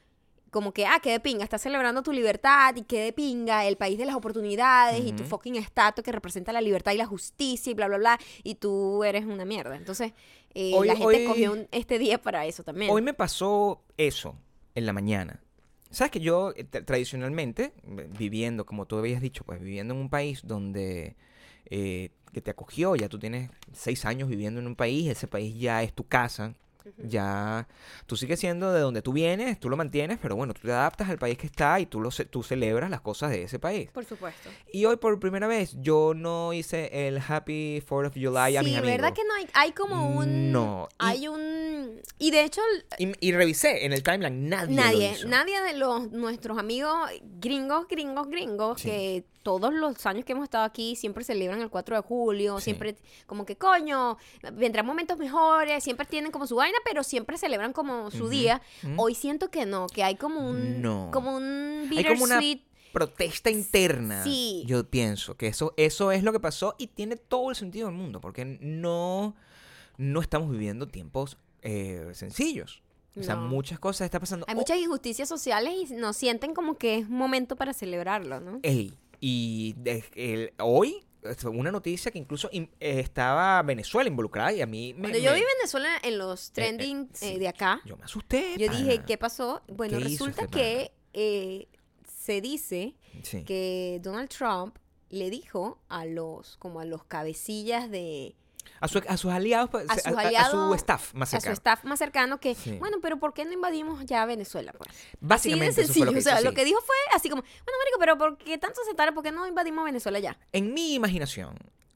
como 0.52 0.72
que, 0.72 0.86
ah, 0.86 1.00
qué 1.02 1.12
de 1.12 1.20
pinga, 1.20 1.44
estás 1.44 1.62
celebrando 1.62 2.04
tu 2.04 2.12
libertad 2.12 2.76
y 2.76 2.84
qué 2.84 3.02
de 3.02 3.14
pinga, 3.14 3.66
el 3.66 3.76
país 3.78 3.98
de 3.98 4.06
las 4.06 4.16
oportunidades 4.16 5.02
y 5.06 5.12
tu 5.14 5.24
fucking 5.24 5.56
estatua 5.56 6.04
que 6.04 6.12
representa 6.12 6.52
la 6.54 6.62
libertad 6.62 6.94
y 6.94 6.98
la 6.98 7.06
justicia 7.06 7.72
y 7.72 7.74
bla, 7.74 7.88
bla, 7.88 7.98
bla, 7.98 8.20
y 8.44 8.56
tú 8.56 9.04
eres 9.04 9.26
una 9.26 9.46
mierda. 9.46 9.76
Entonces, 9.76 10.14
eh, 10.54 10.72
Hoy- 10.74 10.88
la 10.88 10.96
gente 10.96 11.18
hoy- 11.18 11.26
cogió 11.26 11.52
un- 11.54 11.68
este 11.72 12.00
día 12.00 12.22
para 12.22 12.46
eso 12.46 12.64
también. 12.64 12.92
Hoy 12.92 13.02
me 13.02 13.14
pasó 13.14 13.82
eso 13.98 14.36
en 14.76 14.86
la 14.86 14.94
mañana. 14.94 15.42
Sabes 15.90 16.12
que 16.12 16.20
yo 16.20 16.52
eh, 16.56 16.66
tra- 16.70 16.84
tradicionalmente, 16.86 17.74
eh, 17.84 18.10
viviendo, 18.18 18.66
como 18.66 18.86
tú 18.86 18.98
habías 18.98 19.22
dicho, 19.22 19.44
pues 19.46 19.60
viviendo 19.62 19.94
en 19.94 20.02
un 20.02 20.10
país 20.10 20.42
donde 20.44 21.16
eh, 21.70 22.12
que 22.34 22.42
te 22.42 22.52
acogió, 22.52 22.96
ya 22.96 23.10
tú 23.10 23.20
tienes 23.20 23.50
seis 23.74 24.06
años 24.06 24.30
viviendo 24.30 24.60
en 24.60 24.68
un 24.68 24.76
país, 24.76 25.10
ese 25.10 25.28
país 25.28 25.58
ya 25.60 25.84
es 25.84 25.94
tu 25.94 26.06
casa, 26.06 26.54
Ya 26.98 27.68
tú 28.06 28.16
sigues 28.16 28.40
siendo 28.40 28.72
de 28.74 28.82
donde 28.82 29.02
tú 29.02 29.14
vienes, 29.14 29.60
tú 29.60 29.70
lo 29.70 29.78
mantienes, 29.78 30.18
pero 30.22 30.36
bueno, 30.36 30.54
tú 30.54 30.62
te 30.64 30.72
adaptas 30.72 31.10
al 31.10 31.18
país 31.18 31.38
que 31.38 31.48
está 31.48 31.80
y 31.80 31.86
tú, 31.86 32.00
lo, 32.00 32.10
tú 32.10 32.44
celebras 32.44 32.90
las 32.90 33.02
cosas 33.02 33.32
de 33.32 33.44
ese 33.44 33.60
país. 33.60 33.90
Por 33.92 34.06
supuesto. 34.06 34.50
Y 34.72 34.86
hoy 34.86 34.98
por 34.98 35.20
primera 35.20 35.48
vez 35.48 35.76
yo 35.80 36.14
no 36.16 36.54
hice 36.54 37.08
el 37.08 37.18
Happy 37.28 37.82
4th 37.88 38.08
of 38.08 38.14
July 38.14 38.58
a 38.58 38.62
mis 38.64 38.72
sí, 38.72 38.78
amigos. 38.78 38.84
¿verdad 38.98 39.14
que 39.14 39.24
no 39.24 39.34
hay? 39.36 39.48
Hay 39.54 39.72
como 39.72 40.10
un... 40.18 40.52
No, 40.52 40.88
y- 40.92 40.96
Hay 41.00 41.28
un... 41.28 42.02
Y 42.20 42.32
de 42.32 42.44
hecho, 42.44 42.62
Y, 42.98 43.12
y 43.20 43.32
revisé 43.32 43.86
en 43.86 43.94
el 43.94 44.04
timeline, 44.04 44.50
nadie 44.50 44.76
lo 44.76 44.82
nadie, 44.84 45.12
hizo. 45.12 45.28
nadie 45.28 45.62
de 45.62 45.74
los 45.74 46.12
nuestros 46.12 46.58
amigos 46.58 46.96
gringos, 47.40 47.88
gringos, 47.88 48.28
gringos, 48.28 48.82
Sí. 48.82 48.90
que 48.90 49.26
todos 49.48 49.74
los 49.74 50.06
años 50.06 50.26
que 50.26 50.34
hemos 50.34 50.44
estado 50.44 50.66
aquí 50.66 50.98
siempre 50.98 51.24
celebran 51.24 51.62
el 51.62 51.70
4 51.70 51.96
de 51.96 52.02
julio, 52.02 52.58
Sí. 52.58 52.66
siempre 52.66 52.98
como 53.28 53.46
que 53.46 53.56
coño, 53.56 54.18
vendrán 54.52 54.86
momentos 54.86 55.18
mejores, 55.18 55.82
siempre 55.86 56.06
tienen 56.06 56.34
como 56.34 56.46
su 56.48 56.58
vaina, 56.58 56.78
pero 56.84 57.02
siempre 57.02 57.38
celebran 57.38 57.72
como 57.72 58.12
su 58.12 58.28
día. 58.28 58.62
Hoy 58.98 59.16
siento 59.16 59.50
que 59.50 59.66
no, 59.66 59.88
que 59.88 60.04
hay 60.04 60.16
como 60.16 60.50
un 60.50 60.82
No. 60.82 61.12
como 61.14 61.34
un 61.38 61.88
bittersweet 61.90 62.60
protesta 62.92 63.50
interna. 63.50 64.22
Sí. 64.26 64.64
Yo 64.68 64.84
pienso 64.90 65.38
que 65.38 65.48
eso, 65.48 65.74
eso 65.78 66.12
es 66.12 66.24
lo 66.24 66.34
que 66.34 66.42
pasó 66.42 66.76
y 66.78 66.88
tiene 66.88 67.16
todo 67.16 67.50
el 67.52 67.56
sentido 67.56 67.88
del 67.88 67.96
mundo, 67.96 68.20
porque 68.20 68.44
no, 68.44 69.34
no 69.96 70.20
estamos 70.20 70.52
viviendo 70.52 70.90
tiempos 70.90 71.38
eh, 71.62 72.10
sencillos. 72.14 72.82
O 73.20 73.24
sea, 73.24 73.36
muchas 73.36 73.80
cosas 73.80 74.06
están 74.06 74.20
pasando. 74.22 74.46
Hay 74.48 74.54
Oh, 74.54 74.58
muchas 74.60 74.78
injusticias 74.78 75.28
sociales 75.28 75.74
y 75.90 75.94
nos 75.96 76.16
sienten 76.18 76.54
como 76.54 76.78
que 76.78 76.98
es 77.00 77.10
momento 77.10 77.56
para 77.56 77.74
celebrarlo, 77.74 78.40
¿no? 78.40 78.60
ey, 78.62 78.94
y 79.20 79.74
de- 79.78 80.04
el- 80.16 80.54
hoy 80.60 81.04
fue 81.38 81.52
una 81.52 81.72
noticia 81.72 82.10
que 82.12 82.18
incluso 82.20 82.48
in- 82.54 82.70
eh, 82.80 83.00
estaba 83.00 83.62
Venezuela 83.64 84.10
involucrada 84.10 84.54
y 84.54 84.62
a 84.62 84.66
mí 84.66 84.94
me, 84.94 85.02
Cuando 85.02 85.20
yo 85.20 85.32
me- 85.32 85.38
vi 85.38 85.44
Venezuela 85.58 85.90
en 86.04 86.18
los 86.18 86.52
trending 86.52 87.10
sí. 87.14 87.26
eh, 87.34 87.40
de 87.40 87.48
acá, 87.48 87.82
yo 87.86 87.98
me 87.98 88.04
asusté. 88.06 88.56
yo 88.58 88.70
dije. 88.72 89.02
¿qué 89.06 89.18
pasó? 89.18 89.62
Bueno, 89.68 89.98
¿Qué 89.98 90.06
hizo 90.10 90.26
resulta 90.26 90.44
este 90.46 90.58
que 90.58 90.92
eh, 91.14 91.68
se 92.08 92.40
dice 92.42 92.96
Sí. 93.24 93.44
que 93.44 94.00
Donald 94.04 94.30
Trump 94.30 94.78
le 95.10 95.30
dijo 95.30 95.80
a 95.90 96.06
los, 96.06 96.58
como 96.58 96.80
a 96.80 96.86
los 96.86 97.04
cabecillas 97.06 97.90
de, 97.90 98.36
A, 98.80 98.88
su- 98.88 99.02
a 99.08 99.18
sus 99.18 99.32
aliados, 99.32 99.70
pues, 99.70 99.86
A 99.90 99.96
su 100.50 100.74
staff 100.76 101.14
más 101.14 101.34
a 101.34 101.38
su 101.38 101.42
cercano. 101.42 101.54
staff 101.54 101.84
más 101.84 102.00
cercano 102.00 102.40
que, 102.40 102.56
Sí. 102.56 102.78
bueno, 102.80 102.98
pero 103.02 103.18
¿por 103.18 103.34
qué 103.34 103.46
no 103.46 103.54
invadimos 103.54 104.06
ya 104.06 104.26
Venezuela? 104.26 104.74
Pues? 104.74 104.90
Así 104.90 105.00
de 105.12 105.18
Básicamente, 105.22 105.82
eso 105.82 105.94
fue 105.94 105.94
sencillo. 105.94 106.06
lo 106.06 106.12
que 106.14 106.20
o 106.20 106.22
sea, 106.22 106.36
hizo, 106.40 106.44
lo 106.46 106.54
que 106.54 106.66
dijo 106.66 106.80
fue 106.82 106.96
así 107.16 107.30
como, 107.30 107.42
bueno, 107.42 107.78
marico, 107.84 108.00
pero 108.00 108.18
¿por 108.18 108.38
qué 108.38 108.58
tanto 108.58 108.82
se 108.88 108.94
tarda? 108.94 109.14
¿Por 109.14 109.24
qué 109.24 109.32
no 109.32 109.48
invadimos 109.48 109.86
Venezuela 109.86 110.20
ya? 110.20 110.38
En 110.54 110.74
mi 110.74 110.94
imaginación, 110.94 111.56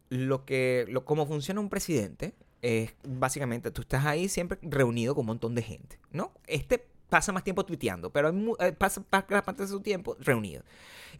lo 0.10 0.45
que, 0.45 0.86
lo, 0.89 1.05
como 1.05 1.25
funciona 1.25 1.60
un 1.62 1.69
presidente 1.69 2.36
es 2.62 2.93
básicamente 3.07 3.71
tú 3.71 3.81
estás 3.81 4.05
ahí 4.05 4.29
siempre 4.29 4.60
reunido 4.62 5.15
con 5.15 5.21
un 5.23 5.27
montón 5.27 5.55
de 5.55 5.63
gente, 5.63 5.99
¿no? 6.12 6.31
Este 6.45 6.86
pasa 7.12 7.32
más 7.34 7.43
tiempo 7.43 7.65
tuiteando, 7.65 8.10
pero 8.10 8.30
hay 8.30 8.67
eh, 8.69 8.71
pasa 8.71 9.04
pasa 9.04 9.43
parte 9.43 9.63
de 9.63 9.67
su 9.67 9.82
tiempo 9.82 10.15
reunido. 10.19 10.63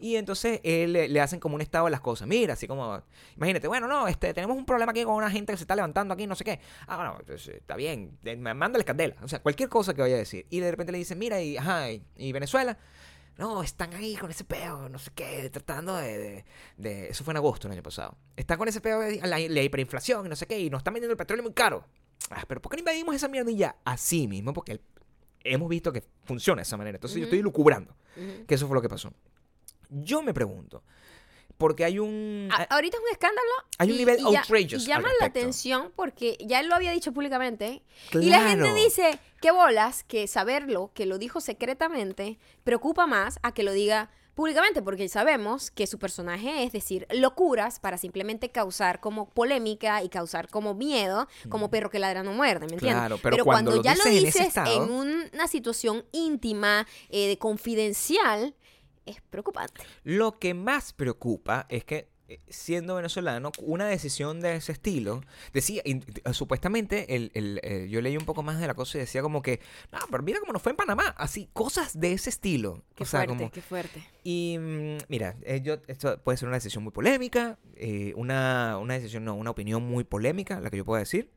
Y 0.00 0.16
entonces 0.16 0.58
él, 0.64 0.94
le, 0.94 1.06
le 1.06 1.20
hacen 1.20 1.38
como 1.38 1.54
un 1.54 1.60
estado 1.60 1.84
de 1.84 1.90
las 1.90 2.00
cosas. 2.00 2.26
Mira, 2.26 2.54
así 2.54 2.66
como, 2.66 3.02
imagínate, 3.36 3.68
bueno, 3.68 3.86
no, 3.86 4.08
este, 4.08 4.32
tenemos 4.32 4.56
un 4.56 4.64
problema 4.64 4.90
aquí 4.90 5.04
con 5.04 5.14
una 5.14 5.30
gente 5.30 5.52
que 5.52 5.58
se 5.58 5.64
está 5.64 5.76
levantando 5.76 6.14
aquí, 6.14 6.26
no 6.26 6.34
sé 6.34 6.44
qué. 6.44 6.60
Ah, 6.86 6.96
bueno, 6.96 7.18
pues, 7.26 7.46
eh, 7.48 7.58
está 7.58 7.76
bien, 7.76 8.18
eh, 8.24 8.36
mándale 8.36 8.84
candela. 8.84 9.14
O 9.22 9.28
sea, 9.28 9.40
cualquier 9.40 9.68
cosa 9.68 9.92
que 9.94 10.00
vaya 10.00 10.16
a 10.16 10.18
decir. 10.18 10.46
Y 10.50 10.60
de 10.60 10.70
repente 10.70 10.90
le 10.92 10.98
dicen, 10.98 11.18
mira, 11.18 11.40
y, 11.40 11.56
ajá, 11.58 11.92
y, 11.92 12.02
y 12.16 12.32
Venezuela. 12.32 12.76
No, 13.38 13.62
están 13.62 13.94
ahí 13.94 14.14
con 14.16 14.30
ese 14.30 14.44
peo, 14.44 14.88
no 14.88 14.98
sé 14.98 15.10
qué, 15.14 15.48
tratando 15.50 15.96
de, 15.96 16.44
Eso 16.82 17.24
fue 17.24 17.32
en 17.32 17.38
agosto 17.38 17.68
del 17.68 17.72
año 17.76 17.82
pasado. 17.82 18.16
Están 18.36 18.58
con 18.58 18.68
ese 18.68 18.80
peo 18.80 19.00
de 19.00 19.20
la, 19.20 19.38
la 19.38 19.62
hiperinflación 19.62 20.28
no 20.28 20.36
sé 20.36 20.46
qué, 20.46 20.58
y 20.58 20.68
nos 20.68 20.80
están 20.80 20.94
vendiendo 20.94 21.12
el 21.12 21.16
petróleo 21.16 21.42
muy 21.42 21.52
caro. 21.54 21.84
Ah, 22.30 22.44
pero 22.46 22.60
¿por 22.60 22.70
qué 22.70 22.76
no 22.76 22.80
invadimos 22.80 23.14
esa 23.14 23.28
mierda 23.28 23.50
y 23.50 23.56
ya? 23.56 23.76
Así 23.84 24.28
mismo, 24.28 24.52
porque 24.52 24.72
el- 24.72 24.80
hemos 25.44 25.68
visto 25.68 25.92
que 25.92 26.02
funciona 26.24 26.60
de 26.60 26.64
esa 26.64 26.76
manera. 26.76 26.96
Entonces 26.96 27.18
yo 27.18 27.24
estoy 27.24 27.42
lucubrando 27.42 27.94
que 28.46 28.54
eso 28.54 28.66
fue 28.66 28.74
lo 28.74 28.82
que 28.82 28.88
pasó. 28.88 29.12
Yo 29.90 30.22
me 30.22 30.32
pregunto, 30.32 30.82
porque 31.58 31.84
hay 31.84 31.98
un... 31.98 32.48
A- 32.50 32.62
ahorita 32.74 32.96
es 32.96 33.02
un 33.02 33.10
escándalo. 33.10 33.50
Hay 33.78 33.88
un 33.90 33.94
y- 33.94 33.98
nivel 33.98 34.18
y 34.20 34.32
ya- 34.32 34.40
outrageous 34.40 34.82
Y 34.84 34.86
llama 34.86 35.08
la 35.20 35.26
atención 35.26 35.92
porque 35.94 36.36
ya 36.40 36.60
él 36.60 36.68
lo 36.68 36.74
había 36.74 36.92
dicho 36.92 37.12
públicamente. 37.12 37.82
Y 38.12 38.30
la 38.30 38.40
gente 38.48 38.64
Claro. 38.64 38.74
dice, 38.74 39.18
qué 39.40 39.50
bolas, 39.50 40.02
que 40.04 40.26
saberlo, 40.26 40.90
que 40.94 41.06
lo 41.06 41.18
dijo 41.18 41.40
secretamente, 41.40 42.38
preocupa 42.64 43.06
más 43.06 43.38
a 43.42 43.52
que 43.52 43.62
lo 43.62 43.72
diga 43.72 44.10
públicamente, 44.34 44.82
porque 44.82 45.08
sabemos 45.08 45.70
que 45.70 45.86
su 45.86 45.98
personaje 45.98 46.64
es 46.64 46.72
decir 46.72 47.06
locuras 47.10 47.78
para 47.80 47.98
simplemente 47.98 48.50
causar 48.50 49.00
como 49.00 49.28
polémica 49.28 50.02
y 50.02 50.08
causar 50.08 50.48
como 50.48 50.74
miedo, 50.74 51.28
como 51.48 51.70
perro 51.70 51.90
que 51.90 51.98
ladra 51.98 52.22
no 52.22 52.32
muerde, 52.32 52.66
¿me 52.66 52.74
entiendes? 52.74 52.98
Claro, 52.98 53.18
pero 53.22 53.44
cuando 53.44 53.72
lo 53.76 53.82
ya 53.82 53.94
lo 53.94 54.04
dices 54.04 54.06
en 54.22 54.28
ese 54.28 54.38
dices 54.38 54.48
estado- 54.48 54.84
en 54.84 54.90
una 54.90 55.46
situación 55.48 56.04
íntima, 56.12 56.86
eh, 57.10 57.28
de 57.28 57.38
confidencial, 57.38 58.54
es 59.04 59.20
preocupante. 59.30 59.82
Lo 60.04 60.38
que 60.38 60.54
más 60.54 60.92
preocupa 60.92 61.66
es 61.68 61.84
que, 61.84 62.08
siendo 62.48 62.94
venezolano, 62.96 63.52
una 63.60 63.86
decisión 63.86 64.40
de 64.40 64.56
ese 64.56 64.72
estilo, 64.72 65.22
decía, 65.52 65.82
y, 65.84 65.96
eh, 65.96 66.32
supuestamente, 66.32 67.14
el, 67.16 67.30
el, 67.34 67.60
eh, 67.62 67.86
yo 67.90 68.00
leí 68.00 68.16
un 68.16 68.24
poco 68.24 68.42
más 68.42 68.58
de 68.60 68.66
la 68.66 68.74
cosa 68.74 68.98
y 68.98 69.00
decía 69.02 69.22
como 69.22 69.42
que, 69.42 69.60
no, 69.92 69.98
pero 70.10 70.22
mira 70.22 70.40
cómo 70.40 70.52
nos 70.52 70.62
fue 70.62 70.70
en 70.70 70.76
Panamá, 70.76 71.14
así, 71.18 71.48
cosas 71.52 71.98
de 71.98 72.12
ese 72.12 72.30
estilo. 72.30 72.82
Qué 72.94 73.04
o 73.04 73.06
sea, 73.06 73.20
fuerte, 73.20 73.36
como, 73.36 73.50
qué 73.50 73.62
fuerte. 73.62 74.02
Y 74.24 74.56
mm, 74.58 74.96
mira, 75.08 75.36
eh, 75.42 75.60
yo- 75.62 75.78
esto 75.86 76.18
puede 76.22 76.38
ser 76.38 76.48
una 76.48 76.56
decisión 76.56 76.82
muy 76.84 76.92
polémica, 76.92 77.58
eh, 77.76 78.12
una, 78.16 78.78
una 78.78 78.94
decisión, 78.94 79.24
no, 79.24 79.34
una 79.34 79.50
opinión 79.50 79.82
muy 79.82 80.04
polémica, 80.04 80.60
la 80.60 80.70
que 80.70 80.76
yo 80.78 80.84
pueda 80.84 81.00
decir, 81.00 81.30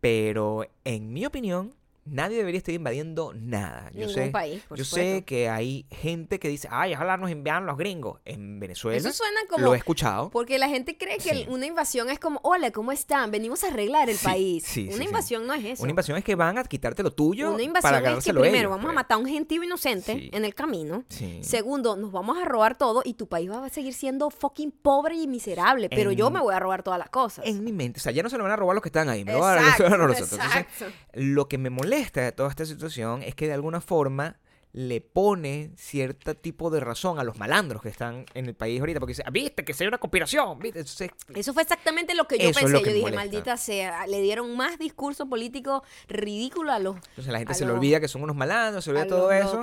pero 0.00 0.66
en 0.84 1.12
mi 1.12 1.26
opinión, 1.26 1.74
nadie 2.06 2.38
debería 2.38 2.58
estar 2.58 2.74
invadiendo 2.74 3.32
nada. 3.34 3.90
Yo 3.92 4.00
Ningún 4.06 4.14
sé, 4.14 4.26
país, 4.30 4.62
por 4.68 4.78
yo 4.78 4.84
supuesto. 4.84 5.16
sé 5.18 5.24
que 5.24 5.48
hay 5.48 5.86
gente 5.90 6.38
que 6.38 6.48
dice, 6.48 6.68
ay, 6.70 6.94
ojalá 6.94 7.16
nos 7.16 7.30
envían 7.30 7.66
los 7.66 7.76
gringos. 7.76 8.20
En 8.24 8.58
Venezuela 8.60 8.96
Eso 8.96 9.12
suena 9.12 9.40
como 9.50 9.64
lo 9.64 9.74
he 9.74 9.78
escuchado. 9.78 10.30
Porque 10.30 10.58
la 10.58 10.68
gente 10.68 10.96
cree 10.96 11.18
que 11.18 11.34
Sí. 11.34 11.46
una 11.48 11.66
invasión 11.66 12.08
es 12.10 12.18
como, 12.18 12.40
hola, 12.42 12.70
¿cómo 12.70 12.92
están? 12.92 13.30
Venimos 13.30 13.64
a 13.64 13.68
arreglar 13.68 14.08
el 14.08 14.16
Sí, 14.16 14.24
país. 14.24 14.64
sí, 14.64 14.88
una 14.92 15.04
invasión 15.04 15.46
no 15.46 15.54
es 15.54 15.64
eso. 15.64 15.82
Una 15.82 15.90
invasión 15.90 16.16
es 16.18 16.24
que 16.24 16.34
van 16.34 16.58
a 16.58 16.64
quitarte 16.64 17.02
lo 17.02 17.10
tuyo 17.12 17.48
Una 17.48 17.54
para 17.56 17.64
invasión 17.98 18.18
es 18.18 18.24
que 18.24 18.32
primero 18.32 18.56
ellos, 18.56 18.70
vamos 18.70 18.84
a 18.84 18.88
pues. 18.88 18.94
matar 18.94 19.16
a 19.16 19.18
un 19.18 19.26
gentío 19.26 19.62
inocente 19.62 20.30
en 20.36 20.44
el 20.44 20.54
camino. 20.54 21.04
Segundo, 21.40 21.96
nos 21.96 22.12
vamos 22.12 22.38
a 22.38 22.44
robar 22.44 22.76
todo 22.78 23.02
y 23.04 23.14
tu 23.14 23.26
país 23.28 23.50
va 23.50 23.64
a 23.64 23.68
seguir 23.68 23.94
siendo 23.94 24.30
fucking 24.30 24.70
pobre 24.70 25.16
y 25.16 25.26
miserable. 25.26 25.88
Pero 25.88 26.12
yo 26.12 26.30
me 26.30 26.40
voy 26.40 26.54
a 26.54 26.60
robar 26.60 26.82
todas 26.82 26.98
las 26.98 27.10
cosas. 27.10 27.44
En 27.46 27.64
mi 27.64 27.72
mente, 27.72 27.98
o 28.00 28.02
sea, 28.02 28.12
ya 28.12 28.22
no 28.22 28.30
se 28.30 28.36
lo 28.36 28.44
van 28.44 28.52
a 28.52 28.56
robar 28.56 28.74
los 28.74 28.82
que 28.82 28.88
están 28.88 29.08
ahí, 29.08 29.24
me 29.24 29.32
se 29.32 29.38
lo 29.38 29.44
van 29.44 29.58
a 29.58 29.96
robar 29.96 29.98
nosotros. 30.10 30.32
Entonces, 30.32 30.56
exacto. 30.60 30.84
Lo 31.14 31.48
que 31.48 31.58
me 31.58 31.70
molesta 31.70 31.95
de 31.96 32.32
toda 32.32 32.48
esta 32.50 32.64
situación 32.66 33.22
es 33.22 33.34
que 33.34 33.46
de 33.46 33.52
alguna 33.54 33.80
forma 33.80 34.36
le 34.72 35.00
pone 35.00 35.70
cierto 35.76 36.34
tipo 36.34 36.68
de 36.68 36.80
razón 36.80 37.18
a 37.18 37.24
los 37.24 37.38
malandros 37.38 37.80
que 37.80 37.88
están 37.88 38.26
en 38.34 38.44
el 38.44 38.54
país 38.54 38.78
ahorita, 38.78 39.00
porque 39.00 39.12
dice, 39.12 39.22
"Ah, 39.24 39.30
viste 39.30 39.64
que 39.64 39.74
hay 39.78 39.86
una 39.86 39.96
conspiración, 39.96 40.58
viste. 40.58 40.80
Entonces, 40.80 41.10
Eso 41.34 41.54
fue 41.54 41.62
exactamente 41.62 42.14
lo 42.14 42.28
que 42.28 42.36
yo 42.36 42.50
pensé. 42.52 42.60
yo 42.72 42.80
dije, 42.80 43.00
molesta. 43.00 43.20
maldita 43.22 43.56
sea, 43.56 44.06
le 44.06 44.20
dieron 44.20 44.54
más 44.54 44.78
discurso 44.78 45.30
político 45.30 45.82
ridículo 46.08 46.72
a 46.72 46.78
los, 46.78 46.96
entonces 46.96 47.28
la 47.32 47.38
gente 47.38 47.54
se 47.54 47.60
le 47.64 47.68
los- 47.68 47.78
olvida 47.78 48.00
que 48.00 48.08
son 48.08 48.22
unos 48.22 48.36
malandros, 48.36 48.84
se 48.84 48.92
le 48.92 49.00
olvida 49.00 49.16
todo 49.16 49.32
eso. 49.32 49.62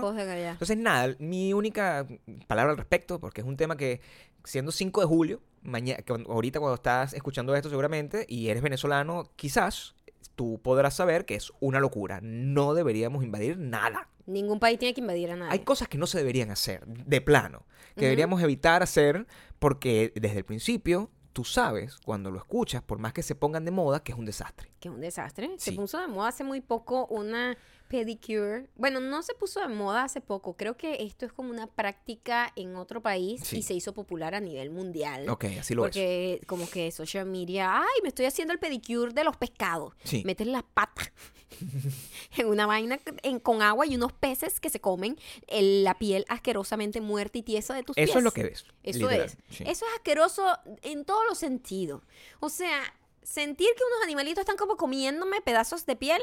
Entonces, 0.54 0.78
nada, 0.78 1.16
mi 1.20 1.54
única 1.54 2.08
palabra 2.48 2.72
al 2.72 2.78
respecto, 2.78 3.20
porque 3.20 3.42
es 3.42 3.48
un 3.48 3.56
tema 3.56 3.78
que, 3.78 4.02
siendo 4.44 4.72
5 4.72 5.00
de 5.02 5.06
julio, 5.06 5.42
mañana, 5.62 6.04
ahorita 6.28 6.60
cuando 6.60 6.74
estás 6.76 7.14
escuchando 7.14 7.56
esto 7.56 7.70
seguramente, 7.70 8.26
y 8.28 8.50
eres 8.50 8.64
venezolano, 8.64 9.30
quizás 9.36 9.94
tú 10.36 10.60
podrás 10.62 10.96
saber 10.96 11.26
que 11.26 11.36
es 11.36 11.52
una 11.60 11.80
locura. 11.80 12.20
No 12.22 12.74
deberíamos 12.74 13.24
invadir 13.24 13.58
nada. 13.58 14.10
Ningún 14.26 14.60
país 14.60 14.80
tiene 14.80 14.94
que 14.94 15.02
invadir 15.02 15.32
a 15.32 15.36
nadie. 15.36 15.52
Hay 15.52 15.60
cosas 15.60 15.88
que 15.88 15.98
no 15.98 16.08
se 16.08 16.18
deberían 16.18 16.50
hacer, 16.50 16.86
de 16.86 17.22
plano, 17.22 17.66
que 17.96 18.06
deberíamos 18.06 18.42
evitar 18.42 18.82
hacer 18.82 19.28
porque 19.60 20.14
desde 20.16 20.40
el 20.40 20.46
principio 20.46 21.10
tú 21.34 21.44
sabes, 21.44 21.98
cuando 21.98 22.32
lo 22.32 22.38
escuchas, 22.38 22.84
por 22.84 23.00
más 23.00 23.12
que 23.12 23.24
se 23.24 23.36
pongan 23.36 23.66
de 23.66 23.72
moda, 23.72 24.04
que 24.04 24.12
es 24.12 24.18
un 24.18 24.26
desastre. 24.26 24.70
que 24.80 24.88
es 24.88 24.94
un 24.94 25.02
desastre. 25.02 25.50
Se 25.58 25.74
puso 25.74 26.00
de 26.00 26.08
moda 26.08 26.30
hace 26.30 26.44
muy 26.44 26.62
poco 26.62 27.08
una 27.08 27.58
pedicure. 27.98 28.68
Bueno, 28.76 29.00
no 29.00 29.22
se 29.22 29.36
puso 29.36 29.60
de 29.60 29.68
moda 29.68 30.04
hace 30.04 30.20
poco. 30.20 30.58
Creo 30.58 30.76
que 30.76 31.04
esto 31.04 31.28
es 31.28 31.32
como 31.32 31.52
una 31.52 31.68
práctica 31.68 32.52
en 32.56 32.76
otro 32.76 33.02
país 33.04 33.42
Sí. 33.46 33.58
y 33.58 33.62
se 33.62 33.76
hizo 33.76 33.94
popular 33.94 34.34
a 34.34 34.40
nivel 34.40 34.72
mundial. 34.72 35.30
Ok, 35.30 35.46
así 35.60 35.76
lo 35.76 35.84
es. 35.86 35.90
Porque 35.92 36.42
como 36.48 36.68
que 36.68 36.92
social 36.92 37.28
media, 37.28 37.78
ay, 37.80 38.02
me 38.02 38.10
estoy 38.10 38.26
haciendo 38.26 38.52
el 38.52 38.60
pedicure 38.60 39.14
de 39.14 39.24
los 39.24 39.38
pescados. 39.38 39.94
Sí. 40.04 40.24
Metes 40.26 40.48
la 40.48 40.64
pata 40.64 41.04
en 42.38 42.48
una 42.48 42.66
vaina 42.66 43.00
en- 43.22 43.40
con 43.40 43.62
agua 43.62 43.86
y 43.86 43.96
unos 43.96 44.12
peces 44.12 44.60
que 44.60 44.70
se 44.72 44.82
comen 44.82 45.16
el- 45.48 45.84
la 45.84 45.98
piel 46.00 46.26
asquerosamente 46.30 47.00
muerta 47.00 47.38
y 47.38 47.44
tiesa 47.44 47.76
de 47.76 47.84
tus 47.84 47.96
pies. 47.96 48.10
Eso 48.10 48.18
es 48.18 48.24
lo 48.24 48.32
que 48.32 48.44
ves. 48.44 48.66
Eso 48.82 49.00
literal, 49.08 49.22
es. 49.28 49.38
sí. 49.50 49.64
Eso 49.68 49.86
es 49.86 49.94
asqueroso 49.96 50.48
en 50.82 51.06
todos 51.06 51.24
los 51.30 51.38
sentidos. 51.38 52.02
O 52.40 52.50
sea, 52.50 52.82
sentir 53.22 53.68
que 53.78 53.84
unos 53.84 54.04
animalitos 54.04 54.42
están 54.42 54.58
como 54.58 54.78
comiéndome 54.78 55.42
pedazos 55.42 55.86
de 55.86 55.96
piel, 55.96 56.22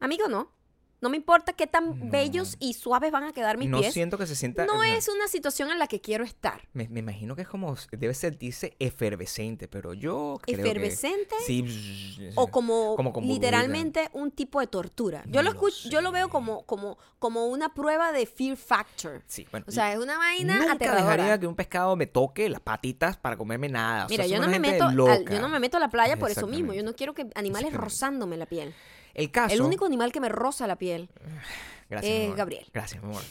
amigo, 0.00 0.28
no. 0.28 0.50
No 1.00 1.10
me 1.10 1.16
importa 1.18 1.52
qué 1.52 1.66
tan 1.66 2.08
bellos 2.10 2.56
y 2.60 2.72
suaves 2.72 3.12
van 3.12 3.24
a 3.24 3.32
quedar 3.32 3.58
mis 3.58 3.68
no 3.68 3.80
pies. 3.80 3.92
siento 3.92 4.16
que 4.16 4.26
se 4.26 4.34
sienta... 4.34 4.64
No 4.64 4.82
es 4.82 5.08
una 5.08 5.28
situación 5.28 5.70
en 5.70 5.78
la 5.78 5.86
que 5.86 6.00
quiero 6.00 6.24
estar. 6.24 6.66
Me, 6.72 6.88
me 6.88 7.00
imagino 7.00 7.36
que 7.36 7.42
es 7.42 7.48
como... 7.48 7.76
Debe 7.92 8.14
sentirse 8.14 8.74
efervescente, 8.78 9.68
pero 9.68 9.92
yo 9.92 10.38
creo 10.42 10.56
que- 10.56 10.62
¿Efervescente? 10.62 11.34
Sí. 11.46 12.30
O 12.36 12.48
como, 12.48 12.96
Como 12.96 13.20
literalmente 13.20 14.08
un 14.14 14.30
tipo 14.30 14.60
de 14.60 14.66
tortura. 14.66 15.24
Yo 15.26 15.42
lo, 15.42 15.50
No 15.50 15.56
escucho, 15.56 15.88
yo 15.90 16.00
lo 16.00 16.10
veo 16.10 16.30
como, 16.30 16.64
como, 16.64 16.96
como 17.18 17.46
una 17.48 17.74
prueba 17.74 18.12
de 18.12 18.24
fear 18.24 18.56
factor. 18.56 19.22
Sí, 19.26 19.46
bueno. 19.50 19.66
O 19.68 19.72
sea, 19.72 19.92
es 19.92 19.98
una 19.98 20.16
vaina 20.16 20.56
Nunca 20.56 20.72
aterradora. 20.72 21.04
dejaría 21.16 21.38
que 21.40 21.46
un 21.46 21.54
pescado 21.54 21.96
me 21.96 22.06
toque 22.06 22.48
las 22.48 22.60
patitas 22.60 23.16
para 23.18 23.36
comerme 23.36 23.68
nada. 23.68 24.06
O 24.06 24.08
sea, 24.08 24.16
Mira, 24.16 24.26
yo 24.26 24.40
no, 24.40 24.48
me 24.48 24.58
meto 24.58 24.84
al- 24.84 24.96
yo 24.96 25.40
no 25.40 25.48
me 25.50 25.58
meto 25.58 25.76
a 25.76 25.80
la 25.80 25.88
playa 25.90 26.16
por 26.18 26.30
eso 26.30 26.46
mismo. 26.46 26.72
Yo 26.72 26.82
no 26.82 26.94
quiero 26.94 27.12
que 27.12 27.26
animales 27.34 27.74
rozándome 27.74 28.38
la 28.38 28.46
piel. 28.46 28.74
El 29.14 29.30
caso... 29.30 29.54
El 29.54 29.62
único 29.62 29.86
animal 29.86 30.12
que 30.12 30.20
me 30.20 30.28
roza 30.28 30.66
la 30.66 30.76
piel. 30.76 31.08
Gracias, 31.90 32.12
es 32.12 32.18
mi 32.18 32.24
amor. 32.24 32.36
Gabriel. 32.38 32.66
Gracias, 32.72 33.02
mi 33.02 33.10
amor. 33.10 33.22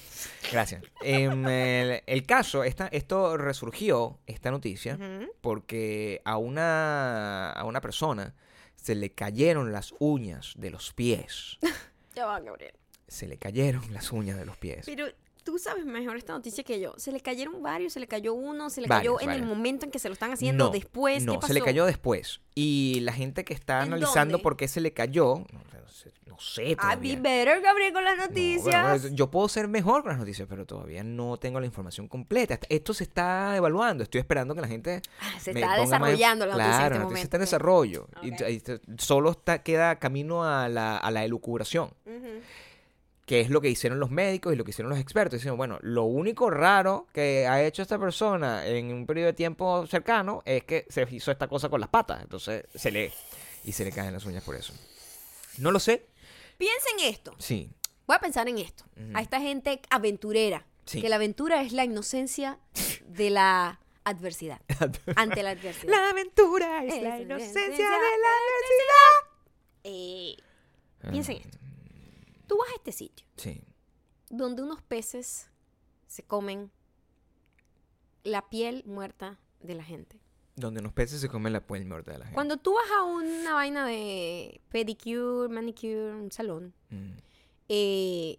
Gracias. 0.52 0.84
Em, 1.02 1.46
el, 1.48 2.04
el 2.06 2.26
caso, 2.26 2.64
esta, 2.64 2.88
esto 2.88 3.36
resurgió, 3.36 4.20
esta 4.28 4.52
noticia, 4.52 4.98
porque 5.42 6.22
a 6.24 6.38
una, 6.38 7.52
a 7.52 7.64
una 7.66 7.82
persona 7.82 8.36
se 8.76 8.96
le 8.96 9.12
cayeron 9.12 9.72
las 9.72 9.94
uñas 10.00 10.54
de 10.58 10.70
los 10.70 10.94
pies. 10.94 11.58
Ya 12.16 12.28
va, 12.28 12.40
Gabriel. 12.40 12.76
Se 13.08 13.26
le 13.26 13.38
cayeron 13.38 13.92
las 13.92 14.12
uñas 14.12 14.38
de 14.38 14.46
los 14.46 14.56
pies. 14.56 14.86
Pero 14.86 15.08
tú 15.44 15.60
sabes 15.60 15.86
mejor 15.86 16.18
esta 16.18 16.34
noticia 16.34 16.64
que 16.64 16.80
yo. 16.80 16.94
Se 16.98 17.12
le 17.12 17.20
cayeron 17.20 17.62
varios, 17.62 17.94
se 17.94 18.00
le 18.00 18.08
cayó 18.08 18.34
uno, 18.34 18.70
se 18.70 18.82
le 18.82 18.88
Varios, 18.88 19.18
cayó 19.20 19.30
en 19.32 19.36
el 19.36 19.46
momento 19.46 19.86
en 19.86 19.92
que 19.92 20.00
se 20.00 20.08
lo 20.10 20.14
están 20.14 20.32
haciendo, 20.32 20.66
No, 20.66 20.70
después, 20.72 21.24
no, 21.26 21.34
¿qué 21.34 21.38
pasó? 21.40 21.48
se 21.48 21.54
le 21.54 21.62
cayó 21.62 21.86
después. 21.86 22.42
Y 22.56 23.00
la 23.02 23.14
gente 23.14 23.44
que 23.44 23.54
está 23.54 23.78
¿En 23.84 23.94
analizando 23.94 24.34
dónde? 24.34 24.44
por 24.44 24.58
qué 24.58 24.68
se 24.68 24.80
le 24.82 24.94
cayó, 24.94 25.36
no, 25.52 25.60
no 25.82 25.88
sé, 25.90 26.12
no 26.26 26.40
sé 26.40 26.70
I 26.72 26.76
todavía. 26.76 27.16
be 27.16 27.22
better, 27.22 27.62
Gabriel, 27.62 27.94
con 27.94 28.04
las 28.04 28.18
No, 28.18 28.24
noticias. 28.28 29.02
bueno, 29.02 29.16
yo 29.16 29.30
puedo 29.32 29.48
ser 29.50 29.68
mejor 29.68 30.02
con 30.02 30.10
las 30.12 30.20
noticias, 30.20 30.48
pero 30.50 30.66
todavía 30.66 31.04
no 31.04 31.38
tengo 31.38 31.60
la 31.60 31.66
información 31.66 32.08
completa. 32.08 32.60
Esto 32.70 32.94
se 32.94 33.04
está 33.04 33.56
evaluando. 33.56 34.04
Estoy 34.04 34.20
esperando 34.20 34.56
que 34.56 34.62
la 34.62 34.68
gente 34.68 35.02
Ah, 35.20 35.40
se 35.40 35.54
me 35.54 35.62
está 35.62 35.76
ponga 35.78 36.00
más- 36.00 36.10
desarrollando 36.12 36.46
la 36.46 36.54
noticia 36.54 36.72
Claro, 36.78 36.86
en 36.86 36.92
este 36.94 36.98
la 37.00 37.04
noticia 37.04 37.24
está 37.24 37.38
en 37.38 37.42
desarrollo. 37.42 38.08
Y 38.24 38.62
solo 39.02 39.32
está, 39.32 39.62
queda 39.64 40.00
camino 40.00 40.44
a 40.44 40.68
la, 40.70 40.98
a 40.98 41.12
la 41.12 41.24
elucubración, 41.24 41.94
Ujú. 42.06 42.42
Que 43.26 43.40
es 43.42 43.50
lo 43.50 43.62
que 43.62 43.70
hicieron 43.70 44.00
los 44.00 44.12
médicos 44.12 44.54
y 44.54 44.56
lo 44.58 44.64
que 44.66 44.72
hicieron 44.72 44.90
los 44.90 45.00
expertos. 45.00 45.40
Dicen, 45.40 45.56
bueno, 45.56 45.80
lo 45.82 46.04
único 46.04 46.50
raro 46.50 47.08
que 47.14 47.48
ha 47.48 47.64
hecho 47.64 47.82
esta 47.82 47.98
persona 47.98 48.66
en 48.68 48.92
un 48.94 49.06
periodo 49.06 49.28
de 49.28 49.34
tiempo 49.34 49.88
cercano 49.88 50.42
es 50.46 50.64
que 50.66 50.86
se 50.90 51.08
hizo 51.12 51.32
esta 51.32 51.48
cosa 51.48 51.70
con 51.70 51.80
las 51.80 51.90
patas. 51.90 52.22
Entonces 52.22 52.66
se 52.76 52.92
le... 52.92 53.14
Y 53.66 53.72
se 53.72 53.86
le 53.86 53.94
caen 53.94 54.12
las 54.12 54.26
uñas 54.26 54.44
por 54.44 54.56
eso. 54.58 54.74
No 55.58 55.72
lo 55.72 55.80
sé. 55.80 56.06
Piensa 56.58 56.86
en 57.00 57.06
esto. 57.14 57.34
Sí. 57.40 57.72
Voy 58.06 58.18
a 58.18 58.20
pensar 58.20 58.48
en 58.50 58.58
esto. 58.58 58.84
A 59.14 59.22
esta 59.22 59.40
gente 59.40 59.82
aventurera. 59.90 60.66
Sí. 60.86 61.02
Que 61.02 61.08
la 61.08 61.16
aventura 61.16 61.62
es 61.62 61.72
la 61.72 61.86
inocencia 61.86 62.60
de 63.08 63.30
la 63.30 63.80
adversidad. 64.04 64.60
Ante 65.16 65.44
la 65.44 65.52
adversidad. 65.52 65.90
La 65.94 66.10
aventura 66.10 66.84
es 66.84 66.96
Es 66.96 67.04
la 67.04 67.20
inocencia 67.22 67.64
de 67.64 67.80
la 67.80 68.34
Eh, 69.86 70.36
adversidad. 71.02 71.12
piensa 71.12 71.32
en 71.32 71.38
esto. 71.38 71.58
Tú 72.54 72.60
vas 72.60 72.70
a 72.70 72.76
este 72.76 72.92
sitio 72.92 73.26
Sí. 73.36 73.64
donde 74.30 74.62
unos 74.62 74.80
peces 74.84 75.50
se 76.06 76.22
comen 76.22 76.70
la 78.24 78.48
piel 78.48 78.84
muerta 78.86 79.40
de 79.60 79.74
la 79.74 79.84
gente. 79.84 80.20
Donde 80.56 80.84
los 80.84 80.94
peces 80.94 81.20
se 81.20 81.30
comen 81.30 81.52
la 81.54 81.66
piel 81.66 81.84
muerta 81.88 82.12
de 82.12 82.20
la 82.20 82.26
gente. 82.26 82.36
Cuando 82.36 82.58
tú 82.58 82.76
vas 82.76 82.86
a 82.96 83.02
una 83.06 83.56
vaina 83.56 83.88
de 83.88 84.62
pedicure, 84.70 85.50
manicure, 85.52 86.14
un 86.14 86.32
salón, 86.32 86.76
Mm. 86.92 87.12
eh, 87.70 88.36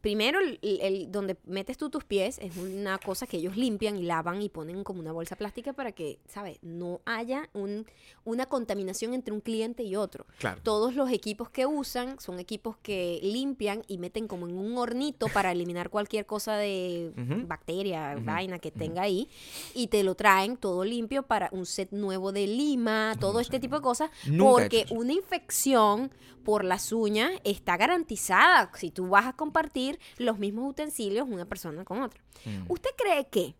primero 0.00 0.38
el, 0.40 0.58
el- 0.62 1.12
donde 1.12 1.36
metes 1.44 1.76
tú 1.76 1.90
tus 1.90 2.04
pies 2.04 2.38
es 2.38 2.56
una 2.56 2.98
cosa 2.98 3.26
que 3.26 3.36
ellos 3.36 3.56
limpian 3.56 3.96
y 3.96 4.02
lavan 4.02 4.40
y 4.42 4.48
ponen 4.48 4.82
como 4.84 5.00
una 5.00 5.12
bolsa 5.12 5.36
plástica 5.36 5.72
para 5.72 5.92
que, 5.92 6.18
¿sabes? 6.26 6.58
No 6.62 7.00
haya 7.04 7.48
un- 7.52 7.86
una 8.24 8.46
contaminación 8.46 9.12
entre 9.14 9.34
un 9.34 9.40
cliente 9.40 9.82
y 9.82 9.96
otro. 9.96 10.26
Claro. 10.38 10.60
Todos 10.62 10.94
los 10.94 11.10
equipos 11.10 11.50
que 11.50 11.66
usan 11.66 12.18
son 12.20 12.38
equipos 12.40 12.76
que 12.78 13.20
limpian 13.22 13.82
y 13.86 13.98
meten 13.98 14.26
como 14.28 14.48
en 14.48 14.56
un 14.56 14.78
hornito 14.78 15.26
para 15.28 15.52
eliminar 15.52 15.90
cualquier 15.90 16.24
cosa 16.26 16.56
de 16.56 17.12
bacteria, 17.46 18.16
vaina 18.20 18.58
que 18.58 18.70
tenga 18.70 19.02
ahí. 19.02 19.28
Y 19.74 19.88
te 19.88 20.02
lo 20.04 20.14
traen 20.14 20.56
todo 20.56 20.84
limpio 20.84 21.22
para 21.24 21.48
un 21.52 21.66
set 21.66 21.90
nuevo 21.92 22.32
de 22.32 22.46
lima, 22.46 23.14
todo 23.20 23.40
este 23.40 23.60
tipo 23.60 23.76
de 23.76 23.82
cosas. 23.82 24.10
Nunca 24.26 24.52
porque 24.62 24.86
una 24.90 25.12
infección 25.12 26.10
por 26.44 26.62
las 26.64 26.92
uñas 26.92 27.30
está 27.44 27.76
garantizada 27.78 28.70
si 28.74 28.90
tú 28.90 29.08
vas 29.08 29.24
a 29.26 29.33
compartir 29.34 29.98
los 30.18 30.38
mismos 30.38 30.70
utensilios 30.70 31.28
una 31.28 31.44
persona 31.44 31.84
con 31.84 32.02
otra. 32.02 32.20
Mm. 32.44 32.64
¿Usted 32.70 32.90
cree 32.96 33.26
que 33.28 33.54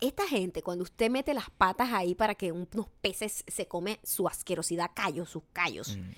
esta 0.00 0.26
gente, 0.26 0.62
cuando 0.62 0.82
usted 0.84 1.10
mete 1.10 1.34
las 1.34 1.50
patas 1.50 1.92
ahí 1.92 2.14
para 2.14 2.34
que 2.34 2.52
unos 2.52 2.88
peces 3.02 3.44
se 3.46 3.66
come 3.68 4.00
su 4.02 4.26
asquerosidad, 4.26 4.90
callos, 4.94 5.28
sus 5.28 5.42
callos, 5.52 5.96
Mm. 5.98 6.10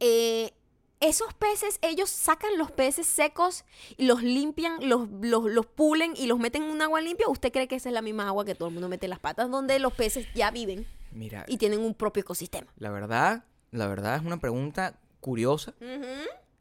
eh, 0.00 0.52
esos 0.98 1.32
peces, 1.34 1.78
ellos 1.80 2.10
sacan 2.10 2.58
los 2.58 2.70
peces 2.72 3.06
secos 3.06 3.64
los 3.96 4.22
limpian, 4.22 4.86
los, 4.86 5.08
los, 5.22 5.44
los 5.50 5.64
pulen 5.64 6.12
y 6.16 6.26
los 6.26 6.38
meten 6.38 6.64
en 6.64 6.70
un 6.70 6.82
agua 6.82 7.00
limpia? 7.00 7.26
¿O 7.26 7.30
¿Usted 7.30 7.50
cree 7.52 7.68
que 7.68 7.76
esa 7.76 7.88
es 7.88 7.94
la 7.94 8.02
misma 8.02 8.26
agua 8.26 8.44
que 8.44 8.54
todo 8.54 8.68
el 8.68 8.74
mundo 8.74 8.88
mete 8.88 9.06
en 9.06 9.10
las 9.10 9.18
patas, 9.20 9.48
donde 9.50 9.78
los 9.78 9.92
peces 9.94 10.26
ya 10.34 10.50
viven 10.50 10.86
Mira, 11.12 11.44
y 11.48 11.56
tienen 11.56 11.80
un 11.80 11.94
propio 11.94 12.20
ecosistema? 12.22 12.66
la 12.76 12.90
verdad, 12.90 13.44
la 13.70 13.86
verdad 13.86 14.16
es 14.16 14.22
una 14.22 14.40
pregunta 14.40 14.98
curiosa 15.20 15.72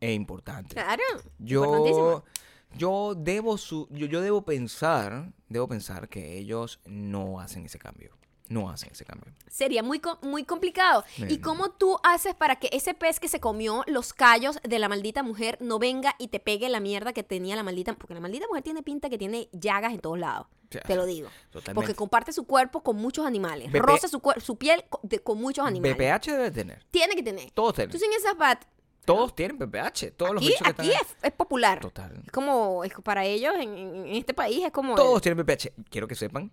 e 0.02 0.14
importante. 0.14 0.74
Claro. 0.76 1.04
Yo, 1.40 2.24
yo 2.76 3.14
debo 3.16 3.58
su, 3.58 3.88
yo, 3.92 4.06
yo 4.08 4.22
debo 4.22 4.44
pensar, 4.44 5.32
debo 5.48 5.68
pensar 5.68 6.08
que 6.10 6.38
ellos 6.38 6.80
no 6.86 7.40
hacen 7.40 7.66
ese 7.66 7.80
cambio. 7.80 8.16
No 8.48 8.68
hacen 8.72 8.90
ese 8.92 9.06
cambio. 9.06 9.32
Sería 9.48 9.84
muy, 9.84 10.02
muy 10.24 10.44
complicado. 10.44 11.04
¿Y 11.28 11.38
cómo 11.38 11.70
tú 11.70 12.00
haces 12.02 12.34
para 12.34 12.56
que 12.56 12.68
ese 12.74 12.96
pez 12.96 13.20
que 13.20 13.28
se 13.28 13.40
comió 13.40 13.84
los 13.86 14.12
callos 14.12 14.58
de 14.64 14.80
la 14.80 14.90
maldita 14.90 15.22
mujer 15.22 15.60
no 15.62 15.78
venga 15.78 16.16
y 16.18 16.30
te 16.30 16.40
pegue 16.40 16.68
la 16.68 16.80
mierda 16.80 17.14
que 17.14 17.22
tenía 17.22 17.56
la 17.56 17.62
maldita? 17.62 17.94
Porque 17.94 18.16
la 18.16 18.20
maldita 18.20 18.48
mujer 18.48 18.64
tiene 18.64 18.82
pinta 18.82 19.08
que 19.08 19.20
tiene 19.20 19.50
llagas 19.52 19.94
en 19.94 20.00
todos 20.00 20.18
lados. 20.18 20.48
Te 20.70 20.96
lo 20.96 21.06
digo. 21.06 21.30
Totalmente. 21.52 21.74
Porque 21.76 21.94
comparte 21.96 22.34
su 22.34 22.46
cuerpo 22.46 22.82
con 22.82 22.96
muchos 22.98 23.24
animales. 23.28 23.72
BP 23.72 23.82
roza 23.84 24.08
su, 24.08 24.20
su 24.44 24.56
piel 24.58 24.84
de- 25.04 25.20
con 25.20 25.40
muchos 25.40 25.68
animales. 25.68 25.96
BPH 25.96 26.32
debe 26.32 26.50
tener. 26.50 26.84
Tiene 26.90 27.16
que 27.16 27.22
tener. 27.24 27.52
Todos 27.52 27.76
tienen. 27.76 27.92
Tú 27.92 28.00
sin 28.00 28.12
esas 28.14 28.34
pat. 28.34 28.66
Todos 29.14 29.36
tienen 29.36 29.58
BPH. 29.58 30.12
Todos 30.16 30.34
los 30.34 30.42
Aquí, 30.44 30.48
bichos 30.48 30.62
que 30.64 30.70
aquí 30.70 30.90
están. 30.92 31.06
es, 31.06 31.16
es 31.24 31.32
popular. 31.32 31.80
Total. 31.80 32.22
Es 32.26 32.32
como, 32.32 32.84
es 32.84 32.94
para 33.04 33.26
ellos 33.26 33.54
en, 33.60 33.70
en 33.78 34.08
este 34.16 34.34
país 34.34 34.64
es 34.66 34.72
como. 34.72 34.96
Todos 34.96 35.22
tienen 35.22 35.44
BPH. 35.44 35.70
Quiero 35.90 36.08
que 36.08 36.16
sepan 36.16 36.52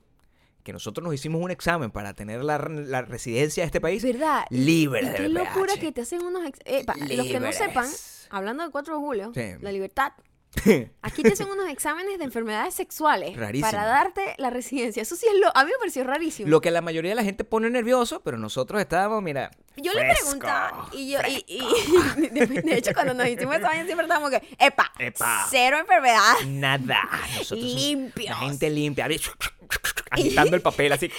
que 0.62 0.72
nosotros 0.72 1.04
nos 1.04 1.14
hicimos 1.14 1.40
un 1.42 1.50
examen 1.52 1.90
para 1.92 2.12
tener 2.14 2.42
la, 2.42 2.58
la 2.58 3.02
residencia 3.02 3.62
de 3.62 3.66
este 3.66 3.80
país 3.80 4.02
¿Verdad? 4.02 4.46
libre 4.50 5.08
de 5.08 5.14
qué 5.14 5.28
locura 5.28 5.74
que 5.78 5.92
te 5.92 6.00
hacen 6.00 6.22
unos... 6.24 6.44
ex- 6.44 6.58
eh, 6.64 6.82
pa- 6.84 6.96
los 6.96 7.26
que 7.28 7.38
no 7.38 7.52
sepan, 7.52 7.88
hablando 8.30 8.64
del 8.64 8.72
4 8.72 8.94
de 8.94 9.00
julio, 9.00 9.30
Sí. 9.32 9.42
la 9.60 9.70
libertad, 9.70 10.12
aquí 11.02 11.22
te 11.22 11.32
hacen 11.32 11.48
unos 11.48 11.68
exámenes 11.68 12.18
de 12.18 12.24
enfermedades 12.24 12.74
sexuales 12.74 13.36
Rarísimo. 13.36 13.70
para 13.70 13.84
darte 13.86 14.34
la 14.38 14.50
residencia. 14.50 15.02
Eso 15.02 15.14
sí 15.16 15.26
es 15.32 15.38
lo... 15.40 15.54
A 15.56 15.64
mí 15.64 15.70
me 15.70 15.78
pareció 15.78 16.02
rarísimo. 16.04 16.48
Lo 16.48 16.60
que 16.60 16.70
la 16.70 16.80
mayoría 16.80 17.10
de 17.10 17.14
la 17.14 17.24
gente 17.24 17.44
pone 17.44 17.68
nervioso, 17.70 18.22
pero 18.22 18.38
nosotros 18.38 18.80
estábamos, 18.80 19.22
mira. 19.22 19.50
yo 19.76 19.92
le 19.92 20.02
preguntaba, 20.14 20.88
y 20.92 21.10
yo, 21.10 21.18
y, 21.28 21.44
y- 21.46 22.30
de, 22.30 22.46
de 22.62 22.78
hecho, 22.78 22.92
cuando 22.94 23.12
nos 23.14 23.28
hicimos 23.28 23.56
esa 23.56 23.68
vaina 23.68 23.84
siempre 23.84 24.06
estábamos 24.06 24.30
que, 24.30 24.42
epa, 24.58 24.92
Epa. 24.98 25.46
cero 25.50 25.78
enfermedad. 25.78 26.34
Nada. 26.46 27.02
Nosotros 27.36 27.60
Limpios. 27.60 28.30
La 28.30 28.36
gente 28.46 28.70
limpia. 28.70 29.06
Agitando 30.10 30.56
el 30.56 30.62
papel 30.62 30.92
así. 30.92 31.10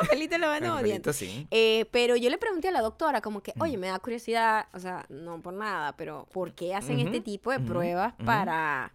Nos 0.00 0.08
pasamos 0.08 0.08
con 0.08 0.16
el 0.16 0.28
papelito 0.28 0.34
en 0.34 0.40
la 0.40 0.46
mano 0.48 0.78
El 0.78 0.84
odiando. 0.84 1.12
sí. 1.12 1.46
Eh, 1.50 1.86
pero 1.90 2.16
yo 2.16 2.30
le 2.30 2.38
pregunté 2.38 2.68
a 2.68 2.72
la 2.72 2.80
doctora 2.80 3.20
como 3.20 3.42
que, 3.42 3.52
Mm. 3.56 3.62
oye, 3.62 3.76
me 3.76 3.88
da 3.88 3.98
curiosidad, 3.98 4.66
o 4.72 4.78
sea, 4.78 5.04
no 5.08 5.40
por 5.40 5.52
nada, 5.54 5.96
pero 5.96 6.26
¿por 6.32 6.52
qué 6.54 6.74
hacen 6.74 6.98
este 7.00 7.20
tipo 7.20 7.50
de 7.50 7.60
pruebas 7.60 8.14
para, 8.24 8.92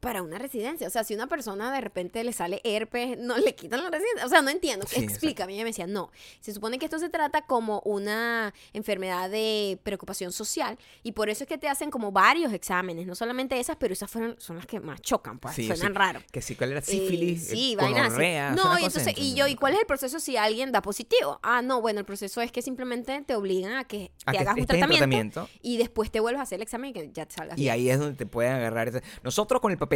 para 0.00 0.22
una 0.22 0.38
residencia? 0.38 0.86
O 0.86 0.90
sea, 0.90 1.04
si 1.04 1.14
una 1.14 1.26
persona 1.26 1.72
de 1.72 1.80
repente 1.80 2.24
le 2.24 2.32
sale 2.32 2.60
herpes, 2.64 3.18
no 3.18 3.36
le 3.36 3.54
quitan 3.54 3.82
la 3.84 3.90
residencia. 3.90 4.24
O 4.26 4.28
sea, 4.28 4.42
no 4.42 4.50
entiendo. 4.50 4.86
Sí, 4.88 5.00
Explícame. 5.02 5.52
Ella 5.54 5.62
me 5.64 5.70
decía, 5.70 5.86
no. 5.86 6.10
Se 6.40 6.52
supone 6.54 6.78
que 6.78 6.86
esto 6.86 6.98
se 6.98 7.08
trata 7.10 7.42
como 7.42 7.80
una 7.84 8.52
enfermedad 8.72 9.28
de 9.30 9.78
preocupación 9.82 10.32
social 10.32 10.78
y 11.02 11.12
por 11.12 11.28
eso 11.30 11.44
es 11.44 11.48
que 11.48 11.58
te 11.58 11.68
hacen 11.68 11.90
como 11.90 12.12
varios 12.12 12.52
exámenes, 12.52 13.06
no 13.06 13.14
solamente 13.14 13.60
esas, 13.60 13.76
pero 13.76 13.92
esas 13.92 14.10
fueron, 14.10 14.36
son 14.40 14.56
las 14.56 14.66
que 14.66 14.80
más 14.80 15.00
chocan, 15.02 15.38
pues, 15.38 15.54
Sí, 15.54 15.66
suenan 15.66 15.92
sí. 15.92 15.98
raro. 15.98 16.20
Que 16.32 16.40
sí, 16.42 16.54
¿cuál 16.56 16.70
era? 16.70 16.80
Eh, 16.80 16.82
Sífilis, 16.82 17.46
sí, 17.48 17.72
eh, 17.72 17.76
vainas 17.76 18.00
así. 18.00 18.08
gonorrea, 18.10 18.50
No, 18.52 18.78
y 18.78 18.84
entonces, 18.84 19.14
y 19.18 19.34
yo, 19.34 19.46
¿y 19.46 19.54
cuál 19.54 19.74
es 19.74 19.80
el 19.80 19.86
proceso 19.86 20.18
si 20.20 20.36
alguien 20.36 20.72
da 20.72 20.80
positivo? 20.82 21.38
Ah, 21.42 21.60
no, 21.62 21.80
bueno, 21.82 22.00
el 22.00 22.06
proceso 22.06 22.40
es 22.40 22.50
que 22.52 22.62
simplemente 22.62 23.22
te 23.26 23.34
obligan 23.34 23.74
a 23.74 23.84
que 23.84 24.10
A 24.24 24.32
te 24.32 24.38
que 24.38 24.42
hagas 24.44 24.56
un 24.56 24.64
tratamiento, 24.66 24.96
tratamiento. 24.96 25.48
y 25.60 25.76
después 25.76 26.10
te 26.10 26.20
vuelves 26.20 26.40
a 26.40 26.42
hacer 26.44 26.56
el 26.56 26.62
examen 26.62 26.90
y 26.90 26.92
que 26.94 27.10
ya 27.12 27.26
te 27.26 27.34
salgas 27.34 27.58
Y 27.58 27.62
bien. 27.62 27.74
ahí 27.74 27.90
es 27.90 27.98
donde 27.98 28.16
te 28.16 28.24
pueden 28.26 28.52
agarrar. 28.54 29.02
Nosotros 29.22 29.60
con 29.60 29.72
el 29.72 29.76
papel. 29.78 29.89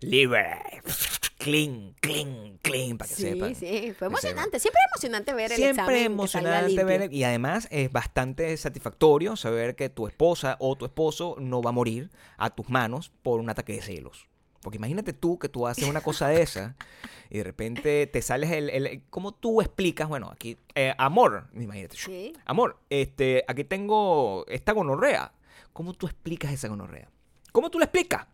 Libre. 0.00 0.58
clean, 1.38 1.94
clean, 2.00 2.58
clean, 2.62 2.98
para 2.98 3.08
que 3.08 3.14
Sí, 3.14 3.22
sepan. 3.22 3.54
sí, 3.54 3.66
fue 3.68 3.92
sepan. 3.92 4.08
emocionante. 4.08 4.60
Siempre 4.60 4.78
es 4.84 4.92
emocionante 4.94 5.34
ver 5.34 5.52
el 5.52 5.56
Siempre 5.56 5.82
examen. 5.84 6.04
emocionante 6.12 6.84
ver, 6.84 7.12
y 7.12 7.24
además 7.24 7.66
es 7.70 7.90
bastante 7.90 8.54
satisfactorio 8.56 9.36
saber 9.36 9.74
que 9.76 9.88
tu 9.88 10.06
esposa 10.06 10.56
o 10.60 10.76
tu 10.76 10.84
esposo 10.84 11.36
no 11.38 11.62
va 11.62 11.70
a 11.70 11.72
morir 11.72 12.10
a 12.36 12.50
tus 12.50 12.68
manos 12.68 13.10
por 13.22 13.40
un 13.40 13.48
ataque 13.50 13.72
de 13.74 13.82
celos. 13.82 14.26
Porque 14.62 14.76
imagínate 14.76 15.14
tú 15.14 15.38
que 15.38 15.48
tú 15.48 15.66
haces 15.66 15.84
una 15.88 16.02
cosa 16.02 16.28
de 16.28 16.42
esa 16.42 16.76
y 17.30 17.38
de 17.38 17.44
repente 17.44 18.06
te 18.06 18.20
sales 18.20 18.50
el... 18.50 18.68
el- 18.68 19.02
¿Cómo 19.08 19.32
tú 19.32 19.62
explicas? 19.62 20.06
Bueno, 20.08 20.28
aquí... 20.30 20.58
eh, 20.74 20.92
amor, 20.98 21.48
imagínate. 21.54 21.96
Sí. 21.96 22.34
Amor, 22.44 22.78
este, 22.90 23.42
aquí 23.48 23.64
tengo 23.64 24.44
esta 24.48 24.72
gonorrea. 24.72 25.32
¿Cómo 25.72 25.94
tú 25.94 26.06
explicas 26.06 26.52
esa 26.52 26.68
gonorrea? 26.68 27.08
¿Cómo 27.52 27.70
tú 27.70 27.78
la 27.78 27.86
explicas? 27.86 28.26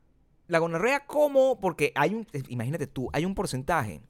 La 0.49 0.59
gonorrea, 0.59 1.07
¿cómo? 1.07 1.59
Porque 1.61 1.93
hay 1.95 2.15
un, 2.15 2.27
imagínate 2.49 2.87
tú, 2.87 3.09
hay 3.13 3.25
un 3.25 3.35
porcentaje 3.35 4.01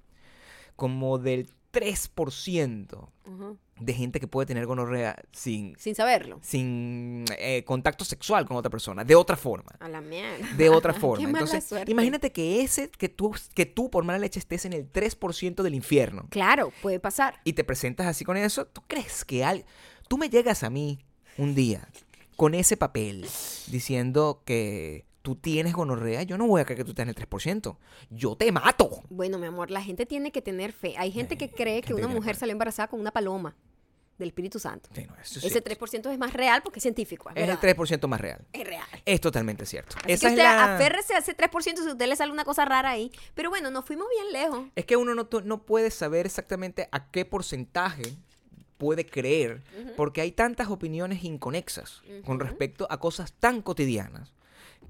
como 0.76 1.18
del 1.18 1.48
3% 1.72 3.08
Ujú. 3.26 3.58
de 3.80 3.92
gente 3.92 4.20
que 4.20 4.26
puede 4.28 4.46
tener 4.46 4.66
gonorrea 4.66 5.16
sin, 5.32 5.74
Sin 5.78 5.94
saberlo. 5.94 6.38
sin 6.42 7.24
eh, 7.38 7.64
contacto 7.64 8.04
sexual 8.04 8.46
con 8.46 8.56
otra 8.56 8.70
persona, 8.70 9.04
de 9.04 9.14
otra 9.14 9.36
forma. 9.36 9.72
A 9.80 9.88
la 9.88 10.00
mierda. 10.00 10.46
De 10.56 10.68
otra 10.70 10.92
Qué 10.94 11.00
forma. 11.00 11.24
mala 11.28 11.38
Entonces, 11.44 11.64
suerte. 11.68 11.90
imagínate 11.90 12.32
que 12.32 12.62
ese, 12.62 12.88
que 12.90 13.08
tú, 13.08 13.34
que 13.54 13.66
tú 13.66 13.90
por 13.90 14.04
mala 14.04 14.18
leche 14.18 14.38
estés 14.38 14.64
en 14.64 14.72
el 14.74 14.90
3% 14.92 15.62
del 15.62 15.74
infierno 15.74 16.26
Claro, 16.30 16.72
puede 16.82 17.00
pasar. 17.00 17.40
y 17.44 17.52
te 17.54 17.64
presentas 17.64 18.06
así 18.06 18.24
con 18.24 18.36
eso, 18.36 18.66
¿tú 18.66 18.82
crees 18.86 19.24
que 19.24 19.44
al... 19.44 19.64
tú 20.08 20.18
me 20.18 20.28
llegas 20.30 20.62
a 20.62 20.70
mí 20.70 20.98
un 21.38 21.54
día 21.54 21.88
con 22.36 22.54
ese 22.54 22.76
papel 22.76 23.26
diciendo 23.68 24.42
que 24.44 25.05
tú 25.26 25.34
tienes 25.34 25.72
gonorrea? 25.72 26.22
Yo 26.22 26.38
no 26.38 26.46
voy 26.46 26.60
a 26.60 26.64
creer 26.64 26.78
que 26.78 26.84
tú 26.84 26.90
estés 26.92 27.02
en 27.02 27.08
el 27.08 27.16
3%. 27.16 27.76
Yo 28.10 28.36
te 28.36 28.52
mato. 28.52 29.02
Bueno, 29.10 29.40
mi 29.40 29.46
amor, 29.48 29.72
la 29.72 29.82
gente 29.82 30.06
tiene 30.06 30.30
que 30.30 30.40
tener 30.40 30.70
fe. 30.72 30.94
Hay 30.98 31.10
gente 31.10 31.36
que 31.36 31.50
cree 31.50 31.82
que 31.82 31.94
una 31.94 32.06
mujer 32.06 32.36
salió 32.36 32.52
embarazada 32.52 32.86
con 32.86 33.00
una 33.00 33.10
paloma 33.10 33.56
del 34.18 34.28
Espíritu 34.28 34.60
Santo. 34.60 34.88
Sí, 34.94 35.04
no, 35.04 35.16
eso 35.20 35.40
sí. 35.40 35.48
Ese 35.48 35.64
3% 35.64 36.12
es 36.12 36.18
más 36.18 36.32
real 36.32 36.62
porque 36.62 36.78
es 36.78 36.82
científico. 36.84 37.28
Es, 37.30 37.36
es 37.38 37.42
el 37.48 37.56
verdad. 37.56 37.76
3% 37.76 38.06
más 38.06 38.20
real. 38.20 38.46
Es 38.52 38.64
real. 38.64 38.86
Es 39.04 39.20
totalmente 39.20 39.66
cierto. 39.66 39.96
Así 39.98 40.12
Esa 40.12 40.28
que 40.28 40.34
es 40.34 40.38
usted 40.38 40.44
la- 40.44 40.76
aférrese 40.76 41.14
a 41.14 41.18
ese 41.18 41.36
3% 41.36 41.82
si 41.82 41.88
a 41.88 41.92
usted 41.92 42.06
le 42.06 42.14
sale 42.14 42.30
una 42.30 42.44
cosa 42.44 42.64
rara 42.64 42.90
ahí. 42.90 43.10
Pero 43.34 43.50
bueno, 43.50 43.72
nos 43.72 43.84
fuimos 43.84 44.06
bien 44.08 44.32
lejos. 44.32 44.68
Es 44.76 44.84
que 44.86 44.94
uno 44.96 45.12
no, 45.16 45.28
no 45.44 45.62
puede 45.66 45.90
saber 45.90 46.24
exactamente 46.24 46.88
a 46.92 47.10
qué 47.10 47.24
porcentaje 47.24 48.04
puede 48.78 49.04
creer, 49.06 49.64
porque 49.96 50.20
hay 50.20 50.30
tantas 50.32 50.68
opiniones 50.68 51.24
inconexas 51.24 52.02
con 52.24 52.38
respecto 52.38 52.86
a 52.90 53.00
cosas 53.00 53.32
tan 53.32 53.60
cotidianas 53.62 54.34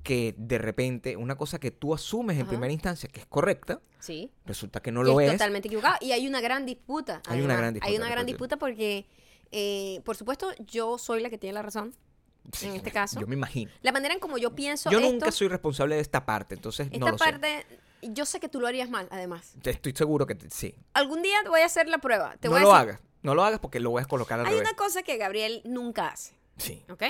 que 0.06 0.36
de 0.38 0.58
repente 0.58 1.16
una 1.16 1.36
cosa 1.36 1.58
que 1.58 1.72
tú 1.72 1.92
asumes 1.92 2.36
en 2.36 2.42
Ajá. 2.42 2.50
primera 2.50 2.72
instancia 2.72 3.08
que 3.08 3.18
es 3.18 3.26
correcta, 3.26 3.80
Sí. 3.98 4.30
resulta 4.44 4.80
que 4.80 4.92
no 4.92 5.02
lo 5.02 5.18
es 5.20 5.26
es. 5.26 5.32
totalmente 5.32 5.66
equivocado. 5.66 5.96
Y 6.00 6.12
hay 6.12 6.28
una 6.28 6.40
gran 6.40 6.64
disputa. 6.64 7.20
Hay 7.28 7.40
una 7.42 7.56
gran 7.56 7.74
disputa 7.74 7.90
Hay 7.90 7.96
una 7.96 8.08
gran 8.08 8.24
disputa 8.24 8.56
porque, 8.56 9.08
eh, 9.50 10.00
por 10.04 10.16
supuesto, 10.16 10.52
yo 10.60 10.96
soy 10.96 11.20
la 11.22 11.28
que 11.28 11.38
tiene 11.38 11.54
la 11.54 11.62
razón. 11.62 11.92
Sí, 12.52 12.68
en 12.68 12.76
este 12.76 12.92
caso. 12.92 13.18
Yo 13.18 13.26
me 13.26 13.34
imagino. 13.34 13.72
La 13.82 13.90
manera 13.90 14.14
en 14.14 14.20
como 14.20 14.38
yo 14.38 14.54
pienso 14.54 14.88
Yo 14.92 14.98
esto, 15.00 15.10
nunca 15.10 15.32
soy 15.32 15.48
responsable 15.48 15.96
de 15.96 16.00
esta 16.02 16.24
parte, 16.24 16.54
entonces 16.54 16.86
esta 16.86 16.98
no 17.00 17.08
lo 17.10 17.18
sé. 17.18 17.24
parte, 17.24 17.66
yo 18.02 18.24
sé 18.24 18.38
que 18.38 18.48
tú 18.48 18.60
lo 18.60 18.68
harías 18.68 18.88
mal, 18.88 19.08
además. 19.10 19.56
Estoy 19.64 19.92
seguro 19.96 20.24
que 20.26 20.36
te- 20.36 20.50
sí. 20.50 20.76
Algún 20.94 21.22
día 21.22 21.38
te 21.42 21.48
voy 21.48 21.62
a 21.62 21.66
hacer 21.66 21.88
la 21.88 21.98
prueba. 21.98 22.36
Te 22.38 22.46
no 22.46 22.54
voy 22.54 22.62
lo 22.62 22.72
hagas. 22.72 23.00
No 23.22 23.34
lo 23.34 23.42
hagas 23.42 23.58
porque 23.58 23.80
lo 23.80 23.90
voy 23.90 24.02
a 24.02 24.04
colocar 24.04 24.38
al 24.38 24.46
Hay 24.46 24.52
revés. 24.52 24.68
una 24.68 24.76
cosa 24.76 25.02
que 25.02 25.16
Gabriel 25.16 25.60
nunca 25.64 26.06
hace, 26.08 26.34
Sí, 26.58 26.84
¿ok? 26.88 27.02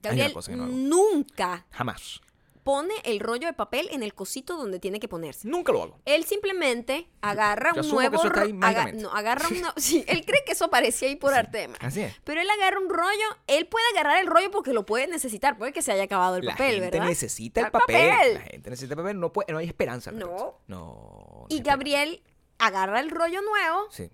Gabriel 0.00 0.32
cosa 0.32 0.52
que 0.52 0.56
no 0.56 0.66
nunca 0.66 1.66
jamás. 1.70 2.20
Pone 2.64 2.94
el 3.04 3.20
rollo 3.20 3.46
de 3.46 3.52
papel 3.52 3.88
en 3.92 4.02
el 4.02 4.14
cosito 4.14 4.56
donde 4.56 4.80
tiene 4.80 4.98
que 4.98 5.06
ponerse. 5.06 5.46
Nunca 5.46 5.70
lo 5.70 5.82
hago. 5.82 6.00
Él 6.06 6.24
simplemente 6.24 7.06
agarra 7.20 7.70
yo 7.74 7.74
un 7.74 7.86
asumo 7.86 7.98
que 8.00 8.08
nuevo 8.08 8.16
eso 8.16 8.26
está 8.28 8.40
ahí 8.42 8.52
aga- 8.62 8.92
no, 8.92 9.10
agarra 9.12 9.48
un 9.48 9.62
sí, 9.76 10.02
él 10.08 10.24
cree 10.24 10.42
que 10.46 10.52
eso 10.52 10.64
aparecía 10.64 11.08
ahí 11.08 11.16
por 11.16 11.34
arte 11.34 11.58
de 11.58 11.68
magia. 11.68 11.86
Así 11.86 12.00
es. 12.00 12.14
Pero 12.24 12.40
él 12.40 12.48
agarra 12.50 12.80
un 12.80 12.88
rollo, 12.88 13.26
él 13.46 13.66
puede 13.66 13.84
agarrar 13.92 14.18
el 14.20 14.26
rollo 14.26 14.50
porque 14.50 14.72
lo 14.72 14.84
puede 14.86 15.06
necesitar, 15.06 15.56
puede 15.58 15.72
que 15.72 15.82
se 15.82 15.92
haya 15.92 16.04
acabado 16.04 16.36
el 16.36 16.46
la 16.46 16.52
papel, 16.52 16.80
gente 16.80 16.90
¿verdad? 16.96 17.06
necesita 17.08 17.60
el 17.60 17.66
El 17.66 17.72
papel. 17.72 18.10
papel. 18.10 18.34
La 18.34 18.40
gente 18.40 18.70
necesita 18.70 18.94
el 18.94 18.98
papel. 19.00 19.20
No, 19.20 19.32
puede, 19.32 19.52
no 19.52 19.58
hay 19.58 19.66
esperanza. 19.66 20.10
No. 20.10 20.58
No. 20.66 21.46
Y 21.50 21.60
Gabriel 21.60 22.22
agarra 22.58 23.00
el 23.00 23.10
rollo 23.10 23.42
nuevo. 23.42 23.86
Sí, 23.90 24.10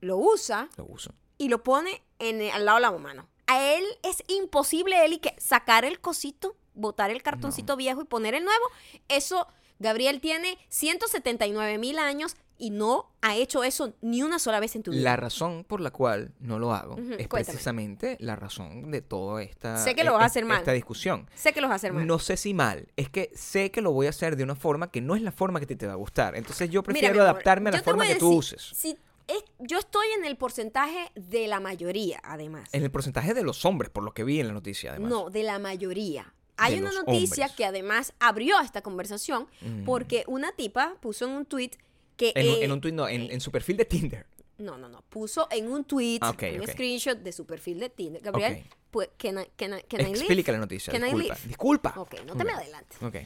lo 0.00 0.16
usa 0.18 0.68
lo 0.76 0.84
uso. 0.84 1.12
y 1.38 1.48
lo 1.48 1.62
pone 1.62 2.02
en 2.18 2.40
el- 2.40 2.50
al 2.52 2.64
lado 2.64 2.76
de 2.76 2.82
la 2.82 2.92
mano. 2.92 3.28
A 3.48 3.62
él 3.74 3.84
es 4.02 4.22
imposible 4.28 5.04
él 5.04 5.14
y 5.14 5.18
que 5.18 5.34
sacar 5.38 5.84
el 5.84 6.00
cosito, 6.00 6.56
botar 6.76 7.10
el 7.10 7.22
cartoncito 7.22 7.76
viejo 7.76 8.02
y 8.02 8.04
poner 8.04 8.34
el 8.34 8.44
nuevo. 8.44 8.64
Eso, 9.08 9.48
Gabriel 9.80 10.20
tiene 10.20 10.56
179 10.68 11.78
mil 11.78 11.98
años 11.98 12.36
y 12.58 12.70
no 12.70 13.10
ha 13.20 13.36
hecho 13.36 13.64
eso 13.64 13.92
ni 14.00 14.22
una 14.22 14.38
sola 14.38 14.60
vez 14.60 14.76
en 14.76 14.82
tu 14.82 14.90
vida. 14.90 15.02
La 15.02 15.16
razón 15.16 15.62
por 15.64 15.82
la 15.82 15.90
cual 15.90 16.32
no 16.40 16.58
lo 16.58 16.72
hago 16.72 16.94
Ujú, 16.94 17.02
es 17.18 17.28
cuéntame. 17.28 17.44
precisamente 17.44 18.16
la 18.20 18.34
razón 18.34 18.90
de 18.90 19.02
toda 19.02 19.42
esta, 19.42 19.76
Sé 19.76 19.94
que 19.94 20.04
lo 20.04 20.14
vas 20.14 20.22
a 20.22 20.26
hacer 20.26 20.46
mal. 20.46 20.58
esta 20.60 20.72
discusión. 20.72 21.28
Sé 21.34 21.52
que 21.52 21.60
los 21.60 21.68
va 21.68 21.74
a 21.74 21.76
hacer 21.76 21.92
mal. 21.92 22.06
No 22.06 22.18
sé 22.18 22.38
si 22.38 22.54
mal, 22.54 22.88
es 22.96 23.10
que 23.10 23.30
sé 23.34 23.70
que 23.70 23.82
lo 23.82 23.92
voy 23.92 24.06
a 24.06 24.10
hacer 24.10 24.36
de 24.36 24.44
una 24.44 24.54
forma 24.54 24.90
que 24.90 25.02
no 25.02 25.14
es 25.14 25.20
la 25.20 25.32
forma 25.32 25.60
que 25.60 25.66
te 25.76 25.86
va 25.86 25.92
a 25.92 25.96
gustar. 25.96 26.34
Entonces 26.34 26.70
yo 26.70 26.82
prefiero 26.82 27.14
amor, 27.16 27.22
adaptarme 27.28 27.68
a 27.68 27.72
la 27.74 27.82
forma 27.82 28.06
que 28.06 28.14
tú 28.14 28.32
uses. 28.32 28.70
si 28.74 28.96
es- 29.28 29.44
yo 29.58 29.78
estoy 29.78 30.06
en 30.16 30.24
el 30.24 30.36
porcentaje 30.38 31.10
de 31.14 31.48
la 31.48 31.60
mayoría, 31.60 32.20
además. 32.24 32.70
En 32.72 32.84
el 32.84 32.90
porcentaje 32.90 33.34
de 33.34 33.42
los 33.42 33.66
hombres, 33.66 33.90
por 33.90 34.02
lo 34.02 34.14
que 34.14 34.24
vi 34.24 34.40
en 34.40 34.46
la 34.46 34.54
noticia, 34.54 34.92
además. 34.92 35.10
No, 35.10 35.28
de 35.28 35.42
la 35.42 35.58
mayoría. 35.58 36.32
Hay 36.58 36.78
una 36.78 36.92
noticia 36.92 37.44
hombres. 37.46 37.56
que 37.56 37.64
además 37.64 38.12
abrió 38.18 38.58
esta 38.60 38.82
conversación 38.82 39.46
Mm. 39.60 39.84
porque 39.84 40.24
una 40.26 40.52
tipa 40.52 40.96
puso 41.00 41.26
en 41.26 41.32
un 41.32 41.46
tweet 41.46 41.70
que... 42.16 42.32
En, 42.34 42.48
un- 42.48 42.54
eh, 42.56 42.64
en 42.64 42.72
un 42.72 42.80
tuit, 42.80 42.94
no, 42.94 43.08
en, 43.08 43.30
en 43.30 43.40
su 43.40 43.50
perfil 43.50 43.76
de 43.76 43.84
Tinder. 43.84 44.26
No, 44.58 44.78
no, 44.78 44.88
no. 44.88 45.02
Puso 45.02 45.48
en 45.50 45.70
un 45.70 45.84
tweet, 45.84 46.18
Ah, 46.22 46.30
un 46.30 46.66
screenshot 46.66 47.18
de 47.18 47.30
su 47.32 47.44
perfil 47.44 47.78
de 47.78 47.90
Tinder. 47.90 48.22
Gabriel, 48.22 48.64
Ok. 48.66 48.76
pues, 48.90 49.10
can 49.18 49.38
I, 49.38 49.44
can 49.56 49.78
I- 49.78 49.82
can 49.82 50.00
I? 50.00 50.10
Explica 50.12 50.50
la 50.52 50.58
noticia, 50.58 50.90
Can 50.92 51.02
I 51.02 51.04
disculpa. 51.06 51.34
leave? 51.34 51.48
Disculpa. 51.48 51.92
Ok, 51.96 52.14
no 52.24 52.34
te 52.36 52.44
me 52.44 52.52
adelantes. 52.52 53.02
Ok. 53.02 53.16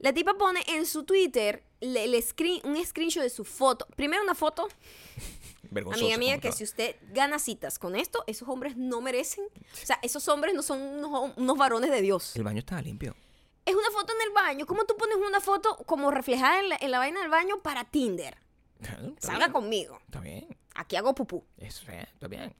La 0.00 0.12
tipa 0.12 0.34
pone 0.34 0.60
en 0.66 0.84
su 0.84 1.04
Twitter 1.04 1.62
le- 1.80 2.20
screen, 2.22 2.60
un 2.64 2.84
screenshot 2.84 3.22
de 3.22 3.30
su 3.30 3.44
foto. 3.44 3.86
Primero 3.94 4.22
una 4.24 4.34
foto, 4.34 4.66
Vergonzoso. 5.70 6.04
amiga 6.04 6.18
mía, 6.18 6.38
que 6.40 6.52
si 6.52 6.64
usted 6.64 6.96
gana 7.12 7.38
citas 7.38 7.78
con 7.78 7.96
esto, 7.96 8.24
esos 8.26 8.48
hombres 8.48 8.76
no 8.76 9.00
merecen. 9.00 9.44
O 9.44 9.86
sea, 9.86 9.98
esos 10.02 10.26
hombres 10.28 10.54
no 10.54 10.62
son 10.62 10.80
unos, 10.80 11.32
unos 11.36 11.56
varones 11.58 11.90
de 11.90 12.00
Dios. 12.02 12.34
El 12.36 12.44
baño 12.44 12.58
estaba 12.58 12.80
limpio. 12.82 13.14
Es 13.66 13.74
una 13.74 13.90
foto 13.92 14.12
en 14.12 14.28
el 14.28 14.34
baño. 14.34 14.66
¿Cómo 14.66 14.84
tú 14.84 14.96
pones 14.96 15.16
una 15.16 15.40
foto 15.40 15.76
como 15.86 16.10
reflejada 16.10 16.60
en 16.60 16.68
la, 16.68 16.76
en 16.80 16.90
la 16.90 16.98
vaina 16.98 17.20
del 17.20 17.30
baño 17.30 17.60
para 17.62 17.84
Tinder? 17.84 18.36
Salga 19.18 19.38
bien. 19.46 19.52
conmigo. 19.52 19.98
Está 20.04 20.20
bien. 20.20 20.46
Aquí 20.74 20.96
hago 20.96 21.14
pupú. 21.14 21.44
Eso 21.56 21.90
es, 21.90 22.04
está 22.08 22.28
bien. 22.28 22.54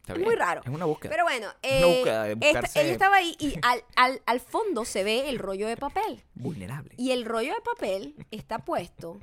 Está 0.00 0.14
Es 0.14 0.18
bien. 0.18 0.26
muy 0.28 0.34
raro. 0.36 0.62
Es 0.64 0.68
una 0.70 0.84
búsqueda. 0.86 1.10
Pero 1.12 1.24
bueno, 1.24 1.46
Una 1.48 1.56
eh, 1.62 1.84
búsqueda 1.84 2.22
de 2.24 2.32
esta- 2.32 2.60
buscarse- 2.62 2.80
ella 2.80 2.92
estaba 2.92 3.16
ahí 3.16 3.36
y 3.38 3.54
al, 3.62 3.84
al, 3.94 4.22
al 4.26 4.40
fondo 4.40 4.84
se 4.84 5.04
ve 5.04 5.28
el 5.28 5.38
rollo 5.38 5.68
de 5.68 5.76
papel. 5.76 6.24
Vulnerable. 6.34 6.94
Y 6.96 7.12
el 7.12 7.24
rollo 7.24 7.54
de 7.54 7.60
papel 7.60 8.14
está 8.30 8.58
puesto 8.64 9.20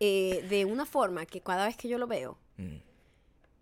eh, 0.00 0.44
de 0.48 0.64
una 0.64 0.86
forma 0.86 1.26
que 1.26 1.40
cada 1.40 1.66
vez 1.66 1.76
que 1.76 1.88
yo 1.88 1.98
lo 1.98 2.06
veo, 2.06 2.38
Mm. 2.56 2.76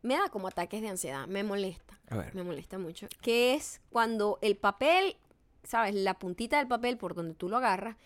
me 0.03 0.15
da 0.17 0.29
como 0.31 0.49
ataques 0.49 0.81
de 0.83 0.89
ansiedad, 0.89 1.27
me 1.27 1.43
molesta. 1.45 1.99
A 2.11 2.17
ver. 2.17 2.35
Me 2.35 2.43
molesta 2.43 2.79
mucho. 2.79 3.07
Que 3.21 3.55
es 3.55 3.81
cuando 3.91 4.39
el 4.43 4.57
papel, 4.57 5.17
¿sabes? 5.65 5.95
La 5.95 6.19
puntita 6.19 6.59
del 6.59 6.67
papel 6.69 6.97
por 6.97 7.15
donde 7.15 7.35
tú 7.35 7.49
lo 7.49 7.57
agarras, 7.59 7.97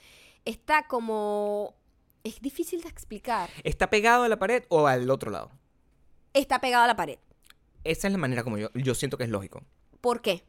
está 0.44 0.86
como... 0.88 1.74
Es 2.24 2.40
difícil 2.40 2.80
de 2.82 2.88
explicar. 2.88 3.50
¿Está 3.64 3.90
pegado 3.90 4.22
a 4.24 4.28
la 4.28 4.38
pared 4.38 4.64
o 4.68 4.86
al 4.86 5.10
otro 5.10 5.30
lado? 5.30 5.50
Está 6.34 6.60
pegado 6.60 6.84
a 6.84 6.86
la 6.86 6.94
pared. 6.96 7.18
Esa 7.84 8.06
es 8.06 8.12
la 8.12 8.18
manera 8.18 8.44
como 8.44 8.58
yo, 8.58 8.70
yo 8.74 8.94
siento 8.94 9.18
que 9.18 9.24
es 9.24 9.30
lógico. 9.30 9.62
¿Por 10.00 10.20
qué? 10.22 10.44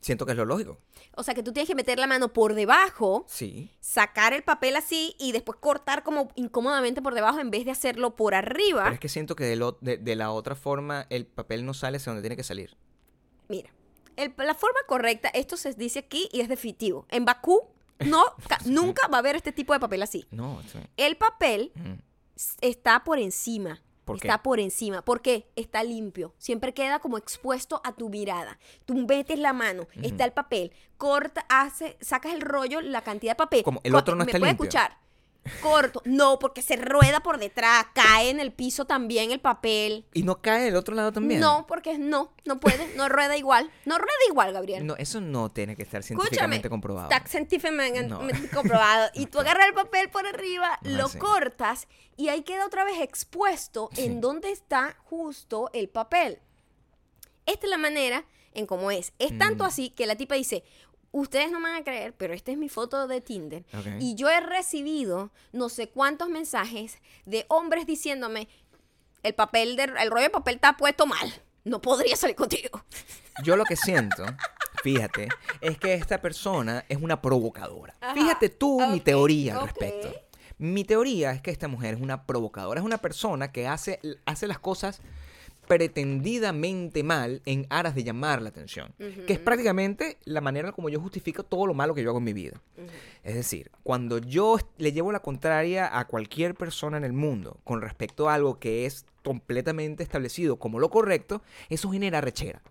Siento 0.00 0.24
que 0.26 0.32
es 0.32 0.38
lo 0.38 0.44
lógico. 0.44 0.78
O 1.16 1.22
sea, 1.24 1.34
que 1.34 1.42
tú 1.42 1.52
tienes 1.52 1.68
que 1.68 1.74
meter 1.74 1.98
la 1.98 2.06
mano 2.06 2.32
por 2.32 2.54
debajo 2.54 3.24
Sí. 3.28 3.70
sacar 3.80 4.32
el 4.32 4.44
papel 4.44 4.76
así 4.76 5.16
y 5.18 5.32
después 5.32 5.58
cortar 5.60 6.04
como 6.04 6.30
incómodamente 6.36 7.02
por 7.02 7.14
debajo 7.14 7.40
en 7.40 7.50
vez 7.50 7.64
de 7.64 7.72
hacerlo 7.72 8.14
por 8.14 8.34
arriba. 8.34 8.84
Pero 8.84 8.94
es 8.94 9.00
que 9.00 9.08
siento 9.08 9.34
que 9.34 9.44
de, 9.44 9.56
lo- 9.56 9.76
de- 9.80 9.96
de 9.96 10.14
la 10.16 10.30
otra 10.30 10.54
forma 10.54 11.06
el 11.10 11.26
papel 11.26 11.64
no 11.66 11.74
sale 11.74 11.96
hacia 11.96 12.10
donde 12.12 12.22
tiene 12.22 12.36
que 12.36 12.44
salir. 12.44 12.76
Mira, 13.48 13.70
el- 14.16 14.32
la 14.36 14.54
forma 14.54 14.78
correcta, 14.86 15.28
esto 15.30 15.56
se 15.56 15.74
dice 15.74 15.98
aquí 15.98 16.28
y 16.32 16.40
es 16.42 16.48
definitivo. 16.48 17.06
En 17.08 17.24
Bakú 17.24 17.62
no, 18.06 18.22
ca- 18.48 18.60
nunca 18.66 19.08
va 19.08 19.16
a 19.16 19.20
haber 19.20 19.34
este 19.34 19.50
tipo 19.50 19.72
de 19.72 19.80
papel 19.80 20.02
así. 20.02 20.26
No, 20.30 20.60
eso- 20.60 20.78
El 20.96 21.16
papel 21.16 21.72
está 22.60 23.02
por 23.02 23.18
encima. 23.18 23.82
Está 24.16 24.42
por 24.42 24.60
encima. 24.60 25.02
¿Por 25.02 25.22
qué? 25.22 25.48
Está 25.56 25.82
limpio. 25.82 26.34
Siempre 26.38 26.74
queda 26.74 26.98
como 26.98 27.18
expuesto 27.18 27.80
a 27.84 27.92
tu 27.92 28.08
mirada. 28.08 28.58
Tú 28.84 28.94
metes 28.94 29.38
la 29.38 29.52
mano, 29.52 29.86
está 30.02 30.24
el 30.24 30.32
papel, 30.32 30.72
corta, 30.96 31.44
hace, 31.48 31.96
sacas 32.00 32.32
el 32.32 32.40
rollo, 32.40 32.80
la 32.80 33.02
cantidad 33.02 33.32
de 33.32 33.36
papel. 33.36 33.62
Como 33.62 33.80
el 33.84 33.94
otro 33.94 34.14
no 34.14 34.24
¿Me 34.24 34.30
está 34.30 34.38
puede 34.38 34.52
limpio? 34.52 34.64
escuchar? 34.64 34.98
Corto. 35.60 36.02
No, 36.04 36.38
porque 36.38 36.62
se 36.62 36.76
rueda 36.76 37.20
por 37.20 37.38
detrás, 37.38 37.86
cae 37.94 38.30
en 38.30 38.40
el 38.40 38.52
piso 38.52 38.84
también 38.84 39.30
el 39.30 39.40
papel. 39.40 40.04
¿Y 40.14 40.22
no 40.22 40.40
cae 40.40 40.62
del 40.64 40.76
otro 40.76 40.94
lado 40.94 41.12
también? 41.12 41.40
No, 41.40 41.66
porque 41.66 41.98
no, 41.98 42.32
no 42.44 42.58
puede, 42.60 42.94
no 42.96 43.08
rueda 43.08 43.36
igual. 43.36 43.70
No 43.84 43.98
rueda 43.98 44.12
igual, 44.28 44.52
Gabriel. 44.52 44.86
No, 44.86 44.96
eso 44.96 45.20
no 45.20 45.50
tiene 45.50 45.76
que 45.76 45.82
estar 45.82 46.02
científicamente 46.02 46.68
comprobado. 46.70 47.10
Está 47.10 47.26
científicamente 47.28 48.02
No. 48.04 48.20
comprobado. 48.54 49.10
Y 49.14 49.26
tú 49.26 49.40
agarras 49.40 49.66
el 49.68 49.74
papel 49.74 50.08
por 50.10 50.26
arriba, 50.26 50.78
No 50.82 50.90
lo 50.98 51.08
cortas 51.18 51.88
y 52.16 52.28
ahí 52.28 52.42
queda 52.42 52.66
otra 52.66 52.84
vez 52.84 53.00
expuesto 53.00 53.90
Sí. 53.92 54.04
en 54.04 54.20
donde 54.20 54.50
está 54.50 54.96
justo 55.04 55.70
el 55.72 55.88
papel. 55.88 56.40
Esta 57.46 57.66
es 57.66 57.70
la 57.70 57.78
manera 57.78 58.24
en 58.52 58.66
cómo 58.66 58.90
es. 58.90 59.12
Es 59.18 59.36
tanto 59.38 59.64
Mm. 59.64 59.66
así 59.66 59.90
que 59.90 60.06
la 60.06 60.16
tipa 60.16 60.34
dice, 60.34 60.64
ustedes 61.12 61.50
no 61.50 61.60
me 61.60 61.70
van 61.70 61.80
a 61.80 61.84
creer, 61.84 62.14
pero 62.14 62.34
esta 62.34 62.52
es 62.52 62.58
mi 62.58 62.68
foto 62.68 63.06
de 63.06 63.20
Tinder. 63.20 63.64
Ok. 63.72 63.86
Y 64.00 64.14
yo 64.14 64.28
he 64.28 64.40
recibido 64.40 65.30
no 65.52 65.68
sé 65.68 65.88
cuántos 65.88 66.28
mensajes 66.28 66.98
de 67.26 67.46
hombres 67.48 67.86
diciéndome, 67.86 68.48
el 69.22 69.34
papel, 69.34 69.76
de, 69.76 69.84
el 69.84 70.10
rollo 70.10 70.24
de 70.24 70.30
papel 70.30 70.56
está 70.56 70.76
puesto 70.76 71.06
mal. 71.06 71.32
No 71.64 71.80
podría 71.80 72.16
salir 72.16 72.36
contigo. 72.36 72.82
Yo 73.44 73.56
lo 73.56 73.64
que 73.64 73.76
siento, 73.76 74.24
fíjate, 74.82 75.28
es 75.60 75.78
que 75.78 75.94
esta 75.94 76.20
persona 76.20 76.84
es 76.88 76.98
una 77.00 77.20
provocadora. 77.20 77.94
Ajá, 78.00 78.14
Fíjate 78.14 78.48
tú 78.48 78.80
mi 78.90 79.00
teoría 79.00 79.56
al 79.56 79.68
respecto. 79.68 80.12
Mi 80.56 80.82
teoría 80.82 81.30
es 81.30 81.40
que 81.40 81.52
esta 81.52 81.68
mujer 81.68 81.94
es 81.94 82.00
una 82.00 82.26
provocadora, 82.26 82.80
es 82.80 82.86
una 82.86 82.98
persona 82.98 83.52
que 83.52 83.68
hace, 83.68 84.00
hace 84.26 84.48
las 84.48 84.58
cosas 84.58 85.00
pretendidamente 85.68 87.02
mal 87.02 87.42
en 87.44 87.66
aras 87.70 87.94
de 87.94 88.02
llamar 88.02 88.42
la 88.42 88.48
atención, 88.48 88.94
que 88.98 89.34
es 89.34 89.38
prácticamente 89.38 90.18
la 90.24 90.40
manera 90.40 90.72
como 90.72 90.88
yo 90.88 90.98
justifico 91.00 91.44
todo 91.44 91.66
lo 91.66 91.74
malo 91.74 91.94
que 91.94 92.02
yo 92.02 92.08
hago 92.08 92.18
en 92.18 92.24
mi 92.24 92.32
vida. 92.32 92.60
Es 93.22 93.34
decir, 93.34 93.70
cuando 93.82 94.18
yo 94.18 94.58
le 94.78 94.92
llevo 94.92 95.12
la 95.12 95.20
contraria 95.20 95.98
a 95.98 96.06
cualquier 96.06 96.54
persona 96.54 96.96
en 96.96 97.04
el 97.04 97.12
mundo 97.12 97.58
con 97.64 97.82
respecto 97.82 98.28
a 98.28 98.34
algo 98.34 98.58
que 98.58 98.86
es 98.86 99.04
completamente 99.22 100.02
establecido 100.02 100.58
como 100.58 100.80
lo 100.80 100.88
correcto, 100.88 101.42
eso 101.68 101.90
genera 101.90 102.20
rechera, 102.20 102.62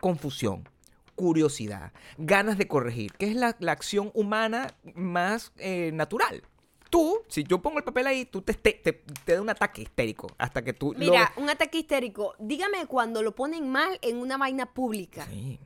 confusión, 0.00 0.68
curiosidad, 1.16 1.92
ganas 2.16 2.56
de 2.56 2.68
corregir, 2.68 3.12
que 3.14 3.26
es 3.26 3.34
la, 3.34 3.56
la 3.58 3.72
acción 3.72 4.12
humana 4.14 4.74
más 4.94 5.52
eh, 5.58 5.90
natural. 5.92 6.42
Tú, 6.90 7.18
si 7.28 7.44
yo 7.44 7.60
pongo 7.60 7.78
el 7.78 7.84
papel 7.84 8.06
ahí, 8.06 8.24
tú 8.24 8.40
te, 8.42 8.54
te, 8.54 8.72
te- 8.72 8.92
te 9.24 9.34
da 9.34 9.42
un 9.42 9.50
ataque 9.50 9.82
histérico 9.82 10.28
hasta 10.38 10.62
que 10.62 10.72
tú... 10.72 10.92
lo- 10.92 10.98
Mira, 10.98 11.32
un 11.36 11.50
ataque 11.50 11.78
histérico. 11.78 12.34
Dígame 12.38 12.86
cuando 12.86 13.22
lo 13.22 13.34
ponen 13.34 13.68
mal 13.68 13.98
en 14.02 14.16
una 14.18 14.36
vaina 14.38 14.66
pública. 14.72 15.26
Sí. 15.30 15.60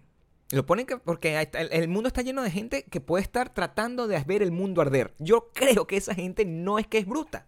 Lo 0.51 0.67
ponen 0.67 0.85
que, 0.85 0.99
porque 0.99 1.49
el, 1.55 1.89
mundo 1.89 2.09
está 2.09 2.21
lleno 2.23 2.43
de 2.43 2.51
gente 2.51 2.83
que 2.83 3.01
puede 3.01 3.23
estar 3.23 3.55
tratando 3.55 4.07
de 4.07 4.23
ver 4.25 4.43
el 4.43 4.53
mundo 4.53 4.83
arder. 4.83 5.15
Yo 5.19 5.49
creo 5.55 5.87
que 5.87 5.97
esa 5.97 6.15
gente 6.15 6.45
no 6.45 6.79
es 6.79 6.87
que 6.87 6.99
es 6.99 7.07
bruta. 7.07 7.47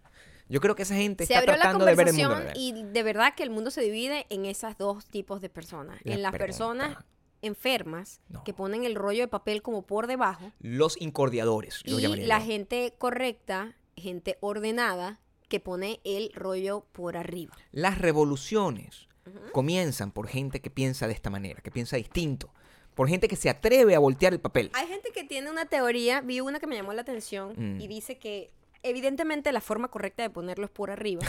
Yo 0.49 0.59
creo 0.61 0.75
que 0.75 0.83
esa 0.83 0.95
gente 0.95 1.25
Se 1.25 1.33
está 1.33 1.39
abrió 1.39 1.55
la 1.55 1.61
tratando 1.61 1.85
de 1.85 1.95
ver 1.95 2.07
el 2.07 2.13
mundo 2.13 2.29
conversación 2.29 2.65
arder. 2.71 2.87
y 2.89 2.91
de 2.93 3.03
verdad 3.03 3.33
que 3.35 3.43
el 3.43 3.49
mundo 3.49 3.69
se 3.71 3.81
divide 3.81 4.25
en 4.29 4.45
esas 4.45 4.77
dos 4.77 5.05
tipos 5.05 5.41
de 5.41 5.49
personas. 5.49 5.99
La 6.03 6.13
en 6.15 6.21
las 6.23 6.31
personas 6.33 6.97
enfermas 7.45 8.21
No. 8.29 8.43
que 8.43 8.53
ponen 8.53 8.83
el 8.85 8.95
rollo 8.95 9.21
de 9.21 9.27
papel 9.27 9.61
como 9.61 9.81
por 9.83 10.07
debajo 10.07 10.51
Los 10.59 10.99
incordiadores, 11.01 11.81
y 11.85 11.91
la 12.25 12.39
yo. 12.39 12.45
gente 12.45 12.93
correcta, 12.97 13.75
gente 13.95 14.37
ordenada 14.41 15.19
que 15.47 15.59
pone 15.59 15.99
el 16.03 16.31
rollo 16.33 16.85
por 16.91 17.17
arriba. 17.17 17.55
Las 17.71 17.99
revoluciones 17.99 19.07
comienzan 19.51 20.11
por 20.11 20.27
gente 20.27 20.59
que 20.61 20.69
piensa 20.69 21.07
de 21.07 21.13
esta 21.13 21.29
manera, 21.29 21.61
que 21.61 21.71
piensa 21.71 21.97
distinto. 21.97 22.53
Por 22.93 23.09
gente 23.09 23.27
que 23.27 23.35
se 23.35 23.49
atreve 23.49 23.93
a 23.95 23.99
voltear 23.99 24.33
el 24.33 24.39
papel. 24.39 24.69
Hay 24.73 24.87
gente 24.87 25.09
que 25.13 25.23
tiene 25.23 25.49
una 25.51 25.65
teoría, 25.65 26.21
vi 26.21 26.39
una 26.39 26.59
que 26.59 26.67
me 26.67 26.75
llamó 26.75 26.93
la 26.93 27.01
atención 27.01 27.53
Mm. 27.57 27.81
y 27.81 27.87
dice 27.87 28.17
que 28.17 28.51
evidentemente 28.83 29.51
la 29.51 29.61
forma 29.61 29.89
correcta 29.89 30.23
de 30.23 30.29
ponerlo 30.29 30.65
es 30.65 30.71
por 30.71 30.91
arriba, 30.91 31.21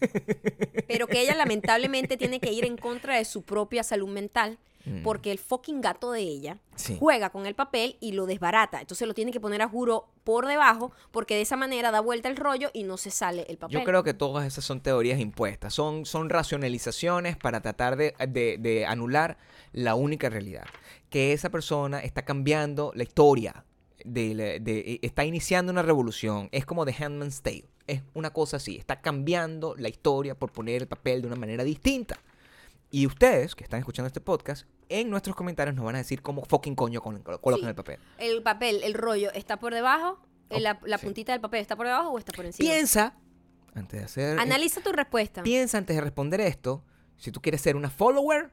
pero 0.86 1.06
que 1.06 1.20
ella 1.22 1.34
lamentablemente 1.34 2.16
tiene 2.16 2.40
que 2.40 2.52
ir 2.52 2.64
en 2.64 2.76
contra 2.76 3.16
de 3.16 3.24
su 3.24 3.42
propia 3.42 3.82
salud 3.82 4.08
mental 4.08 4.58
Mm. 4.88 5.02
porque 5.02 5.30
el 5.32 5.38
fucking 5.38 5.80
gato 5.80 6.12
de 6.12 6.20
ella 6.20 6.58
Sí. 6.76 6.96
juega 6.98 7.30
con 7.30 7.46
el 7.46 7.54
papel 7.54 7.96
y 8.00 8.12
lo 8.12 8.26
desbarata. 8.26 8.80
Entonces 8.80 9.06
lo 9.08 9.14
tiene 9.14 9.32
que 9.32 9.40
poner 9.40 9.62
a 9.62 9.68
juro 9.68 10.08
por 10.24 10.46
debajo 10.46 10.92
porque 11.10 11.34
de 11.34 11.42
esa 11.42 11.56
manera 11.56 11.90
da 11.90 12.00
vuelta 12.00 12.28
el 12.28 12.36
rollo 12.36 12.70
y 12.72 12.82
no 12.84 12.96
se 12.96 13.10
sale 13.10 13.46
el 13.48 13.58
papel. 13.58 13.78
Yo 13.78 13.84
creo 13.84 14.02
que 14.04 14.14
todas 14.14 14.46
esas 14.46 14.64
son 14.64 14.80
teorías 14.80 15.18
impuestas, 15.20 15.74
son, 15.74 16.06
son 16.06 16.28
racionalizaciones 16.30 17.36
para 17.36 17.60
tratar 17.60 17.96
de, 17.96 18.14
de- 18.28 18.58
de 18.58 18.86
anular 18.86 19.38
la 19.72 19.94
única 19.94 20.28
realidad, 20.28 20.64
que 21.10 21.32
esa 21.32 21.50
persona 21.50 22.00
está 22.00 22.22
cambiando 22.24 22.92
la 22.94 23.02
historia, 23.02 23.64
de, 24.04 24.34
la- 24.34 24.44
de- 24.60 24.78
eh, 24.78 24.98
está 25.02 25.24
iniciando 25.24 25.72
una 25.72 25.82
revolución, 25.82 26.48
es 26.52 26.64
como 26.64 26.84
The 26.86 26.94
Handmaid's 27.04 27.42
Tale, 27.42 27.64
es 27.86 28.02
una 28.14 28.30
cosa 28.30 28.58
así, 28.58 28.76
está 28.76 29.00
cambiando 29.00 29.74
la 29.76 29.88
historia 29.88 30.34
por 30.36 30.52
poner 30.52 30.82
el 30.82 30.88
papel 30.88 31.20
de 31.22 31.26
una 31.26 31.36
manera 31.36 31.64
distinta. 31.64 32.16
Y 32.90 33.06
ustedes 33.06 33.54
que 33.54 33.64
están 33.64 33.80
escuchando 33.80 34.06
este 34.06 34.20
podcast, 34.20 34.66
en 34.88 35.10
nuestros 35.10 35.36
comentarios 35.36 35.74
nos 35.76 35.84
van 35.84 35.94
a 35.96 35.98
decir 35.98 36.22
cómo 36.22 36.44
fucking 36.44 36.74
coño 36.74 37.00
col- 37.02 37.22
colocan 37.22 37.60
Sí. 37.60 37.66
el 37.68 37.74
papel. 37.74 37.98
El 38.18 38.42
papel, 38.42 38.80
el 38.82 38.94
rollo, 38.94 39.30
¿está 39.32 39.58
por 39.58 39.74
debajo? 39.74 40.20
Oh, 40.50 40.58
la 40.58 40.78
la 40.84 40.98
sí. 40.98 41.04
puntita 41.06 41.32
del 41.32 41.40
papel 41.40 41.60
está 41.60 41.76
por 41.76 41.86
debajo 41.86 42.10
o 42.10 42.18
está 42.18 42.32
por 42.32 42.46
encima? 42.46 42.68
Piensa, 42.70 43.14
antes 43.74 44.00
de 44.00 44.04
hacer... 44.06 44.38
Analiza 44.38 44.80
tu 44.80 44.92
respuesta. 44.92 45.42
Piensa 45.42 45.76
antes 45.78 45.94
de 45.94 46.00
responder 46.00 46.40
esto 46.40 46.84
si 47.16 47.30
tú 47.32 47.40
quieres 47.42 47.60
ser 47.60 47.76
una 47.76 47.90
follower 47.90 48.50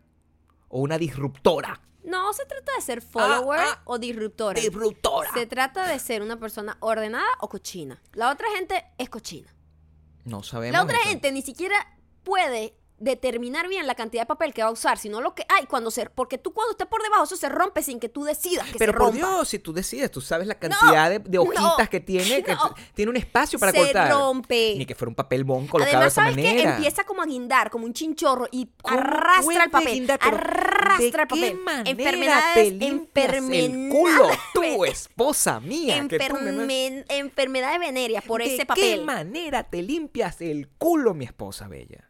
o 0.67 0.81
una 0.81 0.97
disruptora. 0.97 1.81
No 2.03 2.33
se 2.33 2.45
trata 2.45 2.71
de 2.75 2.81
ser 2.81 3.01
follower 3.01 3.59
ah, 3.59 3.81
o 3.85 3.97
disruptora. 3.97 4.59
Disruptora. 4.59 5.31
Se 5.33 5.45
trata 5.47 5.87
de 5.87 5.97
ser 5.99 6.21
una 6.21 6.37
persona 6.37 6.77
ordenada 6.81 7.25
o 7.39 7.49
cochina. 7.49 7.99
La 8.13 8.29
otra 8.31 8.47
gente 8.55 8.85
es 8.97 9.09
cochina. 9.09 9.55
No 10.23 10.43
sabemos. 10.43 10.73
La 10.73 10.83
otra 10.83 10.97
eso. 10.99 11.09
gente 11.09 11.31
ni 11.31 11.41
siquiera 11.41 11.75
puede 12.23 12.75
determinar 12.97 13.67
bien 13.67 13.85
la 13.87 13.95
cantidad 13.95 14.23
de 14.23 14.27
papel 14.27 14.53
que 14.53 14.61
va 14.63 14.69
a 14.69 14.71
usar, 14.71 14.97
sino 14.97 15.19
lo 15.21 15.35
que 15.35 15.45
hay 15.49 15.65
cuando 15.65 15.91
se... 15.91 16.09
Porque 16.09 16.37
tú 16.37 16.53
cuando 16.53 16.71
estés 16.71 16.87
por 16.87 17.01
debajo 17.03 17.25
eso 17.25 17.35
se 17.35 17.49
rompe 17.49 17.83
sin 17.83 17.99
que 17.99 18.07
tú 18.09 18.23
decidas 18.23 18.67
que 18.71 18.77
Pero 18.79 18.93
se 18.93 18.97
por 18.97 19.07
rompa. 19.07 19.17
Dios, 19.17 19.49
si 19.49 19.59
tú 19.59 19.73
decides, 19.73 20.09
tú 20.11 20.21
sabes 20.21 20.47
la 20.47 20.55
cantidad 20.55 21.09
de, 21.09 21.19
de 21.19 21.37
hojitas 21.37 21.77
no, 21.79 21.89
que 21.89 21.99
tiene, 21.99 22.41
que 22.43 22.53
no. 22.53 22.73
tiene 22.93 23.09
un 23.11 23.17
espacio 23.17 23.59
para 23.59 23.71
se 23.71 23.77
cortar. 23.79 24.11
rompe. 24.11 24.75
Ni 24.77 24.85
que 24.85 24.95
fuera 24.95 25.09
un 25.09 25.15
papel 25.15 25.43
bon 25.43 25.67
colocado 25.67 25.97
Además, 25.97 26.15
de 26.15 26.21
esa 26.21 26.31
¿sabes 26.31 26.35
manera. 26.45 26.75
Empieza 26.77 27.03
como 27.03 27.21
a 27.21 27.25
guindar, 27.25 27.69
como 27.69 27.85
un 27.85 27.93
chinchorro 27.93 28.47
y 28.51 28.69
¿Cómo 28.81 28.97
arrastra 28.97 29.63
el 29.65 29.69
papel. 29.71 29.93
guindar? 29.93 30.19
Arrastra 30.21 30.97
¿de 30.97 31.05
el 31.07 31.11
papel. 31.13 31.39
qué 31.49 31.53
manera 31.55 31.89
enfermedades, 31.89 32.53
te 32.55 32.71
limpias 32.71 33.25
el 33.27 33.35
enfermedades- 33.35 33.91
culo, 33.91 34.27
tú, 34.53 34.85
esposa 34.85 35.59
mía? 35.59 36.05
que 36.07 36.17
enferme- 36.17 37.05
enfermedades 37.09 37.79
venéreas 37.79 38.23
por 38.23 38.41
¿De 38.41 38.53
ese 38.55 38.65
papel. 38.65 38.99
qué 38.99 39.03
manera 39.05 39.63
te 39.63 39.81
limpias 39.81 40.39
el 40.41 40.69
culo, 40.77 41.13
mi 41.13 41.25
esposa 41.25 41.67
bella? 41.67 42.04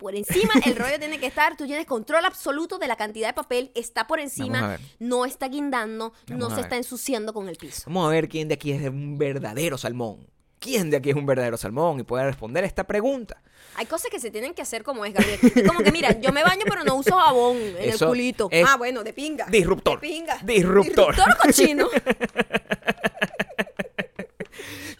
Por 0.00 0.16
encima 0.16 0.54
el 0.64 0.76
rollo 0.76 0.98
tiene 0.98 1.20
que 1.20 1.26
estar, 1.26 1.58
tú 1.58 1.66
tienes 1.66 1.84
control 1.84 2.24
absoluto 2.24 2.78
de 2.78 2.88
la 2.88 2.96
cantidad 2.96 3.28
de 3.28 3.34
papel, 3.34 3.70
está 3.74 4.06
por 4.06 4.18
encima, 4.18 4.78
no 4.98 5.26
está 5.26 5.46
guindando, 5.46 6.14
Vamos 6.26 6.48
no 6.48 6.54
se 6.54 6.62
está 6.62 6.76
ensuciando 6.76 7.34
con 7.34 7.50
el 7.50 7.56
piso. 7.56 7.82
Vamos 7.84 8.06
a 8.06 8.10
ver 8.10 8.26
quién 8.26 8.48
de 8.48 8.54
aquí 8.54 8.72
es 8.72 8.88
un 8.88 9.18
verdadero 9.18 9.76
salmón. 9.76 10.26
¿Quién 10.58 10.90
de 10.90 10.96
aquí 10.96 11.10
es 11.10 11.16
un 11.16 11.26
verdadero 11.26 11.58
salmón? 11.58 12.00
Y 12.00 12.02
puede 12.02 12.24
responder 12.24 12.64
esta 12.64 12.84
pregunta. 12.84 13.42
Hay 13.76 13.84
cosas 13.86 14.10
que 14.10 14.18
se 14.18 14.30
tienen 14.30 14.54
que 14.54 14.62
hacer 14.62 14.82
como 14.82 15.04
es, 15.04 15.12
Gabriel. 15.12 15.38
Como 15.66 15.80
que, 15.80 15.92
mira, 15.92 16.18
yo 16.18 16.32
me 16.32 16.42
baño 16.42 16.64
pero 16.66 16.82
no 16.82 16.96
uso 16.96 17.16
jabón 17.16 17.56
en 17.56 17.90
Eso 17.90 18.06
el 18.06 18.10
culito. 18.10 18.50
Ah, 18.66 18.76
bueno, 18.76 19.02
de 19.04 19.12
pinga. 19.12 19.46
disruptor. 19.46 20.00
De 20.00 20.08
pinga. 20.08 20.38
Disruptor. 20.42 21.14
Disruptor 21.14 21.36
cochino. 21.38 21.88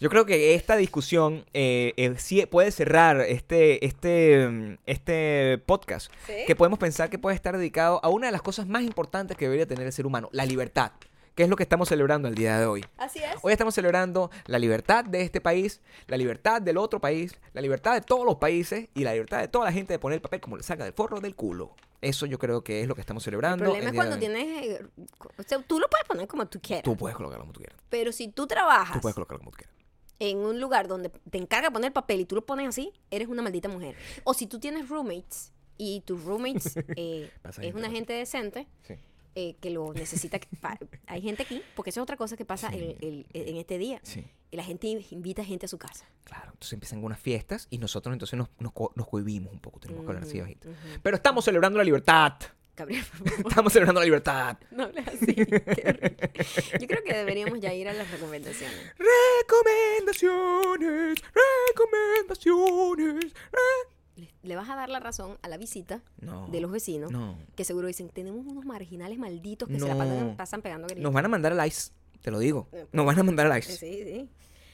Yo 0.01 0.09
creo 0.09 0.25
que 0.25 0.55
esta 0.55 0.77
discusión 0.77 1.45
eh, 1.53 1.93
eh, 1.95 2.15
sí 2.17 2.43
puede 2.47 2.71
cerrar 2.71 3.21
este, 3.21 3.85
este, 3.85 4.47
mm, 4.49 4.77
este 4.87 5.61
podcast. 5.67 6.11
¿Sí? 6.25 6.33
Que 6.47 6.55
podemos 6.55 6.79
pensar 6.79 7.11
que 7.11 7.19
puede 7.19 7.35
estar 7.35 7.55
dedicado 7.55 8.03
a 8.03 8.09
una 8.09 8.25
de 8.25 8.31
las 8.31 8.41
cosas 8.41 8.65
más 8.65 8.81
importantes 8.81 9.37
que 9.37 9.45
debería 9.45 9.67
tener 9.67 9.85
el 9.85 9.93
ser 9.93 10.07
humano, 10.07 10.27
la 10.31 10.47
libertad. 10.47 10.91
Que 11.35 11.43
es 11.43 11.49
lo 11.49 11.55
que 11.55 11.61
estamos 11.61 11.87
celebrando 11.87 12.27
el 12.27 12.33
día 12.33 12.57
de 12.59 12.65
hoy. 12.65 12.83
Así 12.97 13.19
es. 13.19 13.35
Hoy 13.43 13.51
estamos 13.51 13.75
celebrando 13.75 14.31
la 14.47 14.57
libertad 14.57 15.05
de 15.05 15.21
este 15.21 15.39
país, 15.39 15.81
la 16.07 16.17
libertad 16.17 16.63
del 16.63 16.77
otro 16.77 16.99
país, 16.99 17.39
la 17.53 17.61
libertad 17.61 17.93
de 17.93 18.01
todos 18.01 18.25
los 18.25 18.37
países 18.37 18.89
y 18.95 19.03
la 19.03 19.13
libertad 19.13 19.39
de 19.39 19.49
toda 19.49 19.65
la 19.65 19.71
gente 19.71 19.93
de 19.93 19.99
poner 19.99 20.15
el 20.15 20.21
papel 20.23 20.41
como 20.41 20.57
le 20.57 20.63
saca 20.63 20.83
del 20.83 20.93
forro 20.93 21.19
del 21.21 21.35
culo. 21.35 21.75
Eso 22.01 22.25
yo 22.25 22.39
creo 22.39 22.63
que 22.63 22.81
es 22.81 22.87
lo 22.87 22.95
que 22.95 23.01
estamos 23.01 23.21
El 23.21 23.25
celebrando. 23.25 23.65
problema 23.65 23.89
es 23.91 23.95
cuando 23.95 24.17
tienes... 24.17 24.65
eh, 24.65 24.85
o 25.37 25.43
sea, 25.43 25.59
tú 25.61 25.79
lo 25.79 25.87
puedes 25.87 26.07
poner 26.07 26.27
como 26.27 26.47
tú 26.47 26.59
quieras. 26.59 26.83
Tú 26.83 26.97
puedes 26.97 27.15
colocarlo 27.15 27.43
como 27.43 27.53
tú 27.53 27.59
quieras. 27.59 27.77
Pero 27.87 28.11
si 28.11 28.29
tú 28.29 28.47
trabajas 28.47 28.93
Tú 28.95 29.01
puedes 29.01 29.13
colocarlo 29.13 29.37
como 29.39 29.51
tú 29.51 29.57
quieras. 29.57 29.80
En 30.21 30.37
un 30.37 30.59
lugar 30.61 30.87
donde 30.87 31.09
te 31.09 31.37
encarga 31.39 31.71
poner 31.71 31.91
papel 31.91 32.19
y 32.21 32.25
tú 32.25 32.35
lo 32.35 32.45
pones 32.45 32.67
así, 32.67 32.91
eres 33.09 33.27
una 33.27 33.41
maldita 33.41 33.67
mujer. 33.69 33.95
O 34.23 34.33
si 34.35 34.45
tú 34.45 34.59
tienes 34.59 34.87
roommates 34.87 35.51
y 35.77 36.01
tus 36.01 36.23
roommates 36.23 36.75
eh, 36.95 37.31
es 37.61 37.73
una 37.73 37.89
gente 37.89 38.13
decente 38.13 38.67
Sí. 38.83 38.93
eh, 39.33 39.55
que 39.59 39.71
lo 39.71 39.93
necesita. 39.93 40.39
hay 41.07 41.21
gente 41.23 41.41
aquí, 41.43 41.63
porque 41.75 41.89
eso 41.89 42.01
es 42.01 42.03
otra 42.03 42.17
cosa 42.17 42.37
que 42.37 42.45
pasa 42.45 42.69
Sí. 42.69 42.77
el- 43.01 43.25
el- 43.33 43.47
en 43.47 43.57
este 43.57 43.79
día. 43.79 43.99
Sí. 44.03 44.23
Y 44.51 44.57
la 44.57 44.63
gente 44.63 44.87
invita 45.09 45.43
gente 45.43 45.65
a 45.65 45.69
su 45.69 45.77
casa. 45.79 46.05
Claro, 46.25 46.51
entonces 46.51 46.73
empiezan 46.73 47.03
unas 47.03 47.19
fiestas 47.19 47.67
y 47.71 47.77
nosotros 47.79 48.13
entonces 48.13 48.37
nos, 48.37 48.49
nos, 48.59 48.73
nos 48.95 49.07
cohibimos 49.07 49.51
un 49.53 49.59
poco, 49.59 49.79
tenemos 49.79 50.03
que 50.03 50.07
hablar 50.09 50.23
así 50.23 50.39
bajito. 50.39 50.67
Pero 51.01 51.15
estamos 51.15 51.45
celebrando 51.45 51.77
la 51.79 51.83
libertad. 51.85 52.33
Gabriel, 52.75 53.03
por 53.05 53.29
favor, 53.29 53.47
Estamos 53.49 53.73
celebrando 53.73 53.99
la 54.01 54.05
libertad. 54.05 54.57
no 54.71 54.83
hables 54.83 55.07
así. 55.07 55.35
Yo 55.35 56.87
creo 56.87 57.03
que 57.05 57.13
deberíamos 57.13 57.59
ya 57.59 57.73
ir 57.73 57.87
a 57.89 57.93
las 57.93 58.09
recomendaciones. 58.11 58.77
Recomendaciones, 59.41 61.21
recomendaciones. 61.69 63.33
re- 63.51 64.25
Le, 64.43 64.55
vas 64.55 64.69
a 64.69 64.75
dar 64.75 64.89
la 64.89 64.99
razón 64.99 65.37
a 65.41 65.47
la 65.49 65.57
visita 65.57 66.01
No. 66.19 66.47
de 66.47 66.61
los 66.61 66.71
vecinos, 66.71 67.11
No. 67.11 67.37
que 67.55 67.63
seguro 67.65 67.87
dicen, 67.87 68.09
tenemos 68.09 68.45
unos 68.45 68.65
marginales 68.65 69.17
malditos 69.19 69.67
que 69.69 69.79
se 69.79 69.87
la 69.87 69.95
pasan, 69.95 70.35
pasan 70.37 70.61
pegando 70.61 70.87
gritos. 70.87 71.03
Nos 71.03 71.13
van 71.13 71.25
a 71.25 71.27
mandar 71.29 71.51
al 71.57 71.67
ICE, 71.67 71.91
te 72.21 72.31
lo 72.31 72.39
digo. 72.39 72.67
Eh, 72.71 72.85
Nos 72.91 73.05
van 73.05 73.19
a 73.19 73.23
mandar 73.23 73.51
al 73.51 73.59
ICE. 73.59 73.73
Sí, 73.77 74.03
sí. 74.03 74.29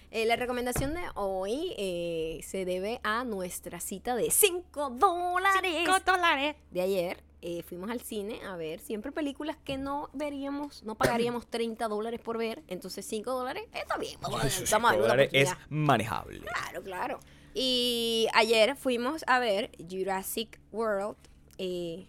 Eh, 0.10 0.26
la 0.26 0.38
recomendación 0.38 0.94
de 0.94 1.02
hoy 1.16 1.74
eh, 1.78 2.40
se 2.44 2.64
debe 2.64 3.02
a 3.04 3.26
nuestra 3.26 3.82
cita 3.82 4.16
de 4.16 4.32
5 4.32 4.92
dólares. 4.92 5.86
dólares. 6.06 6.56
De 6.72 6.82
ayer 6.82 7.18
eh, 7.42 7.62
fuimos 7.64 7.90
al 7.92 8.02
cine 8.02 8.42
a 8.46 8.56
ver 8.56 8.80
siempre 8.80 9.12
películas 9.12 9.58
que 9.64 9.78
no 9.78 10.10
veríamos, 10.14 10.84
no 10.84 10.96
pagaríamos 10.96 11.48
30 11.50 11.88
dólares 11.88 12.20
por 12.20 12.38
ver. 12.38 12.64
Entonces 12.68 13.06
5 13.06 13.32
dólares 13.32 13.64
está 13.74 13.98
bien. 13.98 14.20
Vamos, 14.22 14.42
a- 14.44 14.46
a 14.48 15.24
es 15.32 15.52
manejable. 15.70 16.40
Claro, 16.42 16.84
claro. 16.84 17.20
Y 17.54 18.28
ayer 18.34 18.76
fuimos 18.76 19.24
a 19.28 19.40
ver 19.40 19.72
Jurassic 19.90 20.60
World. 20.72 21.16
eh, 21.58 22.06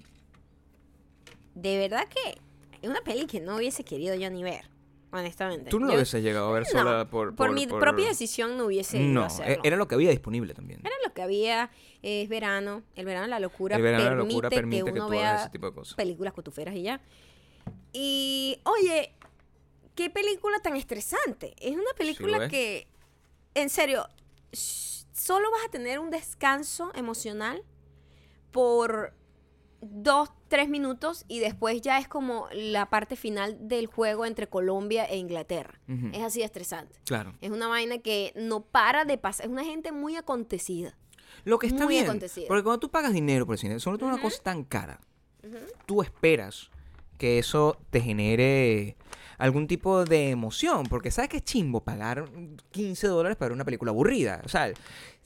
de 1.54 1.78
verdad 1.78 2.06
que 2.08 2.38
es 2.82 2.88
una 2.88 3.00
peli 3.00 3.26
que 3.26 3.40
no 3.40 3.56
hubiese 3.56 3.82
querido 3.84 4.14
yo 4.14 4.30
ni 4.30 4.44
ver, 4.44 4.64
honestamente. 5.10 5.70
Tú 5.70 5.80
no 5.80 5.86
lo 5.88 5.94
hubieses 5.94 6.22
llegado 6.22 6.48
a 6.48 6.52
ver 6.52 6.62
no, 6.64 6.68
sola 6.70 7.08
por, 7.10 7.34
por, 7.34 7.50
mi 7.52 7.66
por- 7.66 7.80
propia 7.80 8.06
decisión 8.08 8.56
no 8.56 8.66
hubiese 8.66 8.98
ido 8.98 9.12
No, 9.12 9.22
a 9.22 9.26
hacerlo. 9.26 9.54
e- 9.64 9.66
era 9.66 9.76
lo 9.76 9.88
que 9.88 9.94
había 9.96 10.10
disponible 10.10 10.54
también. 10.54 10.80
Era 10.84 10.94
que 11.18 11.22
había, 11.22 11.70
es 12.00 12.28
verano, 12.28 12.84
el 12.94 13.04
verano 13.04 13.26
la 13.26 13.40
locura 13.40 13.74
El 13.74 13.82
verano 13.82 14.04
de 14.04 14.10
la 14.10 14.16
permite, 14.18 14.34
locura 14.34 14.50
permite 14.50 14.84
que 14.84 14.84
que 14.84 14.92
uno 14.92 15.06
tú 15.06 15.10
vea 15.10 15.40
ese 15.40 15.50
tipo 15.50 15.66
de 15.66 15.74
cosas. 15.74 15.96
películas 15.96 16.32
cotuferas 16.32 16.76
y 16.76 16.82
ya. 16.82 17.00
Y, 17.92 18.60
oye, 18.62 19.12
qué 19.96 20.10
película 20.10 20.60
tan 20.60 20.76
estresante. 20.76 21.56
Es 21.58 21.72
una 21.74 21.92
película 21.96 22.48
que, 22.48 22.86
en 23.54 23.68
serio, 23.68 24.06
solo 24.52 25.50
vas 25.50 25.64
a 25.66 25.70
tener 25.72 25.98
un 25.98 26.10
descanso 26.10 26.92
emocional 26.94 27.64
por 28.52 29.12
dos, 29.80 30.30
tres 30.46 30.68
minutos 30.68 31.24
y 31.26 31.40
después 31.40 31.80
ya 31.80 31.98
es 31.98 32.06
como 32.06 32.46
la 32.52 32.90
parte 32.90 33.16
final 33.16 33.56
del 33.66 33.88
juego 33.88 34.24
entre 34.24 34.48
Colombia 34.48 35.04
e 35.04 35.16
Inglaterra. 35.16 35.80
Es 36.12 36.22
así 36.22 36.38
de 36.38 36.44
estresante. 36.44 37.00
Claro. 37.04 37.34
Es 37.40 37.50
una 37.50 37.66
vaina 37.66 37.98
que 37.98 38.32
no 38.36 38.60
para 38.60 39.04
de 39.04 39.18
pasar. 39.18 39.46
Es 39.46 39.52
una 39.52 39.64
gente 39.64 39.90
muy 39.90 40.14
acontecida. 40.14 40.96
Lo 41.44 41.58
que 41.58 41.66
está 41.68 41.84
Muy 41.84 41.94
bien. 41.94 42.06
Porque 42.46 42.62
cuando 42.62 42.78
tú 42.78 42.90
pagas 42.90 43.12
dinero 43.12 43.46
por 43.46 43.54
el 43.54 43.58
cine, 43.58 43.80
sobre 43.80 43.98
todo 43.98 44.08
una 44.08 44.20
cosa 44.20 44.42
tan 44.42 44.64
cara, 44.64 45.00
tú 45.86 46.02
esperas 46.02 46.70
que 47.16 47.38
eso 47.38 47.76
te 47.90 48.00
genere 48.00 48.96
algún 49.38 49.66
tipo 49.66 50.04
de 50.04 50.30
emoción. 50.30 50.84
Porque 50.86 51.10
sabes 51.10 51.28
que 51.30 51.38
es 51.38 51.44
chimbo 51.44 51.80
pagar 51.82 52.24
15 52.70 53.06
dólares 53.08 53.36
para 53.36 53.48
ver 53.48 53.54
una 53.54 53.64
película 53.64 53.90
aburrida. 53.90 54.40
O 54.44 54.48
sea, 54.48 54.70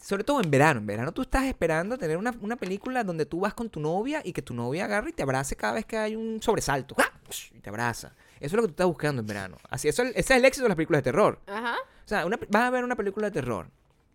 sobre 0.01 0.25
todo 0.25 0.41
en 0.41 0.51
verano. 0.51 0.81
En 0.81 0.87
verano 0.87 1.13
tú 1.13 1.23
estás 1.23 1.45
esperando 1.45 1.99
tener 1.99 2.17
una, 2.17 2.35
una 2.41 2.57
película 2.57 3.05
donde 3.05 3.27
tú 3.27 3.41
vas 3.41 3.55
con 3.55 3.69
tu 3.69 3.81
novia 3.81 4.21
y 4.25 4.33
que 4.33 4.43
tu 4.43 4.55
novia 4.55 4.85
agarre 4.85 5.11
y 5.11 5.13
te 5.13 5.23
abrace 5.23 5.57
cada 5.57 5.75
vez 5.75 5.85
que 5.87 5.97
hay 5.97 6.17
un 6.17 6.43
sobresalto. 6.43 6.95
¡Ah! 6.99 7.11
Y 7.55 7.61
te 7.61 7.71
abraza. 7.71 8.15
Eso 8.41 8.47
es 8.47 8.53
lo 8.55 8.63
que 8.63 8.69
tú 8.69 8.73
estás 8.73 8.87
buscando 8.87 9.21
en 9.21 9.27
verano. 9.27 9.57
Así, 9.71 9.89
eso, 9.89 10.03
ese 10.03 10.19
es 10.19 10.31
el 10.31 10.45
éxito 10.45 10.65
de 10.65 10.69
las 10.71 10.77
películas 10.77 10.99
de 11.01 11.05
terror. 11.05 11.41
Ajá. 11.47 11.77
O 12.05 12.09
sea, 12.09 12.27
una- 12.27 12.39
vas 12.51 12.63
a 12.65 12.71
ver 12.71 12.85
una 12.85 12.97
película 12.97 13.29
de 13.29 13.31
terror 13.33 13.69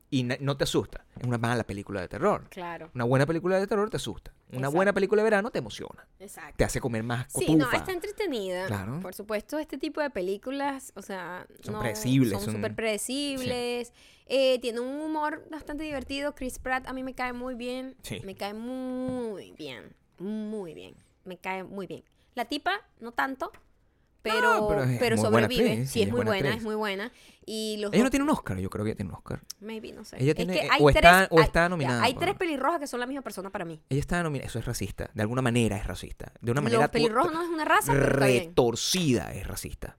y 0.10 0.24
no 0.24 0.56
te 0.58 0.64
asusta. 0.64 1.06
Es 1.20 1.26
una 1.26 1.38
mala 1.38 1.64
película 1.66 2.00
de 2.02 2.08
terror. 2.08 2.48
Claro. 2.50 2.90
Una 2.96 3.04
buena 3.04 3.26
película 3.26 3.60
de 3.60 3.68
terror 3.68 3.90
te 3.90 3.98
asusta. 3.98 4.32
Una 4.50 4.58
Exacto. 4.60 4.76
buena 4.76 4.94
película 4.94 5.22
de 5.22 5.24
verano 5.26 5.52
te 5.52 5.60
emociona. 5.60 6.08
Exacto. 6.20 6.54
Te 6.58 6.64
hace 6.64 6.80
comer 6.80 7.04
más 7.04 7.28
cotufa. 7.34 7.46
Sí, 7.52 7.56
no, 7.58 7.72
está 7.72 7.92
entretenida. 7.92 8.68
Claro. 8.68 9.00
Por 9.02 9.14
supuesto, 9.14 9.60
este 9.60 9.78
tipo 9.78 10.00
de 10.00 10.10
películas, 10.10 10.94
o 10.96 11.02
sea, 11.02 11.46
Son 11.62 11.74
no- 11.74 11.80
predecibles, 11.82 12.32
Son 12.34 12.46
son- 12.46 12.56
súper 12.56 12.74
predecibles. 12.76 13.92
Eh, 14.28 14.60
tiene 14.60 14.80
un 14.80 15.00
humor 15.02 15.46
bastante 15.50 15.84
divertido. 15.84 16.36
Chris 16.36 16.60
Pratt 16.60 16.88
a 16.88 16.94
mí 16.94 17.04
me 17.04 17.14
cae 17.14 17.34
muy 17.34 17.56
bien. 17.56 17.96
Sí. 18.04 18.22
Me 18.24 18.36
cae 18.36 18.54
muy 18.54 19.52
bien. 19.58 19.94
Muy 20.20 20.74
bien. 20.74 20.96
Me 21.26 21.38
cae 21.38 21.64
muy 21.64 21.88
bien. 21.88 22.04
La 22.36 22.46
tipa, 22.46 22.72
no 23.00 23.12
tanto. 23.12 23.52
Pero, 24.34 24.58
No, 24.58 24.68
pero 25.00 25.16
es 25.16 25.22
sobrevive. 25.22 25.86
sí, 25.86 26.02
es 26.04 26.10
muy 26.12 26.24
buena 26.26 26.50
actriz. 26.50 26.58
es 26.58 26.64
muy 26.64 26.76
buena. 26.76 27.12
Y 27.46 27.78
los 27.78 27.94
Ella 27.94 28.04
no 28.04 28.10
tiene 28.10 28.24
un 28.26 28.30
Oscar, 28.30 28.58
yo 28.60 28.70
creo 28.70 28.84
que 28.84 28.92
ella 28.92 28.98
tiene 28.98 29.10
un 29.10 29.16
Oscar. 29.16 29.42
Maybe, 29.62 29.94
no 29.94 30.04
sé. 30.04 30.18
Ella 30.20 30.32
Es 30.32 30.36
tiene- 30.36 30.54
que 30.54 30.68
hay 30.70 30.82
o 30.82 30.90
está- 30.90 31.28
o 31.32 31.40
hay- 31.40 31.46
está 31.46 31.70
nominada 31.70 32.04
Hay 32.04 32.14
por- 32.14 32.24
tres 32.24 32.36
pelirrojas 32.36 32.80
que 32.80 32.88
son 32.88 33.00
la 33.00 33.06
misma 33.06 33.22
persona 33.22 33.50
para 33.50 33.64
mí. 33.64 33.82
Ella 33.90 34.00
está 34.02 34.22
nominada. 34.22 34.48
Eso 34.50 34.60
es 34.60 34.66
racista. 34.66 35.10
De 35.14 35.22
alguna 35.22 35.42
manera 35.42 35.78
es 35.78 35.88
racista. 35.88 36.34
De 36.42 36.52
una 36.52 36.60
manera 36.62 36.82
Los 36.82 36.90
pelirrojos 36.92 37.32
no 37.32 37.42
es 37.42 37.48
una 37.50 37.64
raza, 37.64 37.94
pero 37.94 38.06
retorcida 38.08 39.34
es 39.34 39.48
racista. 39.48 39.98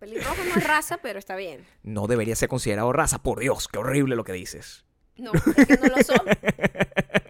Pelirrojo 0.00 0.42
no 0.44 0.56
es 0.56 0.66
raza, 0.66 0.98
pero 1.02 1.18
está 1.18 1.36
bien. 1.36 1.64
No 1.82 2.06
debería 2.06 2.34
ser 2.34 2.48
considerado 2.48 2.90
raza. 2.92 3.22
Por 3.22 3.38
Dios, 3.40 3.68
qué 3.68 3.78
horrible 3.78 4.16
lo 4.16 4.24
que 4.24 4.32
dices. 4.32 4.84
No, 5.18 5.30
es 5.34 5.66
que 5.66 5.76
no 5.76 5.88
lo 5.94 6.02
son. 6.02 6.16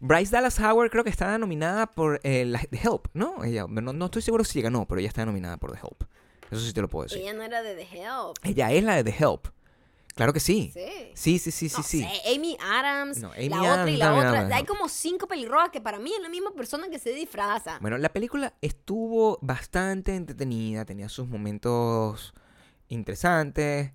Bryce 0.00 0.30
Dallas 0.32 0.58
Howard 0.60 0.90
creo 0.90 1.04
que 1.04 1.10
está 1.10 1.36
nominada 1.38 1.86
por 1.86 2.20
eh, 2.22 2.44
la- 2.44 2.60
The 2.70 2.78
Help, 2.78 3.08
¿no? 3.14 3.42
Ella, 3.44 3.66
no, 3.68 3.92
no 3.92 4.04
estoy 4.06 4.22
seguro 4.22 4.44
si 4.44 4.60
ganó, 4.62 4.86
pero 4.86 5.00
ella 5.00 5.08
está 5.08 5.24
nominada 5.26 5.56
por 5.56 5.72
The 5.72 5.78
Help. 5.78 6.04
Eso 6.50 6.60
sí 6.64 6.72
te 6.72 6.80
lo 6.80 6.88
puedo 6.88 7.04
decir. 7.04 7.18
Ella 7.18 7.34
no 7.34 7.42
era 7.42 7.62
de 7.62 7.74
The 7.74 7.82
Help. 7.82 8.36
Ella 8.42 8.72
es 8.72 8.82
la 8.84 8.96
de 8.96 9.04
The 9.04 9.16
Help. 9.24 9.48
Claro 10.14 10.32
que 10.32 10.40
sí. 10.40 10.72
Sí. 10.74 10.80
Sí, 11.14 11.38
sí, 11.38 11.50
sí, 11.52 11.68
sí, 11.68 11.76
No 11.76 11.82
sí. 11.84 12.00
sé, 12.02 12.34
Amy 12.34 12.56
Adams, 12.60 13.18
No, 13.18 13.30
Amy 13.32 13.48
la 13.48 13.56
Adams 13.58 13.72
otra 13.82 13.90
y 13.92 13.96
la 13.98 14.12
otra. 14.42 14.56
Hay 14.56 14.64
como 14.64 14.88
cinco 14.88 15.28
pelirrojas 15.28 15.70
que 15.70 15.80
para 15.80 15.98
mí 16.00 16.12
es 16.12 16.20
la 16.20 16.28
misma 16.28 16.50
persona 16.52 16.88
que 16.88 16.98
se 16.98 17.10
disfraza. 17.12 17.78
Bueno, 17.80 17.98
la 17.98 18.08
película 18.08 18.52
estuvo 18.60 19.38
bastante 19.42 20.16
entretenida, 20.16 20.84
tenía 20.84 21.08
sus 21.08 21.28
momentos 21.28 22.34
interesantes, 22.88 23.92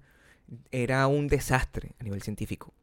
era 0.72 1.08
un 1.08 1.28
desastre 1.28 1.96
a 2.00 2.04
nivel 2.04 2.22
científico. 2.22 2.74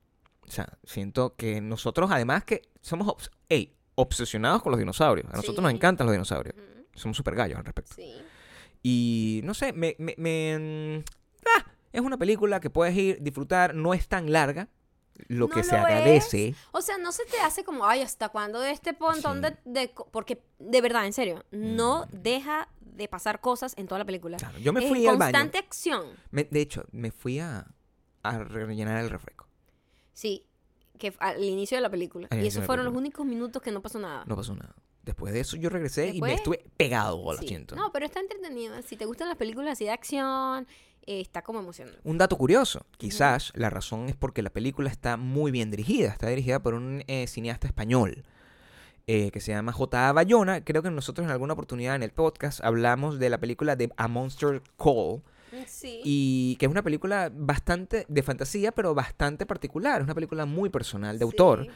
O 0.51 0.53
sea, 0.53 0.69
siento 0.83 1.37
que 1.37 1.61
nosotros, 1.61 2.11
además 2.11 2.43
que 2.43 2.63
somos 2.81 3.07
obs- 3.07 3.31
ey, 3.49 3.73
obsesionados 3.95 4.63
con 4.63 4.73
los 4.73 4.81
dinosaurios, 4.81 5.33
a 5.33 5.37
nosotros 5.37 5.63
nos 5.63 5.73
encantan 5.73 6.09
los 6.09 6.13
dinosaurios, 6.13 6.57
somos 6.93 7.17
super 7.17 7.37
gallos 7.37 7.57
al 7.57 7.65
respecto. 7.65 7.95
Sí. 7.95 8.17
Y 8.83 9.43
no 9.45 9.55
sé, 9.55 9.73
me, 9.73 9.95
me- 10.01 10.17
me- 10.19 10.99
mm, 10.99 11.05
ah, 11.57 11.71
es 11.93 12.01
una 12.01 12.17
película 12.19 12.59
que 12.59 12.69
puedes 12.69 12.97
ir, 12.97 13.19
disfrutar, 13.23 13.77
no 13.77 13.95
es 13.95 14.09
tan 14.09 14.33
larga, 14.33 14.69
lo 15.29 15.47
No 15.47 15.55
que 15.55 15.63
se 15.63 15.71
lo 15.73 15.79
es. 15.79 15.85
agradece. 15.85 16.55
O 16.73 16.81
sea, 16.83 16.99
no 16.99 17.13
se 17.13 17.25
te 17.27 17.39
hace 17.41 17.63
como, 17.63 17.87
ay, 17.87 18.01
¿hasta 18.03 18.31
cuándo 18.31 18.59
de 18.59 18.73
este 18.73 18.97
montón 18.99 19.37
Sí. 19.37 19.43
de, 19.65 19.81
de 19.83 19.91
co-?" 19.93 20.09
Porque, 20.11 20.43
de 20.59 20.81
verdad, 20.81 21.07
en 21.07 21.13
serio, 21.13 21.45
no 21.53 22.07
deja 22.11 22.69
de 22.81 23.07
pasar 23.07 23.41
cosas 23.41 23.75
en 23.77 23.87
toda 23.87 24.01
la 24.01 24.05
película. 24.05 24.37
Claro, 24.39 24.59
yo 24.59 24.73
me 24.73 24.83
Es 24.83 24.89
fui 24.89 25.07
al 25.07 25.17
baño. 25.17 25.31
constante 25.33 25.59
acción. 25.59 26.07
Me- 26.33 26.45
de 26.51 26.61
hecho, 26.61 26.87
me 26.91 27.13
fui 27.13 27.39
a, 27.39 27.67
a 28.25 28.39
rellenar 28.39 28.97
el 29.05 29.11
refresco. 29.11 29.40
Sí, 30.21 30.45
que 30.99 31.15
al 31.19 31.43
inicio 31.43 31.79
de 31.79 31.81
la 31.81 31.89
película. 31.89 32.29
Al 32.31 32.45
y 32.45 32.47
esos 32.47 32.65
fueron 32.67 32.85
los 32.85 32.95
únicos 32.95 33.25
minutos 33.25 33.63
que 33.63 33.71
no 33.71 33.81
pasó 33.81 33.99
nada. 33.99 34.23
No 34.27 34.37
pasó 34.37 34.55
nada. 34.55 34.75
Después 35.03 35.33
de 35.33 35.41
eso 35.41 35.57
yo 35.57 35.71
regresé 35.71 36.11
y 36.15 36.21
me 36.21 36.35
estuve 36.35 36.63
pegado, 36.77 37.33
lo 37.33 37.39
Sí. 37.39 37.49
siento. 37.49 37.75
No, 37.75 37.91
pero 37.91 38.05
está 38.05 38.21
entretenido. 38.21 38.75
Si 38.83 38.97
te 38.99 39.07
gustan 39.07 39.29
las 39.29 39.39
películas 39.39 39.73
así 39.73 39.85
de 39.85 39.93
acción, 39.93 40.67
eh, 41.07 41.23
está 41.23 41.41
como 41.41 41.59
emocionante. 41.61 41.99
Un 42.05 42.19
dato 42.19 42.37
curioso, 42.37 42.85
quizás 42.99 43.51
la 43.55 43.71
razón 43.71 44.11
es 44.11 44.17
porque 44.17 44.43
la 44.43 44.51
película 44.51 44.91
está 44.91 45.17
muy 45.17 45.51
bien 45.51 45.71
dirigida, 45.71 46.11
está 46.11 46.29
dirigida 46.29 46.61
por 46.63 46.75
un 46.75 47.03
eh, 47.07 47.27
cineasta 47.27 47.67
español 47.67 48.25
eh, 49.07 49.31
que 49.31 49.41
se 49.41 49.53
llama 49.53 49.73
J.A. 49.73 50.13
Bayona. 50.13 50.63
Creo 50.63 50.83
que 50.83 50.91
nosotros 50.91 51.25
en 51.25 51.31
alguna 51.31 51.55
oportunidad 51.55 51.97
en 51.97 52.03
el 52.03 52.11
podcast 52.13 52.61
hablamos 52.63 53.19
de 53.19 53.31
la 53.31 53.39
película 53.39 53.75
de 53.77 53.91
A 53.97 54.07
Monster 54.07 54.63
Call, 54.77 55.23
Sí. 55.67 56.01
y 56.05 56.57
que 56.57 56.67
es 56.67 56.71
una 56.71 56.83
película 56.83 57.31
bastante 57.33 58.05
de 58.09 58.23
fantasía, 58.23 58.73
pero 58.73 58.95
bastante 58.95 59.47
particular, 59.47 60.01
es 60.01 60.05
una 60.05 60.15
película 60.15 60.47
muy 60.47 60.71
personal 60.71 61.19
de 61.19 61.25
autor. 61.25 61.67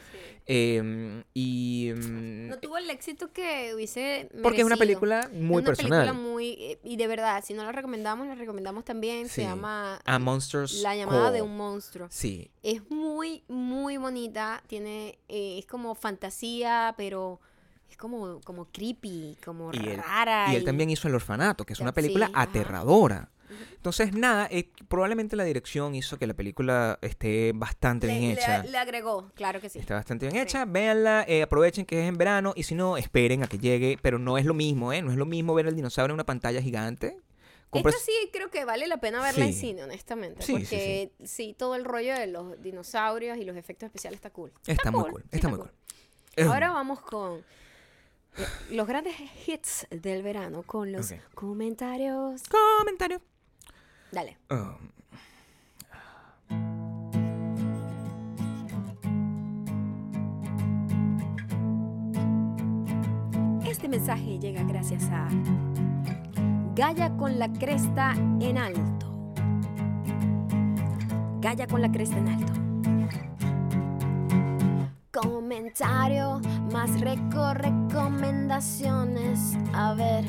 Eh, 0.47 1.23
y... 1.33 1.91
mm, 1.97 2.49
No 2.49 2.59
tuvo 2.59 2.77
el 2.79 2.91
éxito 2.91 3.33
que 3.33 3.73
hubiese 3.75 4.29
porque 4.43 4.59
es 4.61 4.65
una 4.65 4.77
película 4.77 5.29
muy 5.33 5.63
es 5.63 5.63
una 5.63 5.65
personal. 5.65 6.07
película 6.07 6.13
muy... 6.13 6.51
eh, 6.51 6.79
y 6.85 6.97
de 6.97 7.07
verdad, 7.07 7.43
si 7.45 7.55
no 7.55 7.65
la 7.65 7.73
recomendamos, 7.73 8.27
la 8.27 8.35
recomendamos 8.35 8.85
también. 8.85 9.29
Se 9.29 9.43
llama 9.43 10.01
A 10.05 10.19
Monster's 10.19 10.83
La 10.83 10.95
llamada 10.95 11.31
de 11.33 11.43
un 11.43 11.57
monstruo. 11.57 12.09
Sí, 12.11 12.51
Es 12.63 12.89
muy, 12.91 13.43
muy 13.49 13.97
bonita. 13.97 14.63
Tiene... 14.67 15.19
eh, 15.29 15.59
es 15.59 15.67
como 15.67 15.95
fantasía, 15.95 16.95
pero... 16.97 17.41
Es 17.91 17.97
como, 17.99 18.41
como 18.41 18.65
creepy, 18.73 19.37
como 19.45 19.71
Y 19.73 19.77
él- 19.77 19.97
rara. 20.03 20.53
Y 20.53 20.57
él 20.57 20.65
también 20.65 20.91
hizo 20.91 21.07
El 21.07 21.15
Orfanato, 21.15 21.65
que 21.65 21.75
es 21.75 21.81
una 21.81 21.93
película 21.93 22.27
sí, 22.27 22.33
aterradora. 22.35 23.31
Entonces, 23.77 24.13
nada, 24.15 24.49
eh, 24.51 24.71
probablemente 24.89 25.37
la 25.37 25.45
dirección 25.45 25.95
hizo 25.95 26.19
que 26.19 26.27
la 26.27 26.35
película 26.35 26.99
esté 27.03 27.53
bastante 27.55 28.07
le, 28.07 28.19
bien 28.19 28.31
hecha. 28.33 28.63
le 28.65 28.79
agregó, 28.79 29.31
claro 29.35 29.61
que 29.61 29.69
sí. 29.69 29.79
Está 29.79 29.95
bastante 29.95 30.27
bien 30.27 30.35
Sí. 30.37 30.43
hecha. 30.43 30.65
Véanla, 30.65 31.25
eh, 31.29 31.43
aprovechen 31.43 31.85
que 31.85 32.03
es 32.03 32.09
en 32.09 32.17
verano 32.17 32.53
y 32.57 32.63
si 32.63 32.75
no, 32.75 32.97
esperen 32.97 33.43
a 33.43 33.47
que 33.47 33.59
llegue. 33.59 33.99
Pero 34.03 34.19
no 34.19 34.39
es 34.39 34.45
lo 34.47 34.55
mismo, 34.55 34.93
¿eh? 34.93 35.03
No 35.03 35.11
es 35.11 35.17
lo 35.17 35.27
mismo 35.27 35.55
ver 35.55 35.67
el 35.67 35.77
dinosaurio 35.77 36.13
en 36.13 36.15
una 36.15 36.25
pantalla 36.27 36.61
gigante. 36.63 37.09
Esta 37.09 37.91
Compras- 37.91 38.03
sí 38.07 38.13
creo 38.33 38.51
que 38.51 38.65
vale 38.65 38.87
la 38.87 38.99
pena 38.99 39.21
verla 39.21 39.45
en 39.47 39.53
Sí. 39.53 39.61
cine, 39.61 39.83
honestamente. 39.85 40.43
Sí, 40.43 40.53
sí, 40.53 40.59
porque 40.61 41.13
sí, 41.25 41.55
todo 41.59 41.75
el 41.75 41.85
rollo 41.85 42.15
de 42.15 42.29
los 42.29 42.61
dinosaurios 42.63 43.37
y 43.37 43.45
los 43.45 43.57
efectos 43.57 43.87
especiales 43.89 44.19
está 44.19 44.31
cool. 44.31 44.53
Está, 44.67 44.91
muy 44.93 45.11
cool, 45.11 45.23
sí 45.23 45.29
Está 45.33 45.49
muy 45.49 45.59
cool. 45.59 45.71
Ahora 46.49 46.71
vamos 46.71 47.01
con 47.01 47.45
Eh, 48.37 48.43
Los 48.71 48.89
grandes 48.89 49.15
hits 49.47 49.87
del 49.91 50.25
verano 50.25 50.63
con 50.65 50.91
los 50.91 51.15
comentarios. 51.35 52.43
Comentario. 52.79 53.21
Dale. 54.15 54.39
Um, 54.49 54.79
Este 63.67 63.89
mensaje 63.89 64.39
llega 64.39 64.63
gracias 64.63 65.03
a 65.11 65.27
Gaya 66.77 67.17
con 67.17 67.41
la 67.41 67.53
cresta 67.53 68.13
en 68.41 68.57
alto. 68.57 69.35
Gaya 71.41 71.67
con 71.67 71.83
la 71.83 71.91
cresta 71.91 72.17
en 72.19 72.29
alto. 72.29 72.53
Comentario 75.11 76.41
más 76.73 77.01
reco 77.01 77.53
recomendaciones. 77.55 79.59
A 79.73 79.95
ver, 79.95 80.25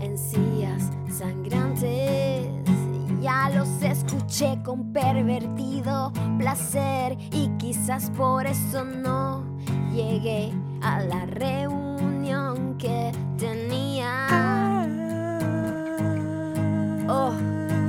encías 0.00 0.90
sangrantes. 1.10 2.57
Ya 3.20 3.50
los 3.50 3.82
escuché 3.82 4.60
con 4.64 4.92
pervertido 4.92 6.12
placer 6.38 7.18
y 7.32 7.48
quizás 7.58 8.10
por 8.10 8.46
eso 8.46 8.84
no 8.84 9.42
llegué 9.92 10.52
a 10.82 11.00
la 11.00 11.26
reunión 11.26 12.76
que 12.78 13.10
tenía. 13.36 14.28
Oh, 17.08 17.32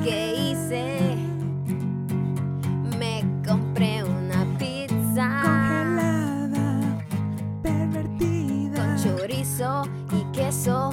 ¿qué 0.03 0.35
hice? 0.35 1.15
Me 2.97 3.23
compré 3.47 4.03
una 4.03 4.45
pizza 4.57 5.41
congelada, 5.43 7.05
pervertida. 7.61 8.83
con 8.83 8.97
chorizo 8.97 9.83
y 10.11 10.23
queso 10.35 10.89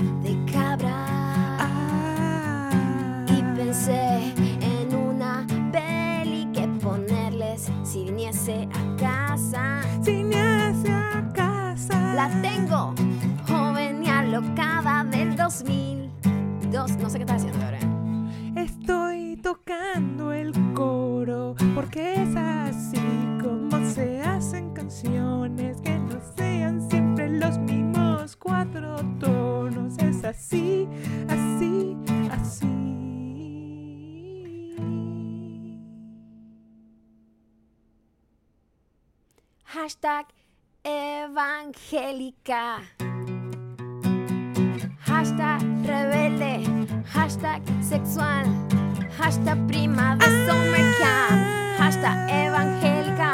La 12.17 12.31
tengo, 12.41 12.95
joven 13.47 14.03
y 14.03 14.09
alocada 14.09 15.05
del 15.05 15.37
2002. 15.37 16.97
No 16.97 17.11
sé 17.11 17.19
qué 17.19 17.25
está 17.25 17.35
haciendo 17.35 17.63
ahora. 17.63 17.79
Estoy 18.57 19.37
tocando 19.37 20.33
el 20.33 20.55
coro 20.73 21.55
porque 21.75 22.23
es 22.23 22.35
así 22.35 23.03
como 23.43 23.85
se 23.91 24.23
hacen 24.23 24.73
canciones 24.73 25.83
que 25.83 25.99
no 25.99 26.19
sean 26.39 26.89
siempre 26.89 27.29
los 27.29 27.59
mismos 27.59 28.35
cuatro 28.37 28.97
tonos. 29.21 29.99
Es 29.99 30.25
así, 30.25 30.89
así, 31.29 31.95
así. 32.31 32.67
Hashtag 39.67 40.29
evangélica. 40.87 42.79
Hashtag 45.03 45.61
rebelde. 45.83 46.63
Hashtag 47.03 47.63
sexual. 47.83 48.47
Hashtag 49.19 49.59
prima 49.67 50.17
de 50.17 50.27
summer 50.47 50.87
camp. 51.03 51.39
Hashtag 51.79 52.31
evangélica. 52.31 53.33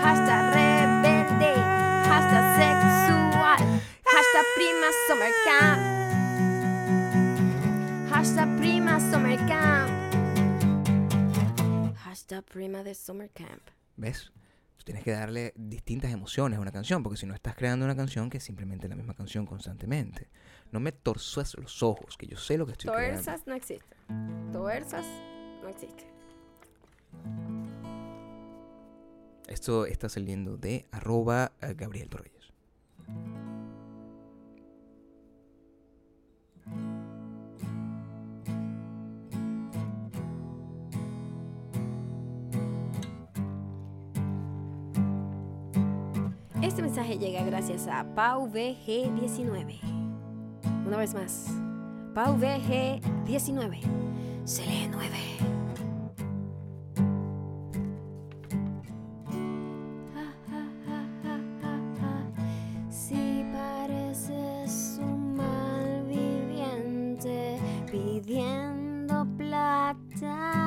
Hashtag 0.00 0.42
rebelde. 0.56 1.52
Hashtag 2.08 2.44
sexual. 2.56 3.60
Hashtag 4.08 4.46
prima 4.56 4.88
summer 5.06 5.32
camp. 5.44 5.80
Hashtag 8.08 8.48
prima 8.56 9.00
summer 9.00 9.36
camp. 9.44 9.90
Hashtag 12.04 12.42
prima 12.48 12.82
de 12.82 12.94
summer 12.94 13.28
camp. 13.28 13.70
¿Ves? 13.96 14.30
Tú 14.84 14.92
tienes 14.92 15.02
que 15.02 15.12
darle 15.12 15.54
distintas 15.56 16.12
emociones 16.12 16.58
a 16.58 16.60
una 16.60 16.70
canción, 16.70 17.02
porque 17.02 17.16
si 17.16 17.24
no 17.24 17.32
estás 17.32 17.54
creando 17.56 17.86
una 17.86 17.96
canción 17.96 18.28
que 18.28 18.36
es 18.36 18.44
simplemente 18.44 18.86
la 18.86 18.94
misma 18.94 19.14
canción 19.14 19.46
constantemente. 19.46 20.28
No 20.72 20.78
me 20.78 20.92
torzuas 20.92 21.56
los 21.56 21.82
ojos, 21.82 22.18
que 22.18 22.26
yo 22.26 22.36
sé 22.36 22.58
lo 22.58 22.66
que 22.66 22.72
estoy 22.72 22.90
creando. 22.90 23.22
Tuerzas 23.22 23.46
no 23.46 23.54
existe. 23.54 23.96
Tuerzas 24.52 25.06
no 25.62 25.68
existe. 25.70 26.04
Esto 29.48 29.86
está 29.86 30.10
saliendo 30.10 30.58
de 30.58 30.84
arroba 30.90 31.52
Gabriel 31.62 32.10
Torreyes. 32.10 32.52
Este 46.64 46.80
mensaje 46.80 47.18
llega 47.18 47.44
gracias 47.44 47.86
a 47.88 48.06
PauVG19. 48.14 49.80
Una 50.86 50.96
vez 50.96 51.12
más. 51.12 51.48
PauVG19. 52.14 53.80
Se 54.44 54.64
lee 54.64 54.88
9. 54.90 55.10
Si 62.88 63.44
pareces 63.52 64.98
un 65.02 65.36
malviviente 65.36 66.38
pidiendo 67.92 69.26
plata. 69.36 70.64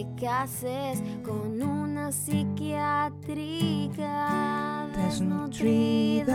Te 0.00 0.26
cases 0.26 1.02
con 1.22 1.62
una 1.62 2.10
psiquiátrica 2.10 4.88
desnutrida 4.96 6.32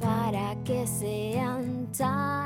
para 0.00 0.56
que 0.64 0.86
sean 0.86 1.86
tal 1.96 2.39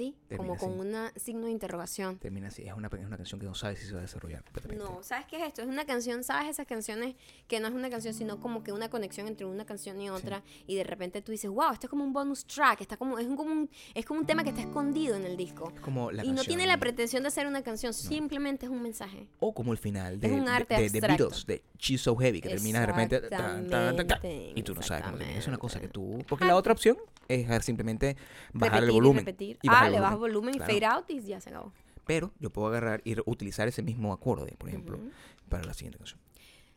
así, 0.00 0.16
Termina 0.28 0.56
como 0.58 0.58
con 0.76 0.80
así. 0.88 1.14
un 1.14 1.20
signo 1.20 1.46
de 1.46 1.52
interrogación. 1.52 2.18
Termina 2.18 2.48
así. 2.48 2.62
Es 2.62 2.72
una, 2.74 2.88
es 2.88 3.06
una 3.06 3.16
canción 3.16 3.40
que 3.40 3.46
no 3.46 3.54
sabes 3.54 3.78
si 3.80 3.86
se 3.86 3.92
va 3.92 3.98
a 3.98 4.02
desarrollar. 4.02 4.42
No, 4.76 5.02
¿sabes 5.02 5.26
qué 5.26 5.36
es 5.36 5.42
esto? 5.48 5.62
Es 5.62 5.68
una 5.68 5.84
canción, 5.84 6.24
¿sabes 6.24 6.48
esas 6.50 6.66
canciones 6.66 7.14
que 7.46 7.60
no 7.60 7.68
es 7.68 7.74
una 7.74 7.90
canción, 7.90 8.14
sino 8.14 8.40
como 8.40 8.62
que 8.62 8.72
una 8.72 8.88
conexión 8.88 9.26
entre 9.26 9.46
una 9.46 9.64
canción 9.64 10.00
y 10.00 10.10
otra 10.10 10.42
y 10.66 10.76
de 10.76 10.84
repente 10.84 11.22
tú 11.22 11.32
dices, 11.32 11.50
wow, 11.50 11.72
esto 11.72 11.86
es 11.86 11.90
como 11.90 12.04
un 12.04 12.12
bonus 12.12 12.44
track, 12.46 12.80
está 12.80 12.96
como, 12.96 13.18
es, 13.18 13.26
un, 13.26 13.36
como 13.36 13.52
un, 13.52 13.70
es 13.94 14.04
como 14.06 14.20
un 14.20 14.26
tema 14.26 14.42
que 14.44 14.50
está 14.50 14.62
escondido 14.62 15.16
en 15.16 15.24
el 15.24 15.36
disco. 15.36 15.72
Es 15.74 15.80
como 15.80 16.10
la 16.10 16.24
y 16.24 16.28
no 16.28 16.36
canción- 16.36 16.46
tiene 16.48 16.66
la 16.66 16.78
pretensión 16.78 17.22
de 17.22 17.30
ser 17.30 17.46
una 17.46 17.62
canción, 17.62 17.92
simplemente 17.92 18.66
es 18.66 18.72
un 18.72 18.82
mensaje. 18.82 19.28
O 19.40 19.52
como 19.54 19.72
el 19.72 19.78
final 19.78 20.18
de, 20.20 20.28
Es 20.28 20.32
un 20.32 20.44
de- 20.46 20.50
arte 20.50 20.74
de, 20.74 20.90
de 20.90 20.98
abstracto. 20.98 21.24
Beatles, 21.28 21.46
de 21.46 21.62
She's 21.78 22.00
So 22.02 22.16
Heavy, 22.16 22.40
que 22.40 22.48
termina 22.50 22.80
de 22.80 22.86
repente. 22.86 23.20
tan, 23.28 23.68
tan, 23.68 23.96
tan, 24.06 24.20
y 24.54 24.62
tú 24.62 24.74
no 24.74 24.82
sabes 24.82 25.04
cómo 25.04 25.16
termina. 25.18 25.38
Es 25.38 25.46
una 25.48 25.58
cosa 25.58 25.80
que 25.80 25.88
tú. 25.88 26.18
Porque 26.28 26.44
la 26.44 26.56
otra 26.56 26.72
opción 26.72 26.96
es 27.28 27.38
dejar 27.38 27.62
simplemente 27.62 28.16
bajar 28.52 28.80
repetir 28.80 28.88
el 28.88 28.92
volumen. 28.92 29.24
repetir. 29.24 29.58
y 29.62 29.68
bajar 29.68 29.86
ah, 29.86 29.89
le 29.90 30.00
bajas 30.00 30.18
volumen 30.18 30.54
y 30.54 30.58
Claro. 30.58 30.72
fade 30.72 30.86
out 30.86 31.10
y 31.10 31.20
ya 31.22 31.40
se 31.40 31.50
acabó. 31.50 31.72
Pero 32.06 32.32
yo 32.38 32.50
puedo 32.50 32.68
agarrar 32.68 33.02
y 33.04 33.16
utilizar 33.24 33.68
ese 33.68 33.82
mismo 33.82 34.12
acorde, 34.12 34.56
por 34.58 34.68
ejemplo, 34.68 34.96
Ujú. 34.98 35.10
para 35.48 35.64
la 35.64 35.74
siguiente 35.74 35.98
canción. 35.98 36.18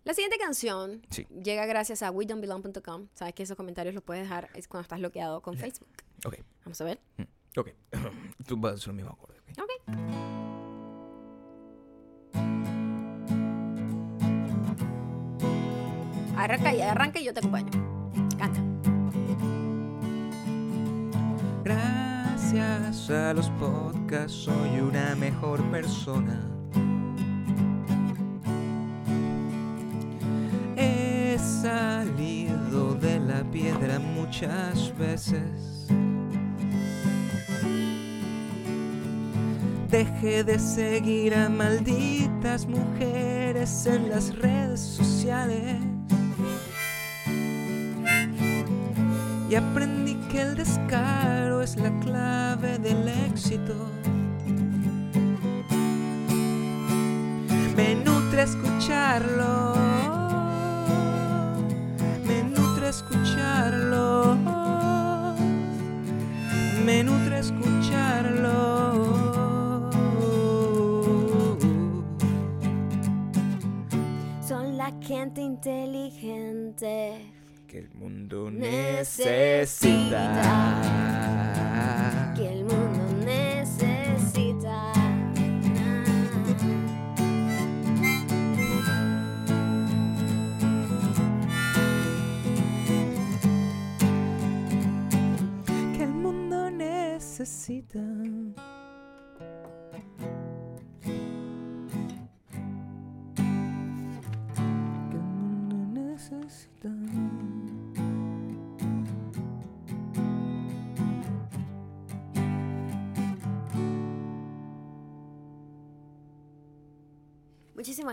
La 0.03 0.13
siguiente 0.13 0.37
canción 0.37 1.01
Sí. 1.09 1.25
llega 1.43 1.65
gracias 1.65 2.03
a 2.03 2.11
we.don'tbelong.com. 2.11 3.07
Sabes 3.13 3.33
que 3.33 3.43
esos 3.43 3.55
comentarios 3.55 3.95
los 3.95 4.03
puedes 4.03 4.23
dejar 4.23 4.49
cuando 4.67 4.81
estás 4.81 4.99
bloqueado 4.99 5.41
con 5.41 5.55
Facebook. 5.57 5.87
Ok, 6.25 6.37
Vamos 6.65 6.81
a 6.81 6.83
ver. 6.83 6.99
mm, 7.17 7.59
ok. 7.59 7.69
tú 8.47 8.57
vas 8.57 8.73
a 8.73 8.75
hacer 8.75 8.89
el 8.89 8.95
mismo 8.95 9.11
acorde. 9.11 9.39
ok. 9.39 9.63
Ok. 9.63 10.93
Arranca 16.37 16.73
y 16.75 16.81
arranca 16.81 17.19
y 17.19 17.25
yo 17.25 17.33
te 17.33 17.39
acompaño. 17.39 17.71
Canta. 18.37 18.61
Gracias 22.53 23.09
a 23.09 23.33
los 23.33 23.49
podcasts 23.51 24.43
soy 24.43 24.79
una 24.79 25.15
mejor 25.15 25.59
persona. 25.71 26.39
He 30.77 31.35
salido 31.39 32.93
de 32.93 33.19
la 33.21 33.43
piedra 33.51 33.97
muchas 33.97 34.95
veces. 34.99 35.87
Deje 39.89 40.43
de 40.43 40.59
seguir 40.59 41.33
a 41.33 41.49
malditas 41.49 42.67
mujeres 42.67 43.87
en 43.87 44.09
las 44.09 44.35
redes 44.37 44.79
sociales. 44.79 45.92
Y 49.53 49.55
aprendí 49.55 50.15
que 50.31 50.41
el 50.41 50.55
descaro 50.55 51.61
es 51.61 51.75
la 51.75 51.91
clave 51.99 52.79
del 52.79 53.07
éxito. 53.07 53.75
Me 57.77 57.93
nutre 57.93 58.41
escucharlo. 58.41 59.75
Me 62.25 62.43
nutre 62.45 62.89
escucharlo. 62.89 64.35
Me 66.83 67.03
nutre 67.03 67.37
escucharlo. 67.37 68.49
Son 74.41 74.77
la 74.77 74.91
gente 74.99 75.41
inteligente. 75.41 77.29
Que 77.67 77.77
el 77.77 77.91
mundo 77.93 78.42
Necesita. 79.63 80.52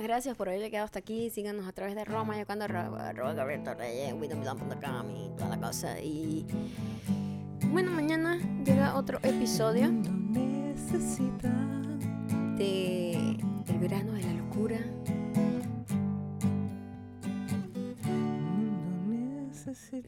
Muchísimas 0.00 0.16
gracias 0.16 0.34
por 0.34 0.48
haber 0.48 0.62
llegado 0.62 0.86
hasta 0.86 1.00
aquí. 1.00 1.28
Síganos 1.28 1.68
a 1.68 1.72
través 1.72 1.94
de 1.94 2.06
Roma, 2.06 2.38
yo 2.38 2.46
cuando 2.46 2.66
Torreyes, 2.66 4.14
widomidom.com 4.14 5.10
y 5.10 5.28
toda 5.36 5.50
la 5.50 5.60
cosa. 5.60 6.00
Y 6.00 6.46
bueno, 7.66 7.90
mañana 7.90 8.38
llega 8.64 8.96
otro 8.96 9.18
episodio 9.22 9.90
de 12.56 13.12
El 13.68 13.78
verano 13.78 14.14
de 14.14 14.22
la 14.22 14.32
locura. 14.32 14.78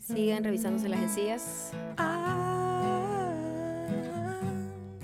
Sigan 0.01 0.43
revisándose 0.43 0.88
las 0.88 1.03
encías, 1.03 1.72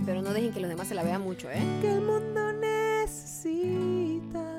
pero 0.07 0.23
no 0.23 0.33
dejen 0.33 0.55
que 0.55 0.61
los 0.61 0.71
demás 0.71 0.89
se 0.89 0.95
la 0.95 1.03
vean 1.03 1.21
mucho, 1.21 1.51
¿eh? 1.51 1.61
que 1.83 1.93
el 1.93 2.01
mundo 2.01 2.55
necesita. 2.55 4.58